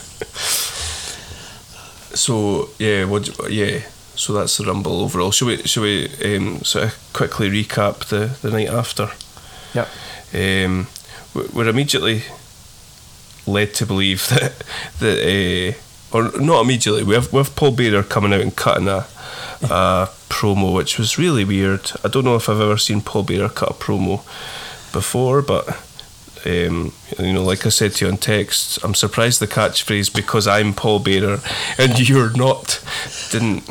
[2.14, 3.50] So yeah, what?
[3.50, 3.82] Yeah,
[4.16, 5.32] so that's the Rumble overall.
[5.32, 5.58] Should we?
[5.64, 9.10] Should we um, sort of quickly recap the the night after?
[9.74, 9.88] Yep.
[10.34, 10.88] Um,
[11.54, 12.24] we're immediately
[13.52, 14.64] led to believe that
[15.00, 15.76] that
[16.14, 17.04] uh, or not immediately.
[17.14, 19.08] Have we Paul Bearer coming out and cutting a
[19.64, 21.92] a promo, which was really weird.
[22.04, 24.18] I don't know if I've ever seen Paul Bearer cut a promo
[24.92, 25.88] before, but.
[26.44, 30.48] Um, you know, like I said to you on text, I'm surprised the catchphrase "because
[30.48, 31.40] I'm Paul Bearer
[31.78, 32.84] and you're not"
[33.30, 33.70] didn't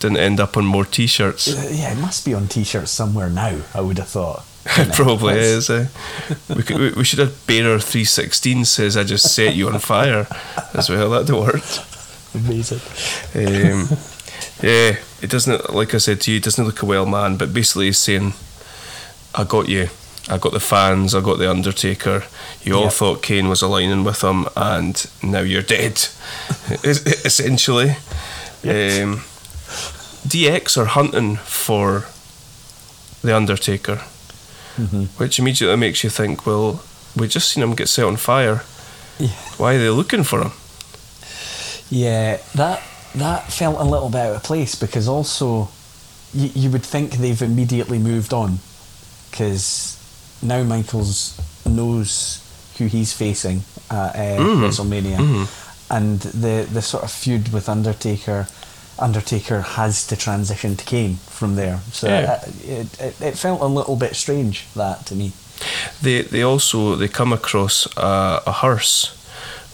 [0.00, 1.46] didn't end up on more T-shirts.
[1.46, 3.60] Uh, Yeah, it must be on t-shirts somewhere now.
[3.72, 4.44] I would have thought.
[4.78, 5.68] Know, Probably is.
[5.68, 5.86] Eh?
[6.54, 9.78] we, could, we, we should have Bearer three sixteen says I just set you on
[9.78, 10.26] fire
[10.72, 11.10] as well.
[11.10, 11.60] That'd work.
[12.34, 12.80] Amazing.
[13.34, 13.88] Um,
[14.62, 15.72] yeah, it doesn't.
[15.74, 17.36] Like I said to you, it doesn't look a well man.
[17.36, 18.32] But basically, he's saying,
[19.34, 19.90] "I got you.
[20.30, 21.14] I got the fans.
[21.14, 22.24] I got the Undertaker.
[22.62, 22.88] You all Yeah.
[22.88, 26.08] thought Kane was aligning with him, and now you're dead."
[26.84, 27.96] Essentially,
[28.62, 29.02] Yes.
[29.02, 29.16] um,
[30.26, 32.06] DX are hunting for
[33.22, 34.00] the Undertaker,
[34.76, 35.08] Mhm.
[35.18, 36.82] which immediately makes you think, well,
[37.16, 38.62] we just seen him get set on fire.
[39.18, 39.28] Yeah.
[39.56, 40.52] Why are they looking for him?
[41.90, 42.82] Yeah, that
[43.14, 45.68] that felt a little bit out of place because also
[46.32, 48.58] you, you would think they've immediately moved on
[49.30, 49.96] because
[50.42, 52.40] now Michaels knows
[52.78, 54.60] who he's facing at uh, Mhm.
[54.66, 55.48] WrestleMania, Mhm.
[55.90, 58.48] and the the sort of feud with Undertaker.
[58.98, 62.40] Undertaker has to transition to Kane from there, so Yeah.
[62.42, 65.32] uh, it, it it felt a little bit strange that to me.
[66.02, 69.10] They they also they come across a, a hearse,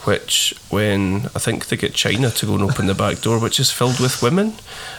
[0.05, 3.61] which when I think they get Chyna to go and open the back door, which
[3.61, 4.55] is filled with women,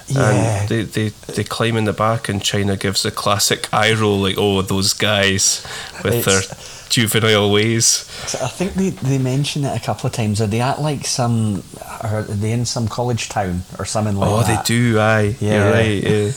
[0.07, 0.29] Yeah.
[0.31, 4.19] and they, they they climb in the back, and Chyna gives the classic eye roll,
[4.27, 5.65] like oh those guys
[6.03, 8.05] with their It's- juvenile ways.
[8.41, 10.39] I think they, they mention it a couple of times.
[10.41, 11.63] Are they at like some,
[12.03, 14.65] are they in some college town or something like oh, that?
[14.65, 14.99] they do.
[14.99, 15.63] Aye, Yeah.
[15.63, 16.03] you're right.
[16.03, 16.31] Yeah.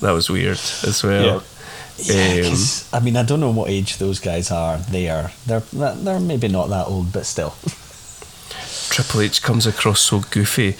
[0.00, 1.42] That was weird as well.
[1.98, 4.76] Yeah, Um, 'cause, I mean, I don't know what age those guys are.
[4.90, 5.32] They are.
[5.46, 7.54] They're they're maybe not that old, but still.
[8.96, 10.74] Triple H comes across so goofy,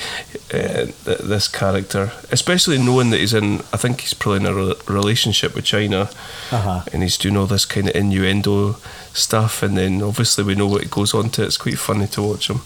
[0.54, 3.56] uh, th- this character, especially knowing that he's in.
[3.74, 6.10] I think he's probably in a re- relationship with Chyna,
[6.50, 6.80] Uh-huh.
[6.94, 8.76] and he's doing all this kind of innuendo
[9.12, 11.42] stuff, and then obviously we know what it goes on to.
[11.44, 12.62] It's quite funny to watch him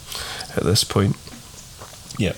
[0.57, 1.17] at this point.
[2.17, 2.35] Yeah.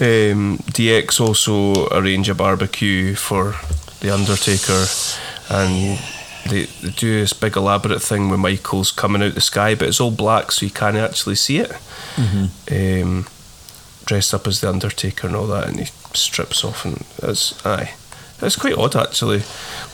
[0.00, 3.56] Um, DX also arrange a barbecue for
[4.00, 4.86] the Undertaker,
[5.50, 5.98] and
[6.48, 10.00] they, they do this big elaborate thing where Michael's coming out the sky, but it's
[10.00, 11.72] all black, so you can't actually see it.
[12.70, 13.26] Um,
[14.04, 17.94] dressed up as the Undertaker and all that, and he strips off, and it's aye,
[18.40, 19.42] it's quite odd actually.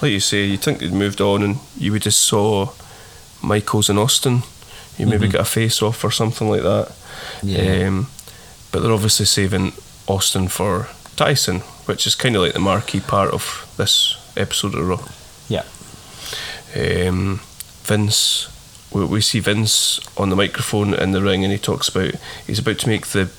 [0.01, 2.73] Like you say, you think they'd moved on, and you would just saw
[3.43, 4.43] Michaels and Austin.
[4.97, 6.93] You maybe get a face off or something like that.
[7.43, 7.87] Yeah.
[7.89, 8.07] Um,
[8.71, 9.73] but they're obviously saving
[10.07, 14.87] Austin for Tyson, which is kind of like the marquee part of this episode of
[14.87, 15.05] Raw.
[15.49, 15.65] Yeah.
[16.77, 17.41] Um,
[17.85, 18.49] Vince,
[18.93, 22.15] we, we see Vince on the microphone in the ring, and he talks about
[22.47, 23.31] he's about to make the.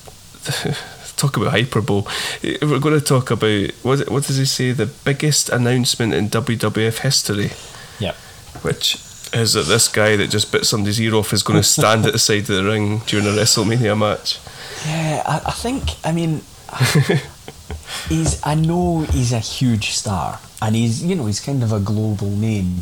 [1.18, 2.04] Talk about hyperbole.
[2.44, 4.74] We're going to talk about what, what does he say?
[4.74, 7.52] The biggest announcement in WWF history,
[8.00, 8.16] Yeah.
[8.64, 8.96] which
[9.32, 12.12] is that this guy that just bit somebody's ear off is going to stand at
[12.12, 14.40] the side of the ring during a WrestleMania match.
[14.86, 15.84] Yeah, I, I think.
[16.04, 16.42] I mean,
[18.10, 18.42] he's.
[18.46, 21.02] I know he's a huge star, and he's.
[21.02, 22.82] You know, he's kind of a global name.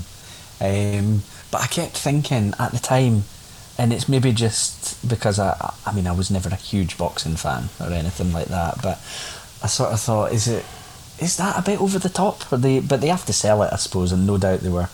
[0.64, 3.24] Um, but I kept thinking at the time,
[3.78, 5.74] and it's maybe just because I.
[5.86, 8.98] I mean, I was never a huge boxing fan or anything like that, but
[9.62, 10.66] I sort of thought, is it?
[11.20, 12.52] Is that a bit over the top?
[12.52, 14.90] Or they, but they have to sell it, I suppose, and no doubt they were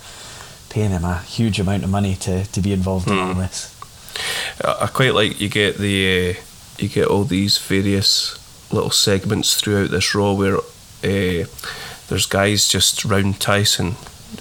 [0.69, 3.75] paying him a huge amount of money to, to be involved in all this.
[4.63, 6.41] I I quite like you get the uh,
[6.77, 8.37] you get all these various
[8.71, 11.45] little segments throughout this Raw where uh,
[12.07, 13.95] there's guys just round Tyson,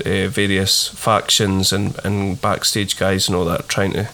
[0.05, 4.09] uh, various factions and, and backstage guys and all that trying to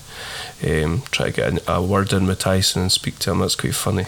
[0.65, 3.41] um, try to get a word in with Tyson and speak to him.
[3.41, 4.07] That's quite funny.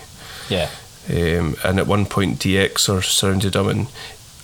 [0.49, 0.71] Yeah.
[1.09, 3.87] Um, and at one point, DX are surrounded him, and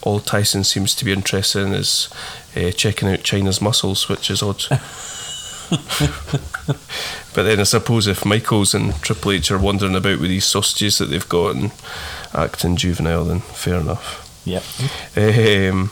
[0.02, 2.08] all Tyson seems to be interested in is
[2.56, 4.64] uh, checking out Chyna's muscles, which is odd.
[7.34, 10.98] but then I suppose if Michaels and Triple H are wandering about with these sausages
[10.98, 11.72] that they've got and
[12.34, 14.18] acting juvenile, then fair enough.
[14.44, 14.62] Yep.
[15.16, 15.90] Um,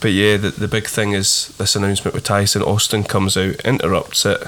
[0.00, 2.62] but yeah, the, the big thing is this announcement with Tyson.
[2.62, 4.42] Austin comes out, interrupts it,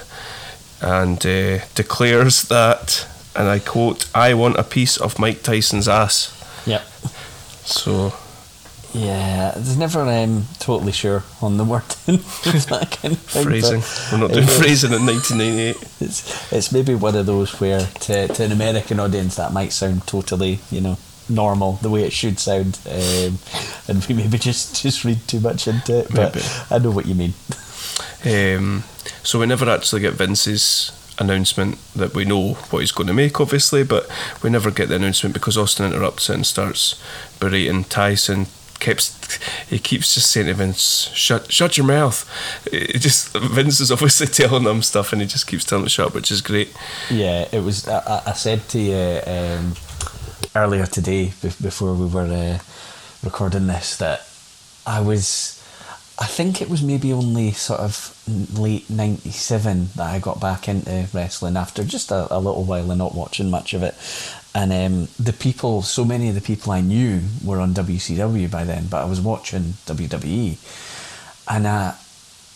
[0.81, 6.36] and uh, declares that, and I quote, I want a piece of Mike Tyson's ass.
[6.66, 6.82] Yep.
[7.65, 8.12] So,
[8.93, 11.86] Yeah, there's never um, totally sure on the wording.
[12.07, 13.82] that kind of thing, phrasing.
[14.11, 15.77] We're not doing phrasing in 1998.
[16.01, 20.07] It's it's maybe one of those where to, to an American audience that might sound
[20.07, 20.98] totally you know
[21.31, 23.39] normal the way it should sound, um,
[23.89, 26.09] and we maybe just just read too much into it.
[26.15, 26.47] But Maybe.
[26.70, 27.35] I know what you mean.
[28.24, 28.85] Um,
[29.23, 33.40] so we never actually get Vince's announcement that we know what he's going to make,
[33.40, 34.09] obviously, but
[34.43, 37.01] we never get the announcement because Austin interrupts it and starts
[37.39, 38.47] berating Tyson.
[38.78, 39.15] Keeps
[39.69, 42.24] he keeps just saying to Vince, "Shut, shut your mouth."
[42.73, 46.15] It just Vince is obviously telling him stuff, and he just keeps telling him shut,
[46.15, 46.74] which is great.
[47.11, 47.86] Yeah, it was.
[47.86, 49.74] I, I- I said to you um,
[50.55, 52.59] earlier today before we were uh,
[53.23, 54.27] recording this that
[54.87, 55.57] I was.
[56.19, 58.15] I think it was maybe only sort of
[58.59, 62.99] late '97 that I got back into wrestling after just a, a little while of
[62.99, 63.95] not watching much of it.
[64.55, 68.65] And um, the people, so many of the people I knew were on WCW by
[68.65, 70.59] then, but I was watching WWE.
[71.49, 71.93] And uh,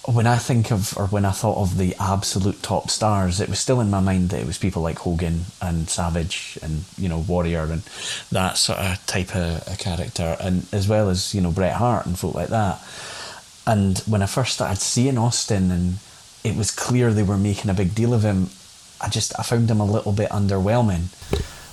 [0.06, 3.58] when I think of, or when I thought of the absolute top stars, it was
[3.58, 7.18] still in my mind that it was people like Hogan and Savage and, you know,
[7.18, 7.82] Warrior and
[8.30, 12.18] that sort of type of character, and as well as, you know, Bret Hart and
[12.18, 12.82] folk like that.
[13.66, 15.98] And when I first started seeing Austin and
[16.44, 18.50] it was clear they were making a big deal of him,
[19.00, 21.04] I just, I found him a little bit underwhelming.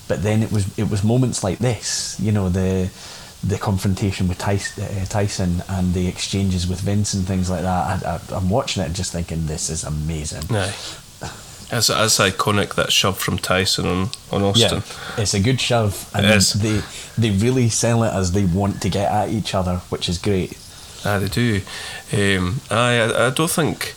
[0.07, 2.89] But then it was, it was moments like this, you know, the,
[3.43, 8.05] the confrontation with Tyson, uh, and the exchanges with Vince and things like that.
[8.05, 10.43] I, I, I'm watching it and just thinking, this is amazing.
[10.55, 10.73] Aye.
[11.69, 14.83] That's, that's iconic, that shove from Tyson on, on Austin.
[14.85, 16.81] Yeah, it's a good shove, and they
[17.17, 20.57] they really sell it as they want to get at each other, which is great.
[21.05, 21.61] Ah, they do.
[22.11, 23.95] Um, I, I don't think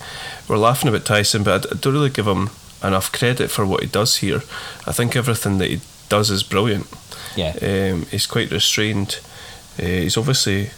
[0.49, 2.51] we're laughing about Tyson, but I don't really give him
[2.83, 4.43] enough credit for what he does here.
[4.87, 6.87] I think everything that he does is brilliant.
[7.35, 9.19] Yeah, Um, he's quite restrained.
[9.79, 10.71] Uh, he's obviously,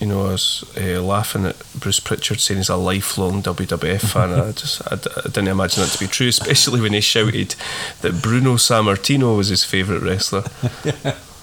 [0.00, 4.32] you know, I was uh, laughing at Bruce Pritchard saying he's a lifelong WWF fan.
[4.32, 7.54] I just, I didn't imagine that to be true, especially when he shouted
[8.00, 10.44] that Bruno Sammartino was his favourite wrestler.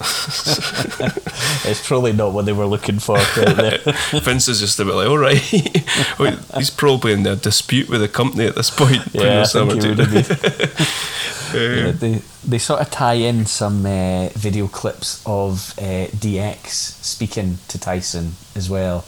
[1.64, 3.80] it's probably not what they were looking for right.
[4.22, 5.40] Vince is just a bit like, all right,
[6.18, 9.02] Well, he's probably in a dispute with the company at this point.
[9.12, 9.98] Yeah, I think he would
[11.54, 17.58] Yeah, they they sort of tie in some uh, video clips of uh, DX speaking
[17.68, 19.04] to Tyson as well,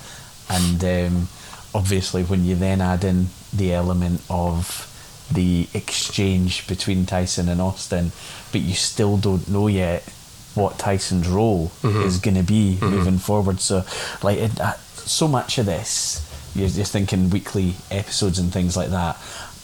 [0.49, 1.29] and um,
[1.75, 4.93] obviously when you then add in the element of
[5.33, 8.13] the exchange between Tyson and Austin,
[8.53, 10.09] but you still don't know yet
[10.57, 13.61] what Tyson's role is going to be moving forward.
[13.61, 13.85] So,
[14.23, 16.23] like, it, uh, so much of this,
[16.55, 19.16] you're just thinking weekly episodes and things like that.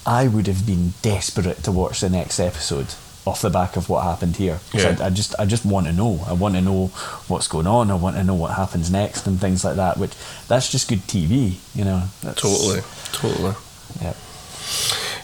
[0.06, 2.86] I would have been desperate to watch the next episode
[3.24, 4.58] off the back of what happened here.
[4.74, 4.96] Yeah.
[5.00, 6.24] I, I just, I just want to know.
[6.26, 6.88] I want to know
[7.28, 7.90] what's going on.
[7.90, 9.96] I want to know what happens next and things like that.
[9.96, 10.12] Which
[10.48, 12.02] that's just good TV, you know.
[12.22, 12.80] That's, Totally,
[13.12, 13.54] totally.
[14.00, 14.14] Yeah.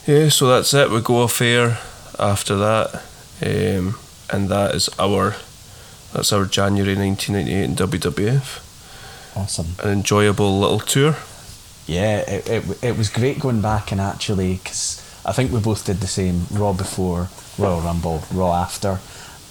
[0.07, 0.91] Yeah, so that's it.
[0.91, 1.79] We go off air
[2.19, 3.03] after that,
[3.43, 3.99] um,
[4.31, 5.35] and that is our
[6.13, 8.65] that's our January 1998 in WWF.
[9.37, 9.67] Awesome.
[9.83, 11.17] An enjoyable little tour.
[11.87, 15.85] Yeah, it, it, it was great going back and actually, because I think we both
[15.85, 17.29] did the same Raw before,
[17.59, 19.01] Royal Rumble, Raw after,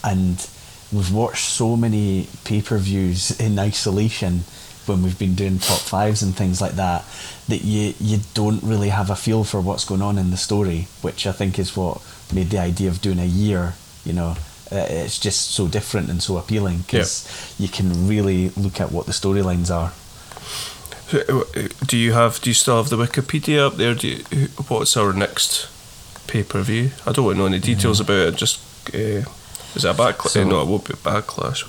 [0.03, 0.47] and
[0.91, 4.41] we've watched so many pay per views in isolation
[4.85, 7.03] when we've been doing top fives and things like that
[7.47, 10.87] that you you don't really have a feel for what's going on in the story,
[11.01, 12.01] which I think is what
[12.33, 13.73] made the idea of doing a year,
[14.05, 14.35] you know.
[14.71, 17.25] Uh, It's just so different and so appealing because
[17.59, 19.91] you can really look at what the storylines are.
[21.87, 22.41] Do you have?
[22.41, 23.95] Do you still have the Wikipedia up there?
[23.95, 24.17] Do you,
[24.67, 25.69] what's our next
[26.27, 26.91] pay per view?
[27.05, 28.35] I don't want to know any details about it.
[28.35, 28.59] Just
[28.93, 29.23] uh,
[29.75, 30.29] is it a backlash?
[30.29, 31.63] So- no, it won't be a backlash.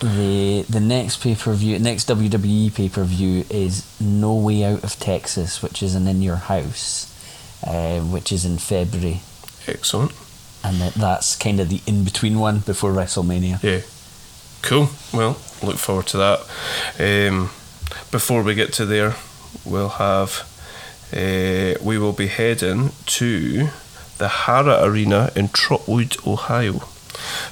[0.00, 4.82] The the next pay per view, next WWE pay per view is No Way Out
[4.82, 7.12] of Texas, which is an In Your House,
[7.66, 9.20] uh, which is in February,
[9.66, 10.12] Excellent.
[10.64, 13.62] And that, that's kind of the in between one before WrestleMania.
[13.62, 13.82] Yeah.
[14.62, 14.88] Cool.
[15.12, 16.40] Well, look forward to that.
[16.98, 17.50] Um,
[18.10, 19.16] before we get to there,
[19.64, 20.50] we'll have.
[21.12, 23.68] Uh, we will be heading to
[24.18, 26.78] the Hara Arena in Trotwood, Ohio,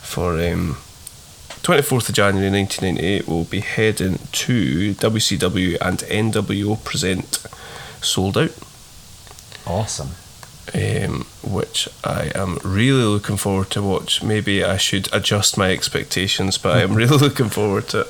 [0.01, 0.79] for um,
[1.63, 3.29] 24th of January 1998.
[3.29, 7.45] We'll be heading to WCW and NWO present
[8.01, 8.53] Souled Out.
[9.67, 10.11] Awesome.
[10.75, 14.23] Um, which I am really looking forward to watch.
[14.23, 18.09] Maybe I should adjust my expectations, but I am really looking forward to it.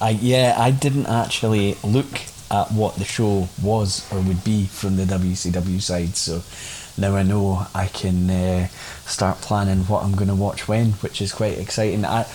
[0.00, 4.96] I yeah, I didn't actually look at what the show was or would be from
[4.96, 6.42] the WCW side, so
[7.00, 8.68] now I know I can uh,
[9.06, 12.04] start planning what I'm going to watch when, which is quite exciting.
[12.04, 12.26] I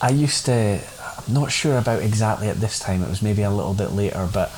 [0.00, 0.80] I used to,
[1.26, 3.02] I'm not sure about exactly at this time.
[3.02, 4.52] It was maybe a little bit later, but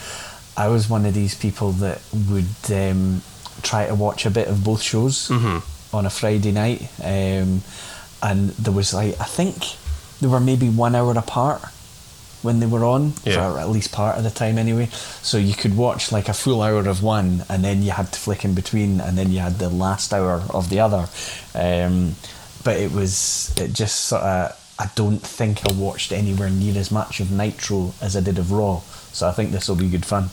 [0.56, 3.22] I was one of these people that would um,
[3.62, 5.62] try to watch a bit of both shows Mhm.
[5.92, 7.62] on a Friday night, um,
[8.22, 9.76] and there was like I think
[10.20, 11.62] they were maybe one hour apart
[12.42, 13.34] when they were on Yeah.
[13.50, 14.88] for at least part of the time anyway.
[15.22, 18.18] So you could watch like a full hour of one, and then you had to
[18.18, 21.08] flick in between, and then you had the last hour of the other.
[21.54, 22.14] Um,
[22.64, 24.52] but it was it just sort of.
[24.80, 28.52] I don't think I watched anywhere near as much of Nitro as I did of
[28.52, 28.82] Raw.
[29.12, 30.30] So I think this will be good fun.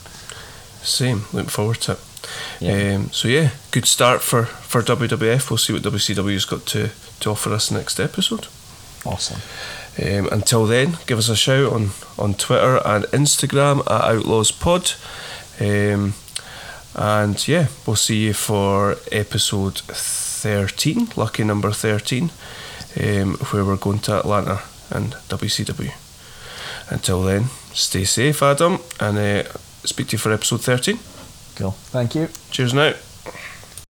[0.84, 2.00] Same, looking forward to it.
[2.60, 2.96] Yeah.
[2.96, 5.50] Um, so yeah, good start for, for WWF.
[5.50, 6.90] We'll see what WCW's got to,
[7.20, 8.48] to offer us next episode.
[9.06, 9.42] Awesome.
[10.02, 14.94] Um, until then, give us a shout on, on Twitter and Instagram at Outlaws Pod.
[15.60, 16.16] Um,
[16.96, 22.32] and yeah, we'll see you for episode 13, lucky number 13,
[23.02, 25.94] um, where we're going to Atlanta and WCW.
[26.90, 29.44] Until then, stay safe, Adam, and uh,
[29.84, 31.00] speak to you for episode 13.
[31.56, 31.72] Cool.
[31.72, 32.30] Thank you.
[32.52, 32.94] Cheers now.